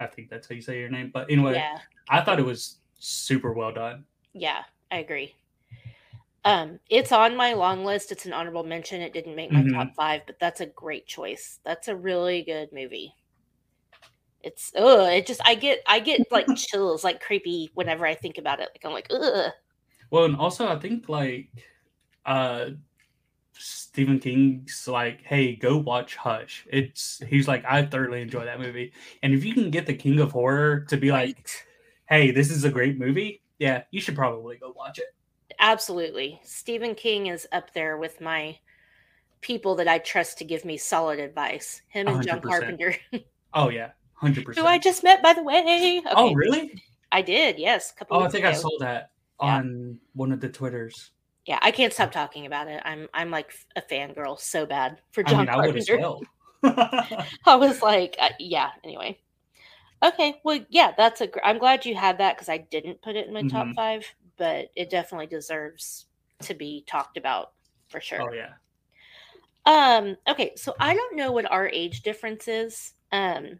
I 0.00 0.06
think 0.06 0.30
that's 0.30 0.48
how 0.48 0.54
you 0.54 0.62
say 0.62 0.78
your 0.78 0.90
name. 0.90 1.10
But 1.12 1.30
anyway, 1.30 1.54
yeah. 1.54 1.78
I 2.08 2.20
thought 2.20 2.38
it 2.38 2.46
was 2.46 2.78
super 2.98 3.52
well 3.52 3.72
done. 3.72 4.04
Yeah, 4.32 4.62
I 4.90 4.98
agree. 4.98 5.34
Um, 6.44 6.78
it's 6.88 7.10
on 7.10 7.36
my 7.36 7.52
long 7.52 7.84
list. 7.84 8.12
It's 8.12 8.24
an 8.24 8.32
honorable 8.32 8.62
mention. 8.62 9.02
It 9.02 9.12
didn't 9.12 9.34
make 9.34 9.50
my 9.50 9.60
mm-hmm. 9.60 9.74
top 9.74 9.94
five, 9.96 10.22
but 10.26 10.38
that's 10.38 10.60
a 10.60 10.66
great 10.66 11.06
choice. 11.06 11.58
That's 11.64 11.88
a 11.88 11.96
really 11.96 12.42
good 12.42 12.72
movie 12.72 13.12
it's 14.42 14.72
oh 14.76 15.06
it 15.06 15.26
just 15.26 15.40
i 15.44 15.54
get 15.54 15.80
i 15.86 15.98
get 15.98 16.20
like 16.30 16.46
chills 16.56 17.02
like 17.04 17.20
creepy 17.20 17.70
whenever 17.74 18.06
i 18.06 18.14
think 18.14 18.38
about 18.38 18.60
it 18.60 18.68
like 18.72 18.84
i'm 18.84 18.92
like 18.92 19.08
ugh 19.10 19.52
well 20.10 20.24
and 20.24 20.36
also 20.36 20.68
i 20.68 20.78
think 20.78 21.08
like 21.08 21.48
uh 22.26 22.66
stephen 23.58 24.18
king's 24.18 24.86
like 24.88 25.22
hey 25.22 25.54
go 25.56 25.76
watch 25.76 26.16
hush 26.16 26.66
it's 26.70 27.20
he's 27.28 27.48
like 27.48 27.64
i 27.64 27.84
thoroughly 27.84 28.22
enjoy 28.22 28.44
that 28.44 28.60
movie 28.60 28.92
and 29.22 29.34
if 29.34 29.44
you 29.44 29.54
can 29.54 29.70
get 29.70 29.86
the 29.86 29.94
king 29.94 30.20
of 30.20 30.32
horror 30.32 30.80
to 30.80 30.96
be 30.96 31.10
like 31.10 31.48
hey 32.08 32.30
this 32.30 32.50
is 32.50 32.64
a 32.64 32.70
great 32.70 32.98
movie 32.98 33.42
yeah 33.58 33.82
you 33.90 34.00
should 34.00 34.14
probably 34.14 34.56
go 34.56 34.72
watch 34.76 34.98
it 34.98 35.14
absolutely 35.58 36.40
stephen 36.44 36.94
king 36.94 37.26
is 37.26 37.46
up 37.52 37.72
there 37.74 37.96
with 37.96 38.20
my 38.20 38.56
people 39.40 39.74
that 39.74 39.88
i 39.88 39.98
trust 39.98 40.38
to 40.38 40.44
give 40.44 40.64
me 40.64 40.76
solid 40.76 41.18
advice 41.18 41.82
him 41.88 42.06
and 42.06 42.18
100%. 42.18 42.24
john 42.24 42.40
carpenter 42.40 42.96
oh 43.54 43.68
yeah 43.68 43.90
hundred 44.18 44.44
percent. 44.44 44.66
Who 44.66 44.70
I 44.70 44.78
just 44.78 45.02
met, 45.02 45.22
by 45.22 45.32
the 45.32 45.42
way. 45.42 46.02
Oh, 46.06 46.10
okay. 46.10 46.14
Oh, 46.14 46.34
really? 46.34 46.82
I 47.12 47.22
did. 47.22 47.58
Yes. 47.58 47.94
oh, 48.10 48.20
I 48.20 48.28
think 48.28 48.44
ago. 48.44 48.50
I 48.50 48.52
saw 48.52 48.70
that 48.80 49.10
on 49.40 49.90
yeah. 49.92 50.08
one 50.14 50.32
of 50.32 50.40
the 50.40 50.48
twitters. 50.48 51.10
Yeah, 51.48 51.58
I 51.62 51.70
can't 51.70 51.94
stop 51.94 52.12
talking 52.12 52.44
about 52.44 52.68
it. 52.68 52.82
I'm 52.84 53.08
I'm 53.14 53.30
like 53.30 53.54
a 53.74 53.80
fangirl 53.80 54.38
so 54.38 54.66
bad 54.66 55.00
for 55.12 55.22
John 55.22 55.48
I 55.48 55.66
mean, 55.66 55.82
Carpenter. 55.82 56.20
I. 56.62 57.26
I 57.46 57.56
was 57.56 57.80
like, 57.80 58.16
uh, 58.20 58.28
yeah. 58.38 58.68
Anyway, 58.84 59.18
okay. 60.04 60.42
Well, 60.44 60.60
yeah, 60.68 60.92
that's 60.94 61.22
a. 61.22 61.26
Gr- 61.26 61.38
I'm 61.42 61.56
glad 61.56 61.86
you 61.86 61.94
had 61.94 62.18
that 62.18 62.36
because 62.36 62.50
I 62.50 62.58
didn't 62.58 63.00
put 63.00 63.16
it 63.16 63.26
in 63.26 63.32
my 63.32 63.40
mm-hmm. 63.40 63.48
top 63.48 63.74
five, 63.74 64.04
but 64.36 64.68
it 64.76 64.90
definitely 64.90 65.26
deserves 65.26 66.04
to 66.42 66.52
be 66.52 66.84
talked 66.86 67.16
about 67.16 67.52
for 67.88 67.98
sure. 67.98 68.30
Oh 68.30 68.34
yeah. 68.34 68.52
Um. 69.64 70.18
Okay, 70.28 70.52
so 70.54 70.74
I 70.78 70.92
don't 70.92 71.16
know 71.16 71.32
what 71.32 71.50
our 71.50 71.66
age 71.66 72.02
difference 72.02 72.46
is. 72.46 72.92
Um 73.10 73.58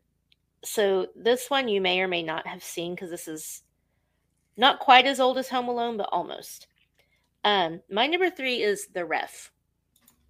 so 0.62 1.06
this 1.16 1.48
one 1.48 1.68
you 1.68 1.80
may 1.80 2.00
or 2.02 2.08
may 2.08 2.22
not 2.22 2.46
have 2.46 2.62
seen 2.62 2.94
because 2.94 3.08
this 3.08 3.28
is 3.28 3.62
not 4.58 4.78
quite 4.78 5.06
as 5.06 5.20
old 5.20 5.38
as 5.38 5.48
Home 5.48 5.68
Alone, 5.68 5.96
but 5.96 6.10
almost. 6.12 6.67
Um, 7.48 7.80
my 7.90 8.06
number 8.06 8.28
three 8.28 8.62
is 8.62 8.88
The 8.88 9.06
Ref. 9.06 9.50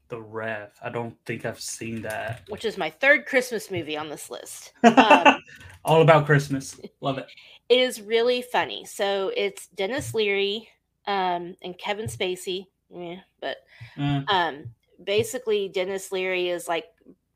The 0.07 0.21
Ref. 0.21 0.71
I 0.81 0.89
don't 0.89 1.17
think 1.27 1.45
I've 1.45 1.59
seen 1.59 2.03
that. 2.03 2.43
Which 2.49 2.65
is 2.65 2.79
my 2.79 2.91
third 2.91 3.27
Christmas 3.27 3.73
movie 3.73 3.97
on 3.97 4.09
this 4.09 4.31
list. 4.31 4.73
Um, 4.85 5.43
All 5.85 6.03
about 6.03 6.27
Christmas. 6.27 6.79
Love 7.01 7.19
it. 7.19 7.27
It 7.69 7.81
is 7.81 8.01
really 8.01 8.41
funny. 8.41 8.87
So 8.87 9.31
it's 9.37 9.67
Denis 9.67 10.15
Leary 10.15 10.71
um, 11.07 11.55
and 11.61 11.77
Kevin 11.77 12.07
Spacey. 12.07 12.65
Yeah, 12.89 13.17
but 13.43 13.59
mm. 13.95 14.25
um, 14.31 14.71
basically, 15.05 15.69
Denis 15.69 16.11
Leary 16.11 16.49
is 16.49 16.67
like 16.67 16.87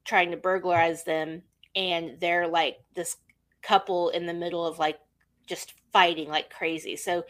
trying 0.07 0.30
to 0.30 0.39
burglarize 0.39 1.05
them, 1.05 1.43
and 1.76 2.18
they're 2.18 2.49
like 2.49 2.78
this 2.95 3.18
couple 3.61 4.09
in 4.09 4.24
the 4.24 4.33
middle 4.33 4.64
of 4.64 4.78
like 4.78 4.99
just 5.47 5.74
fighting 5.93 6.30
like 6.30 6.49
crazy. 6.49 6.97
So 6.97 7.24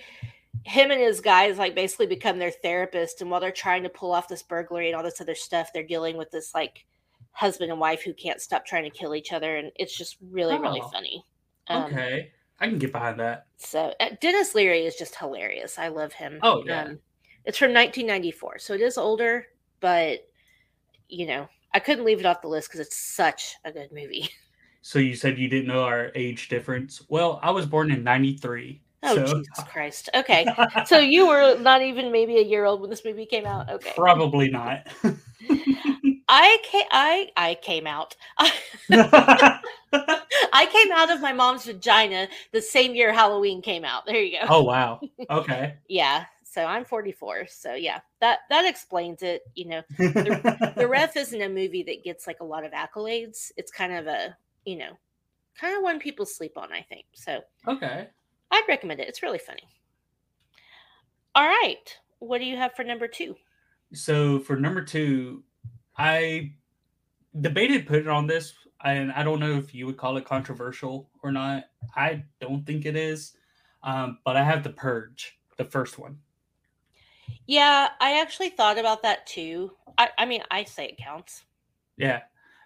him 0.64 0.90
and 0.90 1.00
his 1.00 1.20
guys 1.20 1.58
like 1.58 1.74
basically 1.74 2.06
become 2.06 2.38
their 2.38 2.50
therapist 2.50 3.20
and 3.20 3.30
while 3.30 3.40
they're 3.40 3.50
trying 3.50 3.82
to 3.82 3.88
pull 3.88 4.12
off 4.12 4.28
this 4.28 4.42
burglary 4.42 4.88
and 4.88 4.96
all 4.96 5.02
this 5.02 5.20
other 5.20 5.34
stuff 5.34 5.72
they're 5.72 5.82
dealing 5.82 6.16
with 6.16 6.30
this 6.30 6.54
like 6.54 6.84
husband 7.32 7.70
and 7.70 7.80
wife 7.80 8.02
who 8.02 8.12
can't 8.12 8.40
stop 8.40 8.64
trying 8.64 8.84
to 8.84 8.90
kill 8.90 9.14
each 9.14 9.32
other 9.32 9.56
and 9.56 9.72
it's 9.76 9.96
just 9.96 10.16
really 10.30 10.54
oh, 10.54 10.60
really 10.60 10.82
funny. 10.92 11.24
Um, 11.68 11.84
okay. 11.84 12.32
I 12.60 12.68
can 12.68 12.78
get 12.78 12.92
behind 12.92 13.18
that. 13.18 13.46
So 13.56 13.92
uh, 13.98 14.10
denis 14.20 14.54
leary 14.54 14.84
is 14.84 14.94
just 14.94 15.16
hilarious. 15.16 15.78
I 15.78 15.88
love 15.88 16.12
him. 16.12 16.38
Oh 16.42 16.62
yeah. 16.64 16.84
Um, 16.84 16.98
it's 17.44 17.58
from 17.58 17.72
1994 17.72 18.58
so 18.58 18.74
it 18.74 18.80
is 18.80 18.96
older 18.96 19.46
but 19.80 20.20
you 21.08 21.26
know 21.26 21.48
i 21.74 21.80
couldn't 21.80 22.04
leave 22.04 22.20
it 22.20 22.26
off 22.26 22.40
the 22.40 22.46
list 22.46 22.68
because 22.68 22.80
it's 22.80 22.96
such 22.96 23.56
a 23.64 23.72
good 23.72 23.90
movie. 23.92 24.28
So 24.84 24.98
you 24.98 25.14
said 25.14 25.38
you 25.38 25.46
didn't 25.46 25.68
know 25.68 25.84
our 25.84 26.10
age 26.16 26.48
difference? 26.48 27.02
Well 27.08 27.38
i 27.40 27.52
was 27.52 27.66
born 27.66 27.92
in 27.92 28.02
93 28.02 28.80
Oh 29.02 29.16
so. 29.16 29.24
Jesus 29.24 29.64
Christ! 29.68 30.08
Okay, 30.14 30.46
so 30.86 30.98
you 30.98 31.26
were 31.26 31.58
not 31.58 31.82
even 31.82 32.12
maybe 32.12 32.38
a 32.38 32.42
year 32.42 32.64
old 32.64 32.80
when 32.80 32.90
this 32.90 33.04
movie 33.04 33.26
came 33.26 33.46
out. 33.46 33.70
Okay, 33.70 33.92
probably 33.96 34.48
not. 34.48 34.86
I 36.28 36.58
came. 36.62 36.86
I 36.90 37.30
I 37.36 37.56
came 37.60 37.86
out. 37.86 38.16
I 38.38 39.58
came 40.70 40.92
out 40.92 41.10
of 41.10 41.20
my 41.20 41.32
mom's 41.32 41.64
vagina 41.64 42.28
the 42.52 42.62
same 42.62 42.94
year 42.94 43.12
Halloween 43.12 43.60
came 43.60 43.84
out. 43.84 44.06
There 44.06 44.22
you 44.22 44.38
go. 44.40 44.46
Oh 44.48 44.62
wow. 44.62 45.00
Okay. 45.30 45.74
yeah. 45.88 46.26
So 46.44 46.64
I'm 46.64 46.84
44. 46.84 47.46
So 47.48 47.74
yeah, 47.74 48.00
that 48.20 48.40
that 48.50 48.66
explains 48.66 49.22
it. 49.22 49.42
You 49.54 49.68
know, 49.68 49.82
the, 49.98 50.72
the 50.76 50.86
Ref 50.86 51.16
isn't 51.16 51.42
a 51.42 51.48
movie 51.48 51.82
that 51.84 52.04
gets 52.04 52.26
like 52.26 52.40
a 52.40 52.44
lot 52.44 52.64
of 52.64 52.72
accolades. 52.72 53.50
It's 53.56 53.72
kind 53.72 53.92
of 53.92 54.06
a 54.06 54.36
you 54.64 54.76
know, 54.76 54.96
kind 55.58 55.76
of 55.76 55.82
one 55.82 55.98
people 55.98 56.24
sleep 56.24 56.56
on. 56.56 56.72
I 56.72 56.82
think 56.82 57.06
so. 57.14 57.40
Okay. 57.66 58.08
I'd 58.52 58.64
recommend 58.68 59.00
it. 59.00 59.08
It's 59.08 59.22
really 59.22 59.38
funny. 59.38 59.62
All 61.34 61.46
right. 61.46 61.98
What 62.18 62.38
do 62.38 62.44
you 62.44 62.56
have 62.56 62.74
for 62.74 62.84
number 62.84 63.08
two? 63.08 63.34
So 63.94 64.38
for 64.38 64.56
number 64.56 64.82
two, 64.82 65.42
I 65.96 66.52
debated 67.40 67.86
putting 67.86 68.08
on 68.08 68.26
this, 68.26 68.52
and 68.84 69.10
I 69.12 69.22
don't 69.22 69.40
know 69.40 69.56
if 69.56 69.74
you 69.74 69.86
would 69.86 69.96
call 69.96 70.16
it 70.18 70.24
controversial 70.24 71.08
or 71.22 71.32
not. 71.32 71.64
I 71.96 72.24
don't 72.40 72.64
think 72.64 72.84
it 72.86 72.96
is. 72.96 73.34
Um, 73.82 74.18
but 74.24 74.36
I 74.36 74.44
have 74.44 74.62
the 74.62 74.70
Purge, 74.70 75.38
the 75.56 75.64
first 75.64 75.98
one. 75.98 76.18
Yeah, 77.46 77.88
I 78.00 78.20
actually 78.20 78.50
thought 78.50 78.78
about 78.78 79.02
that 79.02 79.26
too. 79.26 79.72
I, 79.98 80.10
I 80.18 80.26
mean, 80.26 80.42
I 80.50 80.64
say 80.64 80.86
it 80.86 80.98
counts. 80.98 81.44
Yeah, 81.96 82.20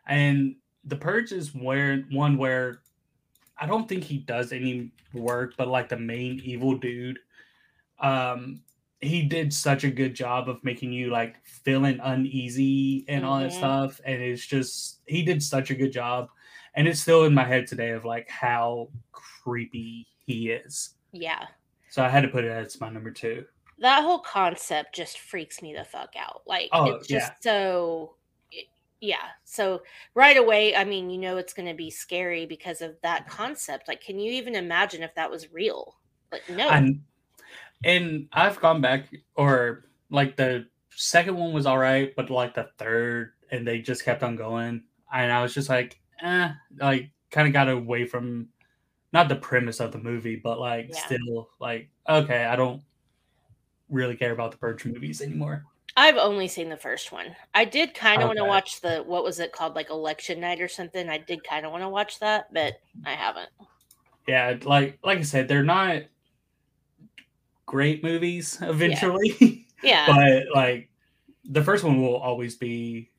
and 0.07 0.57
the 0.85 0.97
Purge 0.97 1.33
is 1.33 1.55
where 1.55 2.05
one 2.11 2.37
where 2.37 2.81
I 3.59 3.67
don't 3.67 3.89
think 3.89 4.05
he 4.05 4.19
does 4.19 4.53
any 4.53 4.93
work, 5.15 5.55
but 5.57 5.69
like 5.69 5.89
the 5.89 5.99
main 5.99 6.41
evil 6.45 6.77
dude, 6.77 7.19
um, 8.01 8.63
he 9.01 9.23
did 9.23 9.53
such 9.53 9.85
a 9.85 9.91
good 9.91 10.15
job 10.15 10.49
of 10.49 10.63
making 10.65 10.93
you 10.93 11.11
like 11.11 11.45
feeling 11.45 11.99
uneasy 12.03 13.05
and 13.09 13.23
mm-hmm. 13.23 13.31
all 13.31 13.39
that 13.41 13.51
mm-hmm. 13.51 13.59
stuff. 13.59 14.01
And 14.05 14.23
it's 14.23 14.47
just 14.47 15.01
he 15.07 15.23
did 15.23 15.43
such 15.43 15.71
a 15.71 15.75
good 15.75 15.93
job. 15.93 16.29
And 16.75 16.87
it's 16.87 17.01
still 17.01 17.25
in 17.25 17.33
my 17.33 17.45
head 17.45 17.67
today 17.67 17.91
of 17.91 18.05
like 18.05 18.29
how 18.29 18.91
creepy 19.13 20.07
he 20.27 20.51
is. 20.51 20.91
Yeah. 21.13 21.47
So 21.89 22.05
I 22.05 22.09
had 22.09 22.23
to 22.23 22.29
put 22.29 22.45
it 22.45 22.51
as 22.51 22.79
my 22.81 22.91
number 22.91 23.11
two. 23.11 23.47
That 23.79 24.03
whole 24.03 24.19
concept 24.19 24.95
just 24.95 25.19
freaks 25.19 25.63
me 25.63 25.75
the 25.75 25.85
fuck 25.85 26.15
out. 26.19 26.43
Like 26.47 26.69
oh, 26.73 26.97
it's 26.97 27.09
just 27.09 27.33
yeah. 27.33 27.53
so 27.53 28.16
yeah 29.01 29.29
so 29.45 29.83
right 30.15 30.37
away 30.37 30.75
i 30.75 30.85
mean 30.85 31.11
you 31.11 31.19
know 31.19 31.37
it's 31.37 31.53
going 31.53 31.69
to 31.69 31.75
be 31.75 31.91
scary 31.91 32.47
because 32.47 32.81
of 32.81 32.95
that 33.03 33.29
concept 33.29 33.89
like 33.89 34.01
can 34.01 34.19
you 34.19 34.33
even 34.33 34.55
imagine 34.55 35.03
if 35.03 35.15
that 35.15 35.31
was 35.31 35.53
real? 35.53 35.97
Like 36.33 36.49
no. 36.49 36.69
And 36.69 37.03
and 37.85 38.29
i've 38.33 38.61
gone 38.61 38.81
back 38.81 39.15
or 39.35 39.85
like 40.11 40.37
the 40.37 40.67
second 40.91 41.37
one 41.37 41.53
was 41.53 41.67
all 41.67 41.79
right 41.79 42.15
but 42.17 42.31
like 42.31 42.55
the 42.55 42.69
third 42.79 43.33
and 43.51 43.67
they 43.67 43.81
just 43.81 44.05
kept 44.05 44.23
on 44.23 44.35
going 44.35 44.83
and 45.13 45.33
i 45.33 45.43
was 45.43 45.53
just 45.53 45.69
like 45.69 46.01
eh 46.23 46.51
like 46.79 47.11
kind 47.31 47.47
of 47.47 47.53
got 47.53 47.69
away 47.69 48.07
from 48.07 48.49
not 49.13 49.29
the 49.29 49.37
premise 49.37 49.81
of 49.81 49.93
the 49.93 49.99
movie 49.99 50.37
but 50.37 50.59
like 50.59 50.89
yeah. 50.91 51.05
still 51.05 51.51
like 51.61 51.91
okay 52.09 52.45
i 52.45 52.57
don't 52.57 52.83
really 53.91 54.17
care 54.17 54.33
about 54.33 54.51
the 54.51 54.57
purge 54.57 54.85
movies 54.85 55.21
anymore 55.21 55.65
I've 55.97 56.17
only 56.17 56.47
seen 56.47 56.69
the 56.69 56.77
first 56.77 57.11
one. 57.11 57.35
I 57.55 57.65
did 57.65 57.95
kind 57.95 58.23
of 58.23 58.29
okay. 58.29 58.39
want 58.39 58.39
to 58.39 58.45
watch 58.45 58.81
the 58.83 58.99
what 58.99 59.25
was 59.25 59.41
it 59.41 59.53
called, 59.53 59.75
like 59.75 59.89
election 59.89 60.41
night 60.41 60.61
or 60.61 60.69
something. 60.69 61.09
I 61.09 61.17
did 61.17 61.43
kind 61.43 61.65
of 61.65 61.73
want 61.73 61.85
to 61.85 61.89
watch 61.89 62.21
that, 62.21 62.53
but 62.53 62.75
I 63.07 63.13
haven't. 63.13 63.49
Yeah, 64.29 64.57
like 64.65 64.99
like 65.03 65.19
I 65.19 65.23
said, 65.23 65.49
they're 65.49 65.65
not 65.65 66.03
great 67.65 68.05
movies 68.05 68.59
eventually. 68.63 69.67
Yeah. 69.83 70.07
but 70.15 70.55
like 70.55 70.91
the 71.45 71.63
first 71.63 71.83
one 71.83 72.03
will 72.03 72.17
always 72.17 72.57
be 72.57 73.11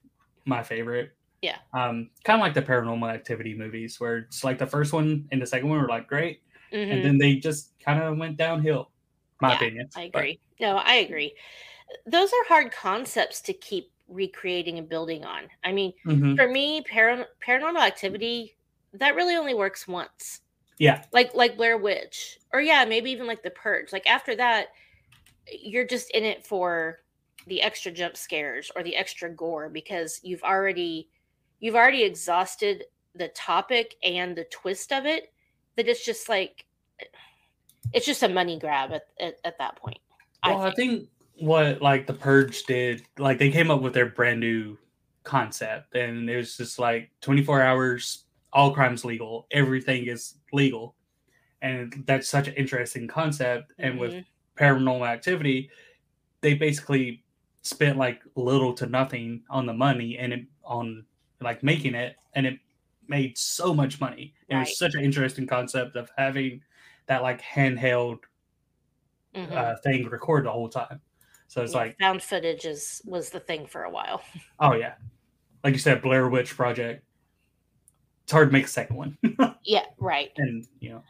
my 0.45 0.61
favorite. 0.61 1.13
Yeah. 1.41 1.57
Um, 1.73 2.11
kind 2.23 2.39
of 2.39 2.41
like 2.41 2.53
the 2.53 2.61
paranormal 2.61 3.11
activity 3.11 3.55
movies 3.55 3.99
where 3.99 4.17
it's 4.17 4.43
like 4.43 4.59
the 4.59 4.67
first 4.67 4.93
one 4.93 5.27
and 5.31 5.41
the 5.41 5.47
second 5.47 5.69
one 5.69 5.81
were 5.81 5.87
like 5.87 6.07
great. 6.07 6.41
Mm-hmm. 6.71 6.91
And 6.91 7.05
then 7.05 7.17
they 7.17 7.37
just 7.37 7.71
kind 7.79 8.03
of 8.03 8.17
went 8.17 8.37
downhill. 8.37 8.91
My 9.41 9.51
yeah, 9.51 9.55
opinion. 9.55 9.89
I 9.95 10.01
agree. 10.03 10.39
But, 10.59 10.65
no, 10.65 10.77
I 10.77 10.95
agree 10.95 11.33
those 12.05 12.29
are 12.29 12.47
hard 12.47 12.71
concepts 12.71 13.41
to 13.41 13.53
keep 13.53 13.91
recreating 14.07 14.77
and 14.77 14.87
building 14.89 15.25
on. 15.25 15.43
I 15.63 15.71
mean, 15.71 15.93
mm-hmm. 16.05 16.35
for 16.35 16.47
me, 16.47 16.81
par- 16.81 17.27
paranormal 17.45 17.81
activity 17.81 18.55
that 18.93 19.15
really 19.15 19.35
only 19.35 19.53
works 19.53 19.87
once. 19.87 20.41
Yeah. 20.79 21.03
Like 21.11 21.33
like 21.33 21.57
Blair 21.57 21.77
Witch 21.77 22.39
or 22.53 22.61
yeah, 22.61 22.85
maybe 22.85 23.11
even 23.11 23.27
like 23.27 23.43
The 23.43 23.49
Purge. 23.49 23.91
Like 23.91 24.07
after 24.07 24.35
that 24.35 24.67
you're 25.51 25.85
just 25.85 26.11
in 26.11 26.23
it 26.23 26.45
for 26.45 26.99
the 27.47 27.61
extra 27.61 27.91
jump 27.91 28.17
scares 28.17 28.71
or 28.75 28.83
the 28.83 28.95
extra 28.95 29.29
gore 29.29 29.69
because 29.69 30.19
you've 30.23 30.43
already 30.43 31.09
you've 31.59 31.75
already 31.75 32.03
exhausted 32.03 32.83
the 33.15 33.29
topic 33.29 33.95
and 34.03 34.35
the 34.35 34.45
twist 34.45 34.91
of 34.91 35.05
it 35.05 35.33
that 35.75 35.87
it's 35.87 36.05
just 36.05 36.29
like 36.29 36.65
it's 37.93 38.05
just 38.05 38.23
a 38.23 38.29
money 38.29 38.59
grab 38.59 38.91
at, 38.91 39.03
at, 39.19 39.35
at 39.45 39.57
that 39.57 39.77
point. 39.77 39.99
Well, 40.45 40.61
I 40.61 40.73
think. 40.73 40.91
I 40.91 40.95
think 40.95 41.09
what 41.39 41.81
like 41.81 42.07
the 42.07 42.13
purge 42.13 42.63
did 42.63 43.03
like 43.17 43.37
they 43.37 43.51
came 43.51 43.69
up 43.69 43.81
with 43.81 43.93
their 43.93 44.07
brand 44.07 44.39
new 44.39 44.77
concept 45.23 45.95
and 45.95 46.29
it 46.29 46.35
was 46.35 46.57
just 46.57 46.79
like 46.79 47.11
24 47.21 47.61
hours 47.61 48.23
all 48.53 48.73
crimes 48.73 49.05
legal 49.05 49.45
everything 49.51 50.07
is 50.07 50.35
legal 50.53 50.95
and 51.61 52.03
that's 52.07 52.29
such 52.29 52.47
an 52.47 52.53
interesting 52.55 53.07
concept 53.07 53.73
and 53.77 53.93
mm-hmm. 53.93 54.15
with 54.15 54.25
paranormal 54.57 55.07
activity 55.07 55.69
they 56.41 56.53
basically 56.53 57.23
spent 57.61 57.97
like 57.97 58.21
little 58.35 58.73
to 58.73 58.85
nothing 58.85 59.43
on 59.49 59.65
the 59.65 59.73
money 59.73 60.17
and 60.17 60.33
it, 60.33 60.45
on 60.63 61.05
like 61.41 61.61
making 61.61 61.93
it 61.93 62.15
and 62.33 62.47
it 62.47 62.57
made 63.07 63.37
so 63.37 63.73
much 63.73 63.99
money 63.99 64.33
right. 64.49 64.57
it 64.57 64.59
was 64.61 64.77
such 64.77 64.95
an 64.95 65.03
interesting 65.03 65.45
concept 65.45 65.95
of 65.95 66.09
having 66.17 66.61
that 67.05 67.21
like 67.21 67.41
handheld 67.41 68.19
mm-hmm. 69.35 69.53
uh, 69.55 69.75
thing 69.83 70.05
recorded 70.07 70.47
the 70.47 70.51
whole 70.51 70.69
time 70.69 70.99
so 71.47 71.63
it's 71.63 71.73
yeah, 71.73 71.79
like 71.79 71.97
found 71.99 72.21
footage 72.21 72.65
is 72.65 73.01
was 73.05 73.29
the 73.29 73.39
thing 73.39 73.65
for 73.65 73.83
a 73.83 73.89
while. 73.89 74.21
Oh 74.59 74.73
yeah, 74.73 74.95
like 75.63 75.73
you 75.73 75.79
said, 75.79 76.01
Blair 76.01 76.29
Witch 76.29 76.55
Project. 76.55 77.03
It's 78.23 78.31
hard 78.31 78.49
to 78.49 78.53
make 78.53 78.65
a 78.65 78.69
second 78.69 78.95
one. 78.97 79.17
yeah, 79.63 79.85
right. 79.99 80.31
And 80.37 80.67
you 80.79 80.89
know, 80.89 81.03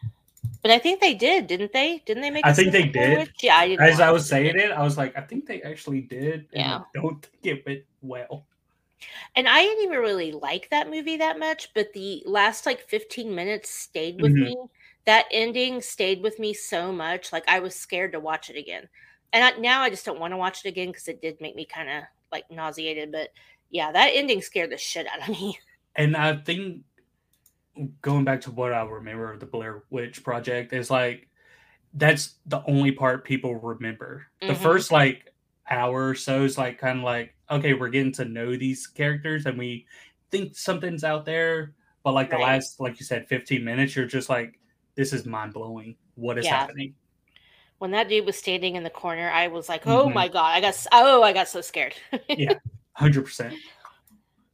but 0.62 0.72
I 0.72 0.78
think 0.78 1.02
they 1.02 1.14
did, 1.14 1.48
didn't 1.48 1.74
they? 1.74 2.04
Didn't 2.06 2.22
they 2.22 2.30
make? 2.30 2.46
I 2.46 2.54
think 2.54 2.72
they 2.72 2.88
did. 2.88 3.18
Witch? 3.20 3.32
Yeah, 3.42 3.58
I 3.58 3.78
As 3.80 4.00
I 4.00 4.12
was 4.12 4.28
saying 4.28 4.58
it, 4.58 4.72
I 4.72 4.84
was 4.84 4.98
like, 4.98 5.18
I 5.18 5.22
think 5.22 5.48
they 5.48 5.62
actually 5.62 6.02
did. 6.02 6.48
yeah. 6.52 6.80
I 6.80 7.00
don't 7.02 7.26
think 7.26 7.58
it 7.58 7.66
went 7.66 7.84
well. 8.02 8.46
And 9.36 9.48
I 9.48 9.62
didn't 9.62 9.84
even 9.86 10.00
really 10.00 10.32
like 10.32 10.70
that 10.70 10.90
movie 10.90 11.18
that 11.18 11.40
much, 11.40 11.74
but 11.74 11.94
the 11.94 12.24
last 12.26 12.66
like 12.66 12.82
15 12.82 13.34
minutes 13.34 13.70
stayed 13.70 14.22
with 14.22 14.34
mm-hmm. 14.34 14.44
me. 14.44 14.58
That 15.06 15.26
ending 15.32 15.82
stayed 15.82 16.22
with 16.22 16.38
me 16.38 16.54
so 16.54 16.92
much. 16.92 17.32
Like 17.32 17.46
I 17.48 17.60
was 17.60 17.76
scared 17.76 18.12
to 18.12 18.20
watch 18.20 18.50
it 18.50 18.58
again 18.58 18.90
and 19.34 19.44
I, 19.44 19.52
now 19.60 19.82
I 19.82 19.90
just 19.90 20.06
don't 20.06 20.20
want 20.20 20.34
to 20.34 20.38
watch 20.38 20.66
it 20.66 20.70
again 20.70 20.88
because 20.88 21.08
it 21.08 21.22
did 21.22 21.40
make 21.42 21.56
me 21.56 21.66
kind 21.66 21.90
of 21.90 22.04
like 22.32 22.50
nauseated. 22.50 23.12
But 23.12 23.30
yeah, 23.70 23.92
that 23.92 24.12
ending 24.14 24.42
scared 24.42 24.72
the 24.72 24.78
shit 24.78 25.08
out 25.08 25.28
of 25.28 25.30
me. 25.30 25.58
And 26.00 26.16
I 26.16 26.36
think 26.36 26.84
going 28.04 28.24
back 28.24 28.42
to 28.42 28.52
what 28.52 28.72
I 28.72 28.84
remember 28.84 29.34
of 29.34 29.40
the 29.40 29.48
Blair 29.48 29.82
Witch 29.90 30.24
Project 30.24 30.72
is 30.72 30.92
like 30.92 31.28
that's 31.96 32.36
the 32.46 32.62
only 32.68 32.92
part 32.92 33.26
people 33.26 33.56
remember. 33.56 34.28
Mm-hmm. 34.40 34.54
The 34.54 34.60
first 34.60 34.92
like 34.92 35.34
hour 35.68 36.10
or 36.10 36.14
so 36.14 36.44
is 36.44 36.56
like 36.56 36.78
kind 36.78 37.00
of 37.00 37.04
like 37.04 37.34
okay, 37.50 37.74
we're 37.74 37.90
getting 37.90 38.12
to 38.14 38.26
know 38.26 38.56
these 38.56 38.86
characters 38.86 39.48
and 39.48 39.58
we 39.58 39.88
think 40.30 40.56
something's 40.56 41.04
out 41.04 41.26
there, 41.26 41.74
but 42.04 42.14
like 42.14 42.30
the 42.30 42.38
last, 42.38 42.80
like 42.80 43.00
you 43.00 43.06
said, 43.06 43.28
fifteen 43.28 43.64
minutes, 43.64 43.96
you're 43.96 44.06
just 44.06 44.30
like, 44.30 44.60
this 44.96 45.14
is 45.14 45.26
mind 45.26 45.54
blowing. 45.54 45.96
What 46.16 46.38
is 46.38 46.46
Yeah. 46.46 46.60
happening? 46.60 46.94
When 47.80 47.92
that 47.92 48.10
dude 48.10 48.26
was 48.26 48.38
standing 48.38 48.76
in 48.76 48.84
the 48.84 48.90
corner, 48.90 49.30
I 49.30 49.48
was 49.48 49.70
like, 49.70 49.86
"Oh 49.88 50.10
Mhm. 50.10 50.14
my 50.14 50.28
god!" 50.28 50.56
I 50.56 50.62
got 50.62 50.86
oh, 50.92 51.24
I 51.24 51.34
got 51.34 51.48
so 51.48 51.62
scared. 51.62 51.96
Yeah. 52.36 52.54
Hundred 52.94 53.24
percent. 53.26 53.54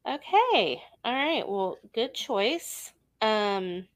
Okay. 0.07 0.81
All 1.03 1.13
right. 1.13 1.47
Well, 1.47 1.77
good 1.93 2.13
choice. 2.13 2.91
Um 3.21 3.87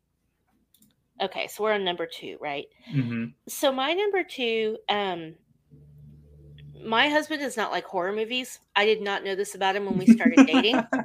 Okay, 1.21 1.47
so 1.47 1.63
we're 1.63 1.73
on 1.73 1.83
number 1.83 2.07
2, 2.07 2.37
right? 2.39 2.67
hmm 2.91 3.25
So 3.47 3.71
my 3.71 3.93
number 3.93 4.23
2 4.23 4.77
um 4.89 5.35
my 6.85 7.09
husband 7.09 7.41
does 7.41 7.57
not 7.57 7.71
like 7.71 7.85
horror 7.85 8.13
movies. 8.13 8.59
I 8.75 8.85
did 8.85 9.01
not 9.01 9.23
know 9.23 9.35
this 9.35 9.55
about 9.55 9.75
him 9.75 9.85
when 9.85 9.97
we 9.97 10.05
started 10.05 10.43
dating. 10.45 10.87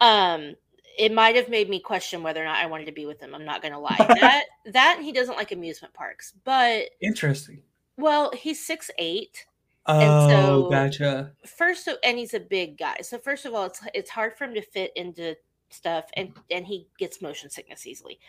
Um 0.00 0.54
it 1.00 1.12
might 1.12 1.34
have 1.36 1.48
made 1.48 1.68
me 1.68 1.80
question 1.80 2.22
whether 2.22 2.40
or 2.40 2.44
not 2.44 2.58
I 2.58 2.66
wanted 2.66 2.84
to 2.86 2.92
be 2.92 3.06
with 3.06 3.20
him. 3.20 3.34
I'm 3.34 3.44
not 3.44 3.62
going 3.62 3.72
to 3.72 3.78
lie. 3.80 3.96
That 3.98 4.44
that 4.72 5.00
he 5.02 5.10
doesn't 5.12 5.36
like 5.36 5.50
amusement 5.52 5.94
parks. 5.94 6.34
But 6.44 6.90
Interesting. 7.00 7.62
well, 7.96 8.30
he's 8.36 8.64
six 8.64 8.90
eight. 8.98 9.46
Oh, 9.86 10.28
so- 10.28 10.70
gotcha. 10.70 11.32
first 11.46 11.88
of, 11.88 11.96
and 12.04 12.18
he's 12.18 12.34
a 12.34 12.38
big 12.40 12.76
guy 12.78 12.98
so 13.00 13.18
first 13.18 13.46
of 13.46 13.54
all 13.54 13.64
it's 13.64 13.80
it's 13.94 14.10
hard 14.10 14.36
for 14.36 14.44
him 14.44 14.54
to 14.54 14.60
fit 14.60 14.92
into 14.94 15.34
stuff 15.70 16.04
and 16.14 16.32
and 16.50 16.66
he 16.66 16.86
gets 16.98 17.22
motion 17.22 17.48
sickness 17.48 17.86
easily 17.86 18.20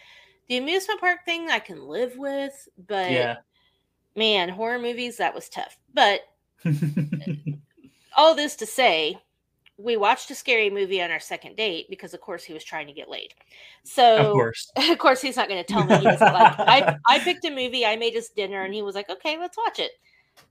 the 0.47 0.57
amusement 0.57 1.01
park 1.01 1.19
thing 1.25 1.49
i 1.51 1.59
can 1.59 1.85
live 1.87 2.15
with 2.17 2.69
but 2.87 3.11
Yeah. 3.11 3.35
man 4.15 4.47
horror 4.47 4.79
movies 4.79 5.17
that 5.17 5.35
was 5.35 5.49
tough 5.49 5.77
but 5.93 6.21
all 8.17 8.33
this 8.33 8.55
to 8.55 8.65
say 8.65 9.17
we 9.83 9.97
watched 9.97 10.29
a 10.31 10.35
scary 10.35 10.69
movie 10.69 11.01
on 11.01 11.11
our 11.11 11.19
second 11.19 11.55
date 11.55 11.87
because 11.89 12.13
of 12.13 12.21
course 12.21 12.43
he 12.43 12.53
was 12.53 12.63
trying 12.63 12.87
to 12.87 12.93
get 12.93 13.09
laid 13.09 13.33
so 13.83 14.17
of 14.17 14.31
course. 14.33 14.71
of 14.89 14.97
course 14.97 15.21
he's 15.21 15.37
not 15.37 15.47
going 15.47 15.63
to 15.63 15.73
tell 15.73 15.85
me 15.85 15.97
he 15.97 16.05
doesn't 16.05 16.31
like 16.33 16.53
I, 16.59 16.95
I 17.07 17.19
picked 17.19 17.45
a 17.45 17.49
movie 17.49 17.85
i 17.85 17.95
made 17.95 18.15
us 18.15 18.29
dinner 18.29 18.63
and 18.63 18.73
he 18.73 18.81
was 18.81 18.95
like 18.95 19.09
okay 19.09 19.37
let's 19.37 19.57
watch 19.57 19.79
it 19.79 19.91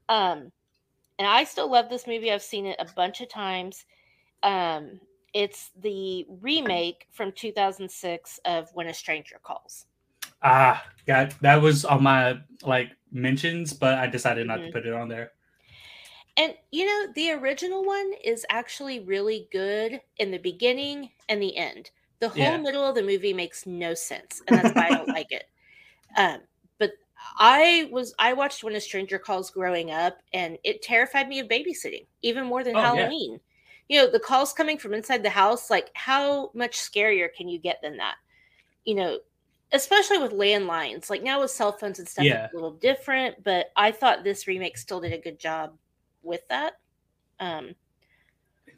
um 0.08 0.50
and 1.18 1.28
i 1.28 1.44
still 1.44 1.70
love 1.70 1.88
this 1.88 2.06
movie 2.06 2.32
i've 2.32 2.42
seen 2.42 2.66
it 2.66 2.76
a 2.78 2.86
bunch 2.96 3.20
of 3.20 3.28
times 3.28 3.84
um 4.42 5.00
it's 5.32 5.70
the 5.80 6.26
remake 6.40 7.06
from 7.12 7.30
2006 7.32 8.40
of 8.44 8.68
when 8.74 8.88
a 8.88 8.94
stranger 8.94 9.36
calls 9.42 9.86
Ah, 10.42 10.82
got 11.06 11.38
that 11.42 11.60
was 11.60 11.84
on 11.84 12.02
my 12.02 12.40
like 12.62 12.90
mentions, 13.12 13.72
but 13.74 13.98
I 13.98 14.06
decided 14.06 14.46
not 14.46 14.60
Mhm. 14.60 14.66
to 14.66 14.72
put 14.72 14.86
it 14.86 14.92
on 14.94 15.08
there. 15.08 15.32
And 16.36 16.54
you 16.70 16.86
know 16.86 17.12
the 17.14 17.30
original 17.32 17.84
one 17.84 18.12
is 18.24 18.46
actually 18.50 19.00
really 19.00 19.48
good 19.52 20.00
in 20.18 20.30
the 20.30 20.38
beginning 20.38 21.10
and 21.28 21.42
the 21.42 21.56
end 21.56 21.90
the 22.20 22.28
whole 22.28 22.58
Yeah. 22.58 22.58
middle 22.58 22.84
of 22.86 22.94
the 22.94 23.02
movie 23.02 23.32
makes 23.32 23.66
no 23.66 23.94
sense 23.94 24.42
and 24.46 24.56
that's 24.56 24.72
why 24.74 24.86
i 24.88 24.90
don't 24.90 25.08
like 25.14 25.26
it 25.30 25.44
um 26.16 26.40
but 26.78 26.92
i 27.38 27.88
was 27.92 28.14
i 28.18 28.32
watched 28.32 28.64
when 28.64 28.76
a 28.76 28.80
stranger 28.80 29.18
calls 29.18 29.50
growing 29.50 29.90
up 29.90 30.18
and 30.32 30.58
it 30.64 30.82
terrified 30.82 31.28
me 31.28 31.40
of 31.40 31.48
babysitting 31.48 32.06
even 32.22 32.46
more 32.46 32.64
than 32.64 32.74
Oh, 32.74 32.86
yeah. 32.86 33.12
halloween 33.14 33.40
you 33.88 33.98
know 33.98 34.10
the 34.10 34.20
calls 34.20 34.52
coming 34.52 34.78
from 34.78 34.94
inside 34.94 35.22
the 35.22 35.30
house 35.30 35.70
like 35.70 35.90
how 35.94 36.50
much 36.54 36.76
scarier 36.78 37.28
can 37.36 37.48
you 37.48 37.58
get 37.58 37.78
than 37.82 37.96
that 37.98 38.16
you 38.84 38.94
know 38.94 39.18
especially 39.72 40.18
with 40.18 40.32
landlines 40.32 41.10
like 41.10 41.22
now 41.22 41.40
with 41.40 41.50
cell 41.50 41.72
phones 41.72 41.98
and 41.98 42.08
stuff 42.08 42.28
Yeah. 42.28 42.48
it's 42.48 42.52
a 42.52 42.56
little 42.56 42.74
different 42.74 43.42
but 43.44 43.68
i 43.76 43.90
thought 43.92 44.24
this 44.24 44.46
remake 44.46 44.76
still 44.78 45.00
did 45.00 45.12
a 45.12 45.18
good 45.18 45.38
job 45.38 45.76
with 46.22 46.46
that 46.48 46.74
um 47.38 47.74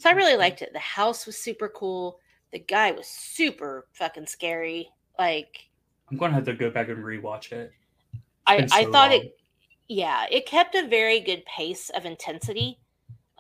so 0.03 0.11
I 0.11 0.15
really 0.15 0.37
liked 0.37 0.63
it. 0.63 0.73
The 0.73 0.81
house 0.81 1.27
was 1.27 1.39
super 1.39 1.69
cool. 1.69 2.19
The 2.51 2.59
guy 2.59 2.91
was 2.91 3.07
super 3.07 3.87
fucking 3.93 4.27
scary. 4.27 4.89
Like 5.17 5.69
I'm 6.11 6.17
gonna 6.17 6.35
have 6.35 6.45
to 6.47 6.55
go 6.55 6.71
back 6.71 6.89
and 6.89 6.99
rewatch 6.99 7.53
it. 7.53 7.71
I, 8.45 8.57
been 8.57 8.69
I 8.73 8.85
thought 8.87 9.11
long. 9.13 9.21
it 9.21 9.37
yeah, 9.89 10.27
it 10.29 10.47
kept 10.47 10.75
a 10.75 10.89
very 10.89 11.21
good 11.21 11.45
pace 11.45 11.89
of 11.91 12.05
intensity. 12.05 12.81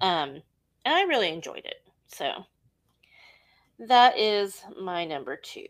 Um 0.01 0.41
and 0.85 0.95
I 0.95 1.03
really 1.03 1.31
enjoyed 1.31 1.65
it. 1.65 1.83
So 2.07 2.45
that 3.81 4.17
is 4.17 4.63
my 4.81 5.05
number 5.05 5.37
two. 5.37 5.67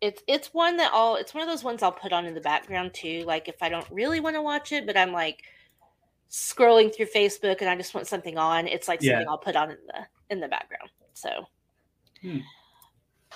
It's 0.00 0.22
it's 0.28 0.54
one 0.54 0.76
that 0.76 0.92
I'll 0.94 1.16
it's 1.16 1.34
one 1.34 1.42
of 1.42 1.48
those 1.48 1.64
ones 1.64 1.82
I'll 1.82 1.90
put 1.90 2.12
on 2.12 2.26
in 2.26 2.34
the 2.34 2.40
background 2.40 2.94
too. 2.94 3.24
Like 3.26 3.48
if 3.48 3.60
I 3.60 3.68
don't 3.68 3.90
really 3.90 4.20
want 4.20 4.36
to 4.36 4.42
watch 4.42 4.70
it, 4.70 4.86
but 4.86 4.96
I'm 4.96 5.10
like 5.10 5.42
scrolling 6.30 6.94
through 6.94 7.06
Facebook 7.06 7.60
and 7.60 7.70
I 7.70 7.76
just 7.76 7.94
want 7.94 8.06
something 8.06 8.36
on, 8.38 8.66
it's 8.66 8.88
like 8.88 9.00
Yeah. 9.02 9.12
something 9.12 9.28
I'll 9.28 9.38
put 9.38 9.56
on 9.56 9.70
in 9.70 9.78
the 9.86 10.06
in 10.30 10.40
the 10.40 10.48
background. 10.48 10.90
So 11.14 11.46
Hmm. 12.22 12.38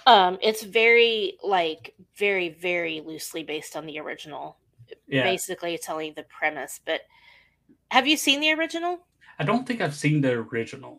um 0.07 0.38
it's 0.43 0.62
very 0.62 1.38
like 1.43 1.95
very, 2.16 2.49
very 2.51 3.01
loosely 3.01 3.43
based 3.45 3.76
on 3.76 3.86
the 3.86 3.99
original. 3.99 4.59
Yeah, 5.07 5.22
Basically 5.22 5.78
telling 5.78 6.14
the 6.14 6.24
premise. 6.24 6.80
But 6.84 7.03
have 7.91 8.07
you 8.09 8.16
seen 8.16 8.41
the 8.41 8.53
original? 8.53 8.99
I 9.38 9.45
don't 9.45 9.66
think 9.66 9.80
I've 9.80 9.95
seen 9.95 10.20
the 10.20 10.32
original. 10.32 10.99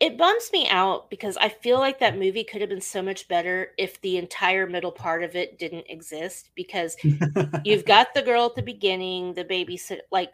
it 0.00 0.16
bums 0.16 0.50
me 0.52 0.66
out 0.70 1.10
because 1.10 1.36
I 1.36 1.50
feel 1.50 1.78
like 1.78 1.98
that 2.00 2.18
movie 2.18 2.42
could 2.42 2.62
have 2.62 2.70
been 2.70 2.80
so 2.80 3.02
much 3.02 3.28
better 3.28 3.72
if 3.78 4.00
the 4.00 4.16
entire 4.16 4.66
middle 4.66 4.90
part 4.92 5.22
of 5.22 5.36
it 5.36 5.58
didn't 5.58 5.84
exist. 5.88 6.50
Because 6.54 6.96
you've 7.64 7.84
got 7.84 8.12
the 8.14 8.22
girl 8.22 8.46
at 8.46 8.54
the 8.56 8.62
beginning, 8.62 9.34
the 9.34 9.44
babysitter, 9.44 10.00
like 10.10 10.30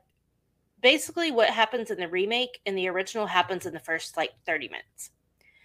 basically 0.82 1.30
what 1.30 1.50
happens 1.50 1.90
in 1.90 1.98
the 1.98 2.08
remake 2.08 2.60
and 2.66 2.76
the 2.76 2.88
original 2.88 3.26
happens 3.26 3.66
in 3.66 3.72
the 3.74 3.80
first 3.80 4.16
like 4.16 4.30
30 4.44 4.68
minutes. 4.68 5.10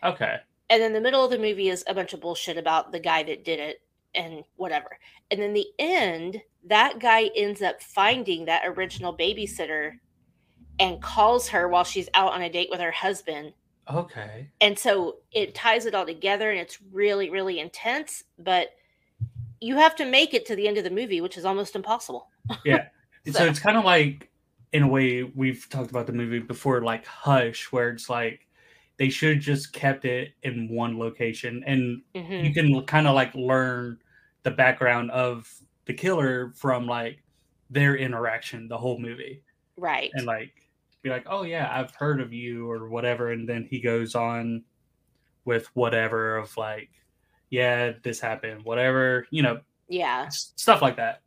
okay. 0.04 0.38
And 0.70 0.82
then 0.82 0.94
the 0.94 1.02
middle 1.02 1.26
of 1.26 1.32
the 1.32 1.38
movie 1.38 1.68
is 1.68 1.84
a 1.88 1.94
bunch 1.94 2.14
of 2.14 2.22
bullshit 2.22 2.58
about 2.58 2.94
the 2.94 3.00
guy 3.00 3.24
that 3.24 3.44
did 3.44 3.60
it 3.60 3.82
and 4.16 4.46
whatever. 4.56 4.98
And 5.30 5.42
then 5.42 5.54
the 5.54 5.68
end, 5.78 6.42
that 6.68 7.00
guy 7.00 7.30
ends 7.36 7.62
up 7.62 7.82
finding 7.84 8.46
that 8.46 8.64
original 8.66 9.16
babysitter 9.18 9.96
and 10.80 11.02
calls 11.02 11.50
her 11.50 11.68
while 11.68 11.84
she's 11.84 12.08
out 12.14 12.32
on 12.32 12.42
a 12.42 12.50
date 12.50 12.70
with 12.72 12.80
her 12.80 12.92
husband 12.92 13.52
Okay. 13.92 14.48
and 14.62 14.80
so 14.80 15.18
it 15.34 15.54
ties 15.54 15.86
it 15.86 15.94
all 15.94 16.06
together 16.06 16.50
and 16.52 16.60
it's 16.60 16.78
really 16.94 17.30
really 17.30 17.60
intense 17.60 18.24
but 18.40 18.70
you 19.60 19.76
have 19.76 19.96
to 19.98 20.06
make 20.06 20.34
it 20.34 20.46
to 20.46 20.56
the 20.56 20.68
end 20.68 20.78
of 20.78 20.84
the 20.86 20.90
movie 20.90 21.20
which 21.20 21.38
is 21.38 21.44
almost 21.46 21.76
impossible 21.76 22.30
So, 22.66 22.80
So- 23.32 23.46
it's 23.46 23.60
kind 23.60 23.78
of 23.78 23.84
like, 23.84 24.30
in 24.74 24.84
a 24.84 24.88
way, 24.88 25.24
we've 25.24 25.68
talked 25.70 25.90
about 25.92 26.08
the 26.08 26.14
movie 26.14 26.40
before, 26.40 26.82
like 26.82 27.06
Hush, 27.06 27.72
where 27.72 27.90
it's 27.90 28.10
like 28.10 28.48
they 28.98 29.10
should 29.10 29.36
have 29.36 29.44
just 29.44 29.74
kept 29.74 30.06
it 30.06 30.34
in 30.44 30.70
one 30.70 30.98
location, 31.00 31.64
and 31.66 32.04
Mhm. 32.16 32.46
you 32.46 32.54
can 32.54 32.86
kind 32.86 33.08
of 33.08 33.16
like 33.16 33.34
learn 33.36 34.00
the 34.44 34.52
background 34.52 35.12
of 35.12 35.52
the 35.86 35.94
killer 35.94 36.52
from 36.56 36.88
like 36.88 37.24
their 37.70 37.96
interaction 37.98 38.68
the 38.68 38.78
whole 38.78 39.00
movie, 39.00 39.44
right 39.78 40.12
and 40.14 40.26
like 40.26 40.70
be 41.04 41.10
like, 41.10 41.26
oh 41.28 41.44
yeah, 41.44 41.70
I've 41.80 41.96
heard 41.96 42.22
of 42.22 42.32
you 42.34 42.70
or 42.70 42.90
whatever, 42.90 43.32
and 43.32 43.48
then 43.50 43.66
he 43.66 43.80
goes 43.82 44.16
on 44.16 44.64
with 45.46 45.68
whatever 45.76 46.38
of 46.38 46.56
like, 46.58 46.90
yeah, 47.50 47.94
this 48.04 48.20
happened, 48.20 48.64
whatever, 48.66 49.28
you 49.32 49.44
know, 49.44 49.62
yeah 49.90 50.30
stuff 50.30 50.82
like 50.82 50.96
that. 50.98 51.22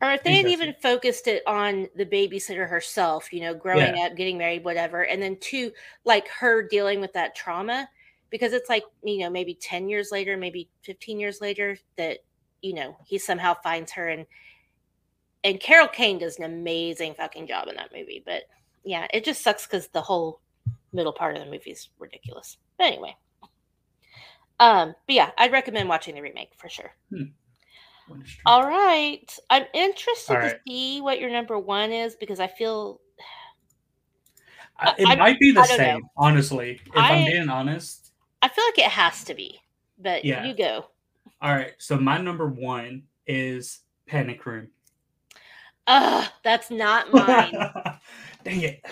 Or 0.00 0.12
if 0.12 0.22
they 0.22 0.36
had 0.36 0.46
even 0.46 0.74
focused 0.82 1.26
it 1.26 1.42
on 1.46 1.88
the 1.96 2.06
babysitter 2.06 2.68
herself 2.68 3.32
you 3.32 3.40
know 3.40 3.54
growing 3.54 4.00
up 4.00 4.16
getting 4.16 4.38
married 4.38 4.64
whatever 4.64 5.02
and 5.04 5.22
then 5.22 5.36
two 5.40 5.70
like 6.04 6.28
her 6.28 6.66
dealing 6.66 7.00
with 7.00 7.12
that 7.12 7.34
trauma 7.34 7.88
because 8.30 8.52
it's 8.52 8.68
like 8.68 8.84
you 9.02 9.18
know 9.18 9.30
maybe 9.30 9.54
10 9.54 9.88
years 9.88 10.10
later 10.10 10.36
maybe 10.36 10.68
15 10.82 11.18
years 11.20 11.40
later 11.40 11.76
that 11.96 12.18
you 12.62 12.74
know 12.74 12.96
he 13.04 13.18
somehow 13.18 13.54
finds 13.62 13.92
her 13.92 14.08
and 14.08 14.26
and 15.42 15.60
carol 15.60 15.88
kane 15.88 16.18
does 16.18 16.38
an 16.38 16.44
amazing 16.44 17.14
fucking 17.14 17.46
job 17.46 17.68
in 17.68 17.76
that 17.76 17.92
movie 17.94 18.22
but 18.24 18.42
yeah 18.84 19.06
it 19.12 19.24
just 19.24 19.42
sucks 19.42 19.66
because 19.66 19.88
the 19.88 20.00
whole 20.00 20.40
middle 20.94 21.12
part 21.12 21.36
of 21.36 21.44
the 21.44 21.50
movie 21.50 21.72
is 21.72 21.90
ridiculous. 21.98 22.56
But 22.78 22.86
anyway. 22.86 23.16
Um 24.60 24.94
but 25.06 25.14
yeah 25.14 25.30
i'd 25.38 25.52
recommend 25.52 25.88
watching 25.88 26.14
the 26.14 26.22
remake 26.22 26.52
for 26.56 26.68
sure. 26.68 26.94
True. 27.08 27.28
All 28.46 28.66
right 28.66 29.38
i'm 29.50 29.64
interested 29.74 30.34
All 30.36 30.42
to 30.42 30.58
see 30.66 31.00
what 31.00 31.20
your 31.20 31.30
number 31.30 31.58
one 31.58 31.90
is 31.92 32.14
because 32.16 32.38
i 32.40 32.46
feel 32.46 33.00
I- 34.78 34.94
it 34.98 35.08
I- 35.08 35.14
might 35.16 35.38
be 35.38 35.52
the 35.52 35.60
don't 35.62 35.70
know. 35.70 35.76
same, 35.76 36.02
honestly. 36.16 36.80
If 36.86 36.96
I- 36.96 37.12
am 37.14 37.30
being 37.30 37.48
honest. 37.48 38.12
i 38.42 38.48
feel 38.48 38.64
like 38.64 38.78
it 38.78 38.90
has 38.90 39.24
to 39.24 39.34
be 39.34 39.60
but 39.98 40.24
Yeah. 40.24 40.44
you 40.44 40.54
go 40.54 40.86
All 41.40 41.52
right. 41.54 41.74
So 41.78 41.96
my 41.98 42.18
number 42.18 42.48
one 42.48 43.04
is 43.26 43.80
Panic 44.06 44.44
Room. 44.46 44.68
Ugh, 45.86 46.26
that's 46.42 46.70
not 46.70 47.12
mine 47.12 47.52
Dang 48.44 48.62
it. 48.62 48.84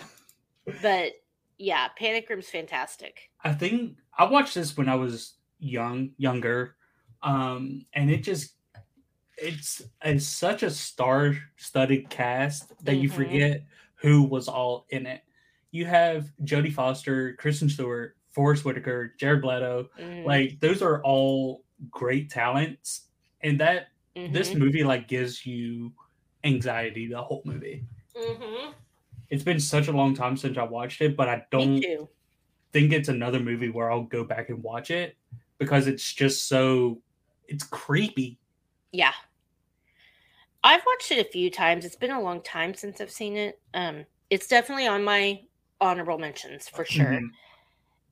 but 0.83 1.13
yeah 1.59 1.89
panic 1.99 2.29
room's 2.31 2.49
fantastic 2.49 3.31
I 3.45 3.53
think 3.53 3.97
I 4.17 4.25
watched 4.25 4.55
this 4.55 4.77
when 4.77 4.89
I 4.89 4.95
was 4.95 5.35
young, 5.59 6.11
younger. 6.19 6.77
Um, 7.23 7.87
and 7.95 8.11
it 8.11 8.23
just 8.23 8.55
it's 9.39 9.83
it's 10.05 10.27
such 10.27 10.63
a 10.63 10.71
star-studded 10.71 12.11
cast 12.11 12.73
that 12.85 12.97
you 12.97 13.09
Mhm. 13.09 13.15
forget 13.15 13.65
who 13.97 14.23
was 14.23 14.49
all 14.49 14.87
in 14.91 15.07
it. 15.07 15.23
you 15.75 15.87
have 15.87 16.31
Jodie 16.45 16.71
Foster, 16.73 17.33
Kristen 17.37 17.67
Stewart, 17.67 18.15
Forest 18.31 18.67
Whitaker, 18.67 19.15
Jared 19.19 19.43
Leto. 19.43 19.89
Mhm. 19.99 20.27
Like 20.27 20.61
those 20.61 20.83
are 20.83 21.03
all 21.03 21.65
great 21.91 22.29
talents, 22.29 23.09
and 23.41 23.59
that 23.61 23.89
this 24.15 24.51
Mhm. 24.51 24.59
movie 24.59 24.85
like 24.85 25.09
gives 25.09 25.47
you 25.47 25.91
anxiety 26.45 27.07
the 27.07 27.23
whole 27.23 27.41
movie. 27.47 27.87
Mhm. 28.15 28.75
It's 29.31 29.43
been 29.43 29.59
such 29.61 29.89
a 29.89 29.93
long 29.93 30.15
time 30.15 30.37
since 30.37 30.59
I 30.59 30.65
watched 30.65 31.01
it, 31.01 31.17
but 31.17 31.31
I 31.31 31.47
don't 31.51 31.83
think 32.73 32.93
it's 32.93 33.09
another 33.09 33.41
movie 33.41 33.71
where 33.71 33.91
I'll 33.91 34.03
go 34.05 34.25
back 34.25 34.51
and 34.51 34.63
watch 34.63 34.91
it 34.91 35.17
because 35.57 35.87
it's 35.87 36.13
just 36.13 36.49
so 36.49 37.01
it's 37.49 37.65
creepy. 37.65 38.39
Yeah. 38.93 39.13
I've 40.65 40.85
watched 40.87 41.11
it 41.11 41.19
a 41.27 41.29
few 41.31 41.51
times. 41.51 41.85
It's 41.85 41.97
been 41.97 42.11
a 42.11 42.21
long 42.21 42.43
time 42.43 42.75
since 42.75 43.01
I've 43.01 43.11
seen 43.11 43.37
it. 43.37 43.61
Um, 43.75 44.07
it's 44.31 44.47
definitely 44.47 44.87
on 44.87 45.05
my 45.05 45.43
honorable 45.81 46.19
mentions 46.19 46.69
for 46.69 46.85
sure. 46.85 47.21
Mhm. 47.21 47.39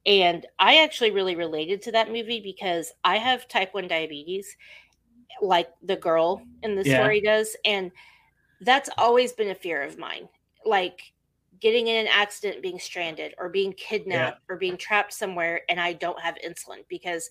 And 0.07 0.47
I 0.59 0.83
actually 0.83 1.12
really 1.12 1.37
related 1.37 1.83
to 1.83 1.93
that 1.93 2.11
movie 2.11 2.41
because 2.43 2.93
I 3.05 3.18
have 3.18 3.49
type 3.49 3.74
1 3.74 3.89
diabetes, 3.89 4.57
like 5.43 5.70
the 5.83 5.97
girl 5.97 6.49
in 6.62 6.76
the 6.76 6.85
Yeah. 6.85 6.87
story 6.87 7.22
does. 7.22 7.57
And 7.64 7.93
that's 8.61 8.91
always 8.99 9.33
been 9.33 9.51
a 9.51 9.57
fear 9.57 9.83
of 9.83 9.99
mine. 9.99 10.28
Like 10.66 11.03
getting 11.61 11.89
in 11.89 11.97
an 11.97 12.09
accident, 12.12 12.62
being 12.62 12.78
stranded, 12.81 13.35
or 13.39 13.49
being 13.51 13.72
kidnapped, 13.74 14.41
or 14.51 14.57
being 14.59 14.78
trapped 14.78 15.12
somewhere, 15.14 15.62
and 15.70 15.81
I 15.81 15.95
don't 15.95 16.20
have 16.22 16.37
insulin 16.45 16.85
because 16.89 17.31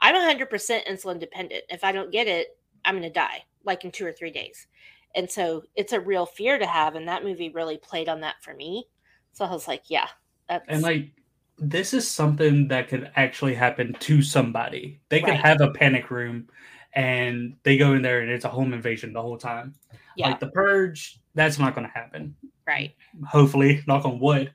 I'm 0.00 0.14
100% 0.16 0.86
insulin 0.86 1.18
dependent. 1.20 1.64
If 1.70 1.84
I 1.84 1.92
don't 1.92 2.12
get 2.12 2.28
it, 2.28 2.57
I'm 2.84 2.94
going 2.94 3.02
to 3.02 3.10
die 3.10 3.44
like 3.64 3.84
in 3.84 3.90
two 3.90 4.06
or 4.06 4.12
three 4.12 4.30
days. 4.30 4.66
And 5.14 5.30
so 5.30 5.62
it's 5.74 5.92
a 5.92 6.00
real 6.00 6.26
fear 6.26 6.58
to 6.58 6.66
have. 6.66 6.94
And 6.94 7.08
that 7.08 7.24
movie 7.24 7.48
really 7.50 7.78
played 7.78 8.08
on 8.08 8.20
that 8.20 8.36
for 8.42 8.54
me. 8.54 8.86
So 9.32 9.44
I 9.44 9.50
was 9.50 9.68
like, 9.68 9.84
yeah, 9.88 10.08
that's 10.48 10.64
And 10.68 10.82
like 10.82 11.10
this 11.58 11.92
is 11.92 12.08
something 12.08 12.68
that 12.68 12.88
could 12.88 13.10
actually 13.16 13.54
happen 13.54 13.94
to 14.00 14.22
somebody. 14.22 15.00
They 15.08 15.20
could 15.20 15.30
Right. 15.30 15.40
have 15.40 15.60
a 15.60 15.70
panic 15.72 16.10
room 16.10 16.48
and 16.94 17.56
they 17.64 17.76
go 17.76 17.94
in 17.94 18.02
there 18.02 18.20
and 18.20 18.30
it's 18.30 18.44
a 18.44 18.48
home 18.48 18.72
invasion 18.72 19.12
the 19.12 19.22
whole 19.22 19.38
time. 19.38 19.74
yeah, 20.16 20.28
Like 20.28 20.40
the 20.40 20.48
purge, 20.50 21.20
that's 21.34 21.58
not 21.58 21.74
gonna 21.74 21.90
happen. 21.92 22.36
right. 22.66 22.94
Hopefully, 23.26 23.82
knock 23.88 24.04
on 24.04 24.18
wood. 24.20 24.52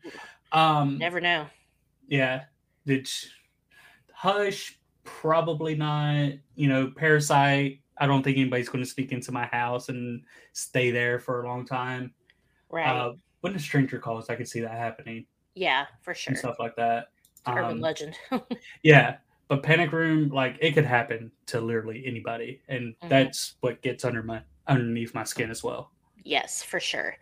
Um 0.52 0.98
Never 0.98 1.20
know. 1.20 1.48
yeah. 2.08 2.44
It's 2.86 3.28
hush, 4.14 4.80
probably 5.04 5.76
not. 5.76 6.34
You 6.56 6.68
know, 6.70 6.92
parasite. 6.96 7.80
I 7.98 8.08
don't 8.08 8.24
think 8.24 8.38
anybody's 8.38 8.70
gonna 8.70 8.86
sneak 8.86 9.12
into 9.12 9.32
my 9.32 9.46
house 9.46 9.90
and 9.90 10.24
stay 10.54 10.92
there 10.92 11.20
for 11.20 11.44
a 11.44 11.48
long 11.48 11.66
time. 11.66 12.14
Right. 12.70 12.88
Uh 12.90 13.14
when 13.42 13.56
a 13.56 13.60
stranger 13.60 14.00
calls, 14.00 14.30
I 14.30 14.36
could 14.36 14.48
see 14.48 14.62
that 14.62 14.72
happening 14.72 15.26
yeah, 15.56 15.86
for 16.02 16.14
sure. 16.14 16.32
and 16.32 16.40
stuff 16.40 16.56
like 16.60 16.76
that. 16.78 17.08
Urban 17.48 17.74
Um, 17.74 17.82
legend. 17.82 18.16
Yeah, 18.84 19.18
but 19.50 19.64
panic 19.64 19.92
room, 19.92 20.30
like 20.30 20.58
it 20.62 20.74
could 20.74 20.86
happen 20.86 21.32
to 21.48 21.60
literally 21.62 22.04
anybody, 22.06 22.62
and 22.70 22.96
Mhm. 23.04 23.10
that's 23.10 23.56
what 23.60 23.82
gets 23.82 24.06
under 24.06 24.24
my 24.24 24.42
underneath 24.68 25.14
my 25.14 25.24
skin 25.26 25.52
as 25.52 25.64
well. 25.64 25.92
yes, 26.24 26.64
for 26.64 26.80
sure. 26.80 27.18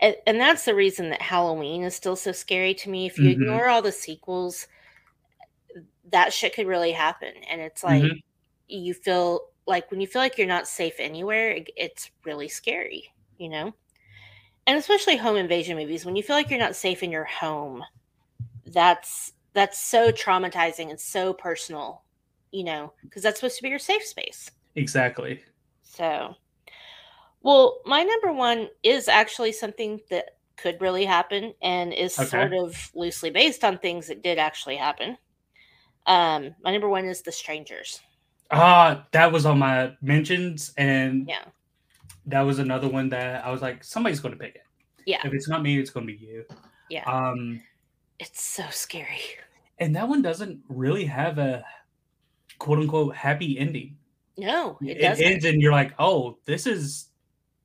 And, 0.00 0.16
and 0.26 0.40
that's 0.40 0.64
the 0.64 0.74
reason 0.74 1.10
that 1.10 1.20
Halloween 1.20 1.82
is 1.82 1.94
still 1.94 2.16
so 2.16 2.32
scary 2.32 2.72
to 2.74 2.88
me. 2.90 3.06
If 3.06 3.18
you 3.18 3.28
Mhm. 3.28 3.32
ignore 3.32 3.68
all 3.68 3.82
the 3.82 3.92
sequels, 3.92 4.66
that 6.10 6.32
shit 6.32 6.54
could 6.54 6.66
really 6.66 6.92
happen. 6.92 7.34
And 7.50 7.60
it's 7.60 7.84
like 7.84 8.02
Mhm. 8.02 8.22
you 8.68 8.94
feel 8.94 9.40
like 9.68 9.90
when 9.90 10.00
you 10.00 10.08
feel 10.08 10.22
like 10.22 10.38
you're 10.38 10.48
not 10.48 10.68
safe 10.68 10.96
anywhere, 11.00 11.50
it- 11.52 11.70
it's 11.76 12.10
really 12.24 12.48
scary, 12.48 13.12
you 13.38 13.50
know? 13.50 13.74
And 14.66 14.78
especially 14.78 15.16
home 15.16 15.36
invasion 15.36 15.76
movies, 15.76 16.04
when 16.04 16.16
you 16.16 16.22
feel 16.22 16.36
like 16.36 16.50
you're 16.50 16.58
not 16.60 16.76
safe 16.76 17.02
in 17.02 17.10
your 17.12 17.24
home, 17.24 17.84
that's 18.66 19.32
that's 19.54 19.80
so 19.80 20.12
traumatizing 20.12 20.90
and 20.90 21.00
so 21.00 21.32
personal, 21.34 22.04
you 22.52 22.64
know, 22.64 22.94
because 23.08 23.22
that's 23.22 23.40
supposed 23.40 23.56
to 23.58 23.62
be 23.64 23.70
your 23.70 23.78
safe 23.80 24.04
space. 24.04 24.50
Exactly. 24.76 25.42
So, 25.82 26.36
well, 27.42 27.80
my 27.84 28.02
number 28.02 28.32
one 28.32 28.68
is 28.82 29.08
actually 29.08 29.52
something 29.52 30.00
that 30.10 30.36
could 30.56 30.80
really 30.80 31.04
happen 31.04 31.54
and 31.62 31.92
is 31.92 32.14
Okay. 32.18 32.28
sort 32.30 32.52
of 32.52 32.90
loosely 32.94 33.30
based 33.30 33.64
on 33.64 33.78
things 33.78 34.08
that 34.08 34.22
did 34.22 34.38
actually 34.38 34.76
happen. 34.76 35.16
Um, 36.06 36.54
my 36.64 36.72
number 36.72 36.88
one 36.88 37.06
is 37.06 37.22
The 37.22 37.32
Strangers. 37.32 38.00
Ah, 38.50 39.06
that 39.12 39.30
was 39.32 39.44
on 39.46 39.58
my 39.58 39.94
mentions, 40.00 40.72
and 40.76 41.28
Yeah. 41.28 41.44
that 42.26 42.40
was 42.42 42.58
another 42.58 42.88
one 42.88 43.08
that 43.10 43.44
I 43.44 43.50
was 43.50 43.60
like, 43.62 43.84
somebody's 43.84 44.20
going 44.20 44.32
to 44.34 44.38
pick 44.40 44.54
it. 44.56 44.62
Yeah. 45.06 45.20
If 45.24 45.32
it's 45.34 45.48
not 45.48 45.62
me, 45.62 45.78
it's 45.78 45.90
going 45.90 46.06
to 46.06 46.12
be 46.12 46.18
you. 46.18 46.44
Yeah. 46.90 47.04
Um, 47.04 47.62
It's 48.18 48.42
so 48.42 48.64
scary. 48.70 49.20
and 49.78 49.94
that 49.96 50.08
one 50.08 50.22
doesn't 50.22 50.60
really 50.68 51.04
have 51.04 51.38
a 51.38 51.62
quote 52.58 52.78
unquote 52.78 53.14
happy 53.14 53.58
ending. 53.58 53.96
No, 54.36 54.78
it, 54.82 54.96
It, 54.96 55.00
doesn't. 55.00 55.24
ends, 55.24 55.44
and 55.44 55.60
you're 55.62 55.72
like, 55.72 55.92
oh, 55.98 56.38
this 56.46 56.66
is 56.66 57.08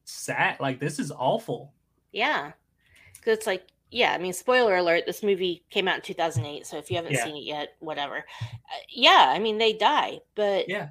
sad. 0.05 0.59
Like 0.59 0.79
this 0.79 0.99
is 0.99 1.11
awful. 1.11 1.73
Yeah. 2.11 2.51
Because 3.13 3.37
it's 3.37 3.47
like, 3.47 3.67
yeah, 3.93 4.13
I 4.13 4.17
mean, 4.17 4.33
spoiler 4.33 4.75
alert, 4.77 5.05
this 5.05 5.23
movie 5.23 5.65
came 5.69 5.87
out 5.87 5.95
in 5.97 6.01
2008. 6.01 6.65
So 6.67 6.77
if 6.77 6.89
you 6.89 6.97
haven't 6.97 7.13
Yeah. 7.13 7.23
seen 7.23 7.35
it 7.35 7.43
yet, 7.43 7.69
whatever. 7.79 8.17
Uh, 8.17 8.77
yeah, 8.89 9.27
I 9.29 9.39
mean, 9.39 9.57
they 9.57 9.73
die. 9.73 10.21
But 10.35 10.67
Yeah. 10.67 10.89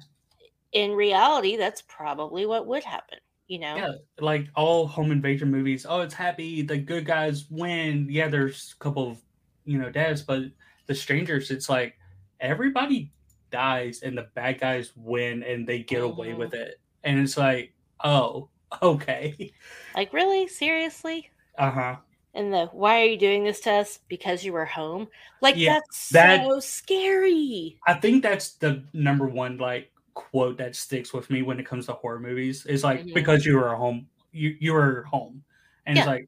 in 0.71 0.93
reality, 0.93 1.57
that's 1.57 1.81
probably 1.83 2.45
what 2.45 2.67
would 2.67 2.83
happen, 2.83 3.19
you 3.47 3.59
know? 3.59 3.77
Yeah, 3.77 3.93
like 4.19 4.49
all 4.55 4.87
home 4.87 5.11
invasion 5.11 5.49
movies. 5.49 5.85
Oh, 5.87 6.01
it's 6.01 6.13
happy. 6.13 6.61
The 6.61 6.77
good 6.77 7.05
guys 7.05 7.49
win. 7.49 8.07
Yeah, 8.09 8.27
there's 8.27 8.73
a 8.79 8.83
couple 8.83 9.09
of 9.09 9.21
you 9.65 9.79
know 9.79 9.89
deaths, 9.91 10.21
but 10.21 10.43
the 10.85 10.93
strangers, 10.95 11.49
it's 11.49 11.69
like 11.69 11.97
everybody 12.39 13.13
dies 13.51 14.01
and 14.01 14.17
the 14.17 14.29
bad 14.35 14.59
guys 14.59 14.93
win 14.95 15.43
and 15.43 15.67
they 15.67 15.83
get 15.83 16.03
away 16.03 16.33
Mhm. 16.33 16.37
with 16.37 16.53
it. 16.53 16.75
And 17.03 17.19
it's 17.19 17.37
like, 17.37 17.75
oh, 18.03 18.49
okay, 18.81 19.53
Like, 19.95 20.13
really? 20.13 20.47
Seriously? 20.47 21.31
uh 21.57 21.71
huh. 21.71 21.95
And 22.35 22.51
the 22.51 22.65
why 22.67 23.01
are 23.01 23.05
you 23.05 23.17
doing 23.17 23.43
this 23.43 23.59
to 23.61 23.71
us? 23.71 23.99
Because 24.07 24.43
you 24.43 24.53
were 24.53 24.65
home? 24.65 25.07
Like, 25.41 25.55
Yeah, 25.55 25.73
that's 25.73 26.09
that- 26.09 26.45
so 26.45 26.59
scary. 26.59 27.77
I 27.87 27.93
think 27.93 28.23
that's 28.23 28.53
the 28.55 28.83
number 28.93 29.27
one 29.27 29.57
like 29.57 29.91
quote 30.15 30.57
that 30.57 30.75
sticks 30.75 31.13
with 31.13 31.29
me 31.29 31.41
when 31.41 31.59
it 31.59 31.65
comes 31.65 31.85
to 31.87 31.93
horror 31.93 32.19
movies. 32.19 32.65
Is 32.65 32.83
like 32.83 33.01
Mhm. 33.01 33.13
because 33.13 33.45
you 33.45 33.57
were 33.57 33.75
home, 33.75 34.07
you 34.31 34.57
you 34.59 34.73
were 34.73 35.03
home, 35.03 35.43
and 35.85 35.97
it's 35.97 36.07
like, 36.07 36.27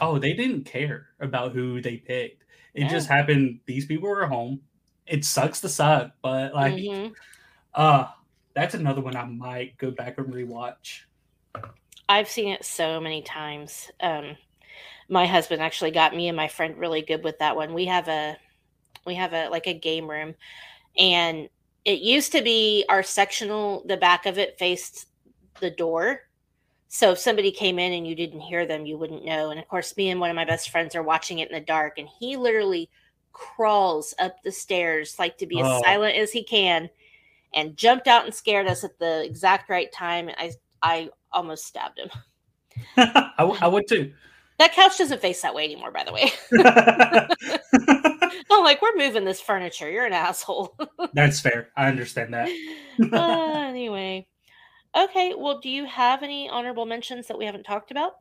oh, 0.00 0.18
they 0.18 0.32
didn't 0.32 0.64
care 0.64 1.08
about 1.20 1.52
who 1.52 1.80
they 1.82 1.96
picked. 1.98 2.44
It 2.74 2.82
Yeah. 2.82 2.88
just 2.88 3.08
happened. 3.08 3.60
These 3.66 3.86
people 3.86 4.08
were 4.08 4.26
home. 4.26 4.62
It 5.06 5.24
sucks 5.24 5.60
to 5.62 5.68
suck, 5.68 6.12
but 6.22 6.54
like, 6.54 6.74
Mhm. 6.74 7.14
uh 7.74 8.08
that's 8.54 8.74
another 8.74 9.00
one 9.00 9.14
I 9.16 9.24
might 9.24 9.76
go 9.76 9.90
back 9.90 10.18
and 10.18 10.32
rewatch. 10.32 11.02
I've 12.08 12.28
seen 12.28 12.48
it 12.48 12.64
so 12.64 13.00
many 13.00 13.22
times. 13.22 13.90
Um, 14.00 14.36
my 15.08 15.26
husband 15.26 15.62
actually 15.62 15.90
got 15.90 16.14
me 16.14 16.28
and 16.28 16.36
my 16.36 16.48
friend 16.48 16.76
really 16.78 17.02
good 17.02 17.24
with 17.24 17.38
that 17.38 17.56
one. 17.56 17.74
We 17.74 17.86
have 17.86 18.08
a 18.08 18.36
we 19.06 19.14
have 19.14 19.32
a 19.32 19.48
like 19.48 19.66
a 19.66 19.74
game 19.74 20.08
room 20.08 20.34
and 20.98 21.48
it 21.84 22.00
used 22.00 22.32
to 22.32 22.42
be 22.42 22.84
our 22.88 23.02
sectional 23.02 23.82
the 23.86 23.96
back 23.96 24.26
of 24.26 24.38
it 24.38 24.58
faced 24.58 25.06
the 25.60 25.70
door. 25.70 26.20
So 26.88 27.12
if 27.12 27.18
somebody 27.18 27.50
came 27.50 27.78
in 27.78 27.92
and 27.92 28.06
you 28.06 28.14
didn't 28.14 28.40
hear 28.40 28.66
them, 28.66 28.86
you 28.86 28.96
wouldn't 28.96 29.24
know. 29.24 29.50
And 29.50 29.60
of 29.60 29.68
course, 29.68 29.96
me 29.96 30.10
and 30.10 30.20
one 30.20 30.30
of 30.30 30.36
my 30.36 30.44
best 30.44 30.70
friends 30.70 30.94
are 30.94 31.02
watching 31.02 31.38
it 31.38 31.50
in 31.50 31.54
the 31.54 31.64
dark 31.64 31.98
and 31.98 32.08
he 32.08 32.36
literally 32.36 32.88
crawls 33.32 34.14
up 34.18 34.42
the 34.42 34.52
stairs 34.52 35.16
like 35.18 35.38
to 35.38 35.46
be 35.46 35.62
Oh. 35.62 35.76
as 35.76 35.82
silent 35.82 36.16
as 36.16 36.32
he 36.32 36.42
can 36.42 36.90
and 37.54 37.76
jumped 37.76 38.08
out 38.08 38.24
and 38.24 38.34
scared 38.34 38.66
us 38.66 38.84
at 38.84 38.98
the 38.98 39.24
exact 39.24 39.70
right 39.70 39.90
time. 39.92 40.28
And 40.28 40.36
i 40.38 40.52
I 40.80 41.10
almost 41.32 41.66
stabbed 41.66 41.98
him. 41.98 42.10
I, 42.96 43.66
would 43.66 43.88
too. 43.88 44.12
That 44.58 44.74
couch 44.74 44.98
doesn't 44.98 45.20
face 45.20 45.42
that 45.42 45.54
way 45.54 45.64
anymore, 45.64 45.92
by 45.92 46.04
the 46.04 46.12
way. 46.12 46.32
I'm 48.50 48.64
like, 48.64 48.82
we're 48.82 48.96
moving 48.96 49.24
this 49.24 49.40
furniture. 49.40 49.88
You're 49.90 50.06
an 50.06 50.12
asshole. 50.12 50.76
that's 51.12 51.40
fair. 51.40 51.68
I 51.76 51.86
understand 51.86 52.34
that. 52.34 52.48
uh, 53.12 53.68
anyway. 53.68 54.26
Okay, 54.96 55.34
well, 55.36 55.60
do 55.60 55.68
you 55.68 55.84
have 55.86 56.22
any 56.22 56.48
honorable 56.48 56.86
mentions 56.86 57.28
that 57.28 57.38
we 57.38 57.44
haven't 57.44 57.64
talked 57.64 57.90
about? 57.90 58.14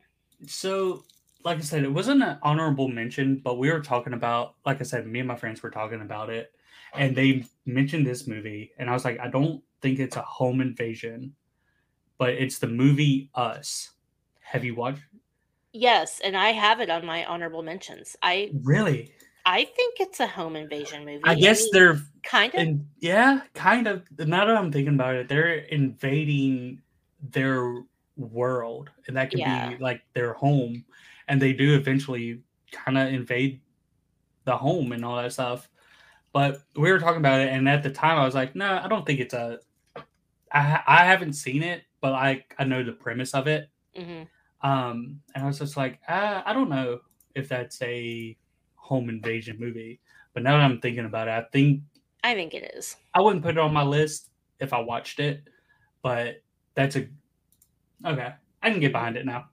So, 0.45 1.05
like 1.43 1.57
I 1.57 1.61
said, 1.61 1.83
it 1.83 1.91
wasn't 1.93 2.21
an 2.21 2.37
honorable 2.43 2.87
mention, 2.87 3.37
but 3.37 3.57
we 3.57 3.71
were 3.71 3.79
talking 3.79 4.13
about, 4.13 4.55
like 4.65 4.79
I 4.79 4.83
said, 4.83 5.07
me 5.07 5.19
and 5.19 5.27
my 5.27 5.35
friends 5.35 5.63
were 5.63 5.71
talking 5.71 6.01
about 6.01 6.29
it, 6.29 6.51
and 6.93 7.15
they 7.15 7.45
mentioned 7.65 8.05
this 8.05 8.27
movie, 8.27 8.71
and 8.77 8.89
I 8.89 8.93
was 8.93 9.05
like, 9.05 9.19
I 9.19 9.27
don't 9.27 9.63
think 9.81 9.99
it's 9.99 10.17
a 10.17 10.21
home 10.21 10.61
invasion, 10.61 11.33
but 12.17 12.29
it's 12.31 12.59
the 12.59 12.67
movie 12.67 13.29
Us. 13.33 13.91
Have 14.41 14.63
you 14.63 14.75
watched? 14.75 15.01
Yes, 15.79 16.19
and 16.23 16.35
I 16.35 16.51
have 16.51 16.79
it 16.79 16.89
on 16.89 17.05
my 17.05 17.25
honorable 17.25 17.61
mentions. 17.63 18.15
I 18.21 18.51
Really? 18.63 19.13
I 19.45 19.63
think 19.65 19.99
it's 19.99 20.19
a 20.19 20.27
home 20.27 20.55
invasion 20.55 21.05
movie. 21.05 21.23
I 21.23 21.35
guess 21.35 21.61
mean, 21.61 21.69
they're, 21.73 21.99
kind 22.23 22.53
of. 22.53 22.59
in, 22.59 22.87
yeah, 22.99 23.41
kind 23.53 23.87
of. 23.87 24.03
Now 24.19 24.45
that 24.45 24.57
I'm 24.57 24.71
thinking 24.71 24.95
about 24.95 25.15
it, 25.15 25.29
they're 25.29 25.55
invading 25.55 26.81
their 27.21 27.83
world, 28.17 28.89
and 29.07 29.15
that 29.17 29.31
can 29.31 29.39
Yeah. 29.39 29.69
be 29.69 29.77
like 29.79 30.01
their 30.13 30.33
home, 30.33 30.83
and 31.27 31.41
they 31.41 31.53
do 31.53 31.75
eventually 31.75 32.41
kind 32.71 32.97
of 32.97 33.07
invade 33.13 33.61
the 34.45 34.57
home 34.57 34.91
and 34.93 35.05
all 35.05 35.17
that 35.17 35.33
stuff. 35.33 35.69
But 36.33 36.59
we 36.75 36.91
were 36.91 36.99
talking 36.99 37.19
about 37.19 37.41
it, 37.41 37.49
and 37.49 37.69
at 37.69 37.83
the 37.83 37.91
time, 37.91 38.17
I 38.19 38.25
was 38.25 38.35
like, 38.35 38.55
"No, 38.55 38.79
I 38.83 38.87
don't 38.87 39.05
think 39.05 39.19
it's 39.19 39.33
a." 39.33 39.59
I 40.51 40.81
I 40.87 41.05
haven't 41.05 41.33
seen 41.33 41.63
it, 41.63 41.83
but 42.01 42.13
I 42.13 42.45
I 42.57 42.63
know 42.65 42.83
the 42.83 42.93
premise 42.93 43.33
of 43.33 43.47
it. 43.47 43.69
hmm 43.95 44.23
Um, 44.61 45.21
and 45.35 45.43
I 45.43 45.47
was 45.47 45.59
just 45.59 45.77
like, 45.77 45.99
uh, 46.07 46.41
I 46.45 46.53
don't 46.53 46.69
know 46.69 46.99
if 47.35 47.47
that's 47.49 47.81
a 47.81 48.35
home 48.75 49.09
invasion 49.09 49.57
movie. 49.59 49.99
But 50.33 50.43
now 50.43 50.57
that 50.57 50.63
I'm 50.63 50.79
thinking 50.81 51.05
about 51.05 51.27
it, 51.27 51.31
I 51.31 51.41
think 51.51 51.81
I 52.23 52.33
think 52.33 52.53
it 52.53 52.71
is. 52.75 52.95
I 53.13 53.21
wouldn't 53.21 53.43
put 53.43 53.51
it 53.51 53.59
on 53.59 53.73
my 53.73 53.83
list 53.83 54.29
if 54.59 54.73
I 54.73 54.79
watched 54.79 55.19
it. 55.19 55.43
But 56.01 56.41
that's 56.75 56.95
a 56.95 57.07
okay. 58.05 58.33
I 58.63 58.71
can 58.71 58.79
get 58.79 58.91
behind 58.91 59.17
it 59.17 59.25
now. 59.25 59.49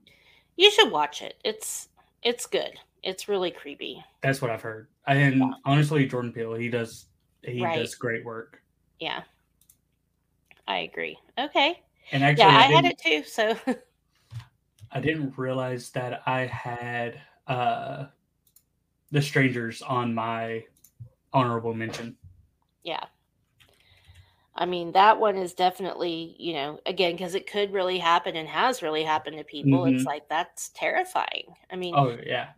You 0.56 0.70
should 0.70 0.90
watch 0.90 1.22
it. 1.22 1.34
It's 1.44 1.88
it's 2.22 2.46
good. 2.46 2.78
It's 3.02 3.28
really 3.28 3.50
creepy. 3.50 4.02
That's 4.22 4.40
what 4.40 4.50
I've 4.50 4.62
heard. 4.62 4.88
And 5.06 5.42
honestly, 5.64 6.06
Jordan 6.06 6.32
Peele, 6.32 6.54
he 6.54 6.68
does 6.68 7.06
he 7.42 7.62
Right. 7.62 7.76
does 7.76 7.94
great 7.94 8.24
work. 8.24 8.62
Yeah. 8.98 9.22
I 10.66 10.78
agree. 10.78 11.18
Okay. 11.38 11.82
And 12.12 12.22
actually, 12.24 12.44
Yeah, 12.44 12.56
I, 12.58 12.62
I 12.62 12.72
had 12.72 12.84
it 12.86 12.98
too. 12.98 13.22
So 13.24 13.56
I 14.90 15.00
didn't 15.00 15.36
realize 15.38 15.90
that 15.92 16.22
I 16.26 16.46
had 16.46 17.20
uh 17.46 18.06
the 19.10 19.22
strangers 19.22 19.80
on 19.80 20.14
my 20.14 20.66
honorable 21.32 21.74
mention. 21.74 22.18
yeah. 22.82 23.06
I 24.56 24.66
mean, 24.66 24.92
that 24.92 25.18
one 25.18 25.36
is 25.36 25.54
definitely, 25.54 26.36
you 26.38 26.52
know, 26.54 26.80
again, 26.86 27.12
because 27.12 27.34
it 27.34 27.50
could 27.50 27.72
really 27.72 27.98
happen 27.98 28.36
and 28.36 28.48
has 28.48 28.82
really 28.82 29.02
happened 29.02 29.36
to 29.38 29.44
people. 29.44 29.86
It's 29.86 30.04
Mhm. 30.04 30.06
like 30.06 30.28
that's 30.28 30.68
terrifying. 30.70 31.56
I 31.70 31.76
mean, 31.76 31.96
Oh 31.96 32.18
yeah. 32.26 32.52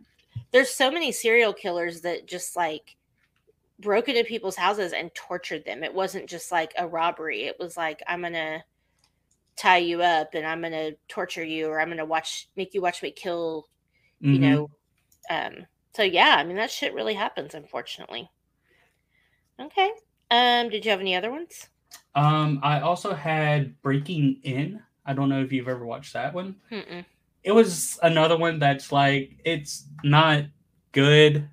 there's 0.51 0.69
so 0.69 0.91
many 0.91 1.11
serial 1.11 1.53
killers 1.53 2.01
that 2.01 2.27
just 2.27 2.55
like 2.55 2.97
broke 3.79 4.09
into 4.09 4.23
people's 4.25 4.57
houses 4.57 4.93
and 4.93 5.13
tortured 5.15 5.65
them. 5.65 5.83
It 5.83 5.93
wasn't 5.93 6.29
just 6.29 6.51
like 6.51 6.73
a 6.77 6.87
robbery. 6.87 7.45
It 7.45 7.59
was 7.59 7.77
like 7.77 8.03
I'm 8.07 8.21
gonna 8.23 8.65
tie 9.57 9.77
you 9.79 10.01
up 10.01 10.33
and 10.35 10.45
I'm 10.45 10.61
gonna 10.61 10.91
torture 11.07 11.43
you 11.43 11.67
or 11.67 11.79
I'm 11.79 11.89
gonna 11.89 12.05
watch 12.05 12.49
make 12.55 12.73
you 12.73 12.81
watch 12.81 13.01
me 13.03 13.11
kill, 13.11 13.67
you 14.21 14.39
Mhm. 14.39 14.41
know. 14.41 14.69
Um 15.29 15.67
so 15.95 16.03
yeah, 16.03 16.35
I 16.37 16.43
mean 16.43 16.57
that 16.57 16.71
shit 16.71 16.93
really 16.93 17.15
happens 17.15 17.55
unfortunately. 17.55 18.29
Okay. 19.59 19.91
Um 20.31 20.69
did 20.69 20.85
you 20.85 20.91
have 20.91 20.99
any 21.01 21.15
other 21.15 21.31
ones? 21.31 21.69
Um, 22.15 22.59
I 22.63 22.81
also 22.81 23.13
had 23.13 23.79
Breaking 23.81 24.39
In. 24.43 24.81
I 25.05 25.13
don't 25.13 25.29
know 25.29 25.41
if 25.41 25.51
you've 25.51 25.67
ever 25.67 25.85
watched 25.85 26.13
that 26.13 26.33
one. 26.33 26.55
Mm-mm. 26.71 27.05
It 27.43 27.51
was 27.51 27.97
another 28.03 28.37
one 28.37 28.59
that's 28.59 28.91
like 28.91 29.39
it's 29.45 29.85
not 30.03 30.45
good, 30.91 31.47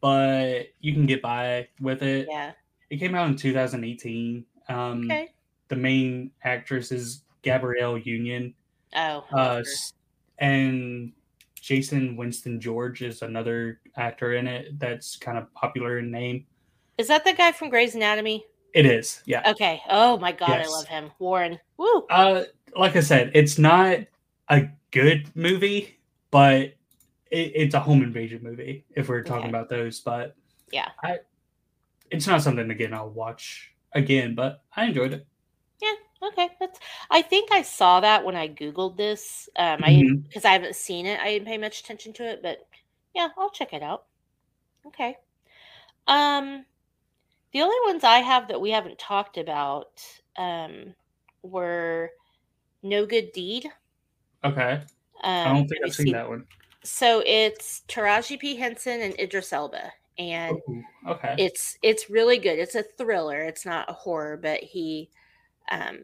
but 0.00 0.68
you 0.80 0.92
can 0.92 1.06
get 1.06 1.22
by 1.22 1.68
with 1.80 2.02
it. 2.02 2.26
Yeah. 2.28 2.52
It 2.90 2.98
came 2.98 3.14
out 3.14 3.28
in 3.28 3.36
2018. 3.36 4.44
Um, 4.68 5.04
Okay. 5.04 5.30
The 5.72 5.78
main 5.78 6.30
actress 6.44 6.92
is 6.92 7.22
Gabrielle 7.40 7.96
Union, 7.96 8.52
Oh. 8.94 9.24
Uh, 9.32 9.62
and 10.36 11.12
Jason 11.58 12.14
Winston 12.14 12.60
George 12.60 13.00
is 13.00 13.22
another 13.22 13.80
actor 13.96 14.34
in 14.34 14.46
it 14.46 14.78
that's 14.78 15.16
kind 15.16 15.38
of 15.38 15.50
popular 15.54 15.98
in 15.98 16.10
name. 16.10 16.44
Is 16.98 17.08
that 17.08 17.24
the 17.24 17.32
guy 17.32 17.52
from 17.52 17.70
Grey's 17.70 17.94
Anatomy? 17.94 18.44
It 18.74 18.84
is, 18.84 19.22
yeah. 19.24 19.50
Okay. 19.50 19.80
Oh 19.88 20.18
my 20.18 20.32
god, 20.32 20.50
Yes. 20.50 20.68
I 20.68 20.70
love 20.72 20.88
him. 20.88 21.10
Warren. 21.18 21.58
Woo. 21.78 22.04
Uh, 22.10 22.44
like 22.76 22.94
I 22.94 23.00
said, 23.00 23.30
it's 23.32 23.58
not 23.58 24.00
a 24.50 24.68
good 24.90 25.30
movie, 25.34 25.98
but 26.30 26.60
it, 27.30 27.52
it's 27.54 27.74
a 27.74 27.80
home 27.80 28.02
invasion 28.02 28.40
movie. 28.42 28.84
If 28.94 29.08
we're 29.08 29.22
talking 29.22 29.44
Okay. 29.44 29.48
about 29.48 29.70
those, 29.70 30.00
but 30.00 30.36
Yeah. 30.70 30.88
I, 31.02 31.20
it's 32.10 32.26
not 32.26 32.42
something 32.42 32.70
again 32.70 32.92
I'll 32.92 33.08
watch 33.08 33.72
again, 33.94 34.34
but 34.34 34.64
I 34.76 34.84
enjoyed 34.84 35.14
it. 35.14 35.26
Okay, 36.22 36.50
that's. 36.60 36.78
I 37.10 37.22
think 37.22 37.50
I 37.52 37.62
saw 37.62 38.00
that 38.00 38.24
when 38.24 38.36
I 38.36 38.48
googled 38.48 38.96
this. 38.96 39.48
Um, 39.56 39.82
I 39.84 39.90
Mhm. 39.94 40.22
because 40.24 40.44
I 40.44 40.52
haven't 40.52 40.76
seen 40.76 41.06
it. 41.06 41.20
I 41.20 41.30
didn't 41.30 41.48
pay 41.48 41.58
much 41.58 41.80
attention 41.80 42.12
to 42.14 42.24
it, 42.24 42.42
but 42.42 42.66
yeah, 43.14 43.30
I'll 43.36 43.50
check 43.50 43.72
it 43.72 43.82
out. 43.82 44.06
Okay. 44.86 45.16
Um, 46.06 46.64
the 47.52 47.62
only 47.62 47.76
ones 47.92 48.04
I 48.04 48.18
have 48.18 48.48
that 48.48 48.60
we 48.60 48.70
haven't 48.70 48.98
talked 48.98 49.38
about 49.38 50.02
um 50.36 50.94
were 51.42 52.10
No 52.82 53.06
Good 53.06 53.32
Deed. 53.32 53.70
Okay, 54.44 54.72
Um, 55.22 55.46
I 55.46 55.52
don't 55.52 55.68
think 55.68 55.84
I've 55.84 55.94
seen 55.94 56.12
that 56.12 56.28
one. 56.28 56.46
So 56.84 57.22
it's 57.24 57.82
Taraji 57.88 58.38
P 58.40 58.56
Henson 58.56 59.00
and 59.02 59.18
Idris 59.20 59.52
Elba, 59.52 59.92
and 60.18 60.58
Ooh, 60.68 60.82
okay, 61.08 61.34
it's 61.38 61.78
it's 61.82 62.10
really 62.10 62.38
good. 62.38 62.58
It's 62.58 62.74
a 62.74 62.82
thriller. 62.82 63.42
It's 63.42 63.64
not 63.66 63.88
a 63.88 63.92
horror, 63.92 64.36
but 64.36 64.60
he 64.60 65.10
um 65.72 65.98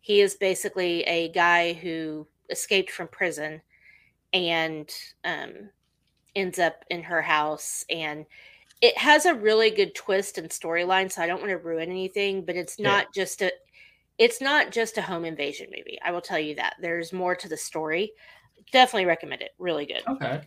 he 0.00 0.20
is 0.20 0.34
basically 0.36 1.02
a 1.04 1.30
guy 1.30 1.72
who 1.74 2.28
escaped 2.50 2.90
from 2.90 3.08
prison 3.08 3.62
and 4.34 4.92
um 5.24 5.70
ends 6.36 6.58
up 6.58 6.84
in 6.90 7.02
her 7.02 7.22
house 7.22 7.84
and 7.90 8.26
it 8.82 8.98
has 8.98 9.26
a 9.26 9.34
really 9.34 9.70
good 9.70 9.94
twist 9.94 10.38
and 10.38 10.50
storyline 10.50 11.10
so 11.10 11.22
I 11.22 11.26
don't 11.26 11.40
want 11.40 11.50
to 11.50 11.58
ruin 11.58 11.90
anything, 11.90 12.44
but 12.44 12.56
it's 12.56 12.78
Yeah. 12.78 13.02
not 13.02 13.14
just 13.14 13.42
a 13.42 13.52
it's 14.18 14.40
not 14.40 14.72
just 14.72 14.98
a 14.98 15.02
home 15.02 15.24
invasion 15.24 15.68
movie. 15.76 15.98
I 16.04 16.12
will 16.12 16.20
tell 16.20 16.38
you 16.38 16.54
that. 16.56 16.74
There's 16.80 17.12
more 17.12 17.34
to 17.36 17.48
the 17.48 17.56
story. 17.56 18.12
Definitely 18.72 19.06
recommend 19.06 19.42
it. 19.42 19.52
Really 19.58 19.86
good. 19.86 20.02
okay. 20.08 20.42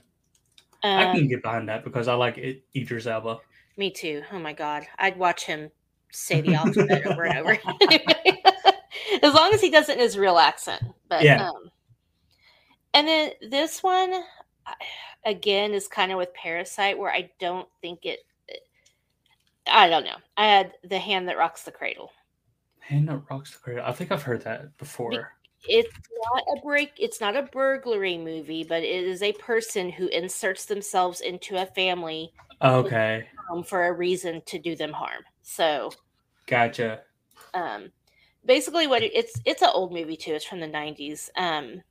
I 0.83 1.05
Um, 1.05 1.15
can 1.15 1.27
get 1.27 1.41
behind 1.43 1.69
that 1.69 1.83
because 1.83 2.07
I 2.07 2.13
like 2.15 2.37
it, 2.37 2.63
Idris 2.75 3.07
Elba. 3.07 3.39
Me 3.77 3.91
too. 3.91 4.23
Oh 4.31 4.39
my 4.39 4.53
god, 4.53 4.87
I'd 4.97 5.17
watch 5.17 5.45
him 5.45 5.71
say 6.11 6.41
the 6.41 6.55
alphabet 6.55 7.05
over 7.05 7.25
and 7.25 7.39
over. 7.39 7.57
as 9.23 9.33
long 9.33 9.53
as 9.53 9.61
he 9.61 9.69
does 9.69 9.89
it 9.89 9.97
in 9.97 9.99
his 9.99 10.17
real 10.17 10.37
accent. 10.37 10.81
But 11.07 11.23
Yeah. 11.23 11.49
um, 11.49 11.71
and 12.93 13.07
then 13.07 13.31
this 13.49 13.83
one 13.83 14.23
again 15.25 15.73
is 15.73 15.87
kind 15.87 16.11
of 16.11 16.17
with 16.17 16.33
Parasite, 16.33 16.97
where 16.97 17.11
I 17.11 17.31
don't 17.39 17.67
think 17.81 18.05
it. 18.05 18.19
I 19.69 19.89
don't 19.89 20.05
know. 20.05 20.15
I 20.37 20.47
had 20.47 20.73
the 20.83 20.99
hand 20.99 21.27
that 21.27 21.37
rocks 21.37 21.63
the 21.63 21.71
cradle. 21.71 22.11
Hand 22.79 23.09
that 23.09 23.21
rocks 23.29 23.51
the 23.51 23.59
cradle. 23.59 23.85
I 23.85 23.91
think 23.91 24.11
I've 24.11 24.23
heard 24.23 24.43
that 24.43 24.77
before. 24.77 25.33
It's 25.67 25.89
not 26.33 26.43
a 26.55 26.61
break. 26.61 26.91
It's 26.97 27.19
not 27.19 27.35
a 27.35 27.43
burglary 27.43 28.17
movie, 28.17 28.63
but 28.63 28.83
it 28.83 29.03
is 29.03 29.21
a 29.21 29.33
person 29.33 29.89
who 29.89 30.07
inserts 30.07 30.65
themselves 30.65 31.19
into 31.19 31.61
a 31.61 31.65
family 31.65 32.31
Okay, 32.61 33.27
um, 33.51 33.63
for 33.63 33.87
a 33.87 33.91
reason 33.91 34.41
to 34.45 34.57
do 34.57 34.75
them 34.75 34.93
harm. 34.93 35.23
So 35.49 35.91
gotcha. 36.45 37.01
um 37.53 37.89
basically 38.45 38.85
what 38.85 39.01
it, 39.01 39.11
it's 39.15 39.39
it's 39.45 39.61
an 39.61 39.69
old 39.73 39.93
movie 39.93 40.17
too 40.17 40.33
it's 40.33 40.43
from 40.45 40.59
the 40.59 40.67
90s 40.67 41.29
um 41.37 41.81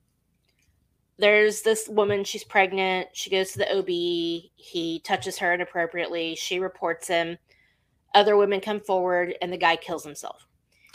there's 1.18 1.62
this 1.62 1.88
woman 1.88 2.22
she's 2.22 2.44
pregnant 2.44 3.08
she 3.14 3.30
goes 3.30 3.52
to 3.52 3.58
the 3.58 3.78
ob 3.78 3.88
he 3.88 5.00
touches 5.04 5.38
her 5.38 5.54
inappropriately 5.54 6.34
she 6.34 6.58
reports 6.58 7.08
him 7.08 7.38
other 8.14 8.36
women 8.36 8.60
come 8.60 8.78
forward 8.80 9.34
and 9.40 9.50
the 9.50 9.56
guy 9.56 9.74
kills 9.74 10.04
himself 10.04 10.46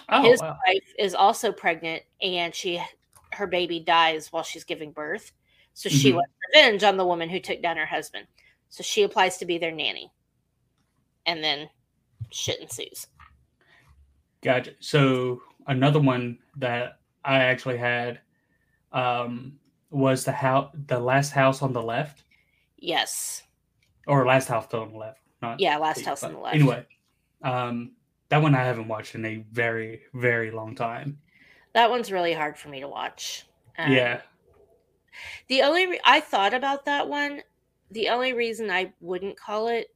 Oh 0.09 0.21
his 0.21 0.39
wow. 0.39 0.55
wife 0.67 0.93
is 0.99 1.15
also 1.15 1.51
pregnant 1.51 2.03
and 2.21 2.53
she 2.53 2.79
her 3.33 3.47
baby 3.47 3.79
dies 3.79 4.31
while 4.31 4.43
she's 4.43 4.63
giving 4.63 4.91
birth 4.91 5.31
so 5.73 5.89
she 5.89 6.11
Mhm. 6.11 6.15
wants 6.15 6.33
revenge 6.53 6.83
on 6.83 6.95
the 6.95 7.05
woman 7.05 7.27
who 7.27 7.39
took 7.39 7.61
down 7.61 7.77
her 7.77 7.87
husband 7.87 8.27
so 8.69 8.83
she 8.83 9.01
applies 9.01 9.37
to 9.37 9.45
be 9.45 9.57
their 9.57 9.71
nanny 9.71 10.11
and 11.25 11.43
then 11.43 11.67
shit 12.31 12.59
ensues 12.59 13.07
Gotcha. 14.41 14.71
So 14.79 15.43
another 15.67 15.99
one 15.99 16.39
that 16.57 16.99
I 17.23 17.43
actually 17.43 17.77
had 17.77 18.19
um, 18.91 19.59
was 19.91 20.25
the 20.25 20.31
house, 20.31 20.75
the 20.87 20.99
last 20.99 21.31
house 21.31 21.61
on 21.61 21.73
the 21.73 21.81
left, 21.81 22.23
yes 22.77 23.43
or 24.07 24.25
last 24.25 24.47
house 24.47 24.73
on 24.73 24.91
the 24.91 24.97
left. 24.97 25.19
Not 25.41 25.59
yeah 25.59 25.77
last 25.77 25.99
the- 25.99 26.05
house 26.05 26.23
on 26.23 26.33
the 26.33 26.39
left 26.39 26.55
Anyway, 26.55 26.85
um, 27.43 27.91
that 28.29 28.41
one 28.41 28.55
I 28.55 28.63
haven't 28.63 28.87
watched 28.87 29.15
in 29.15 29.25
a 29.25 29.45
very, 29.51 30.01
very 30.13 30.51
long 30.51 30.75
time. 30.75 31.19
That 31.73 31.89
one's 31.89 32.11
really 32.11 32.33
hard 32.33 32.57
for 32.57 32.69
me 32.69 32.79
to 32.79 32.87
watch. 32.87 33.45
Um, 33.77 33.91
yeah. 33.91 34.21
The 35.47 35.61
only 35.61 35.87
re- 35.87 36.01
I 36.03 36.19
thought 36.19 36.53
about 36.53 36.85
that 36.85 37.07
one. 37.07 37.41
The 37.91 38.09
only 38.09 38.33
reason 38.33 38.71
I 38.71 38.93
wouldn't 39.01 39.37
call 39.37 39.67
it 39.67 39.87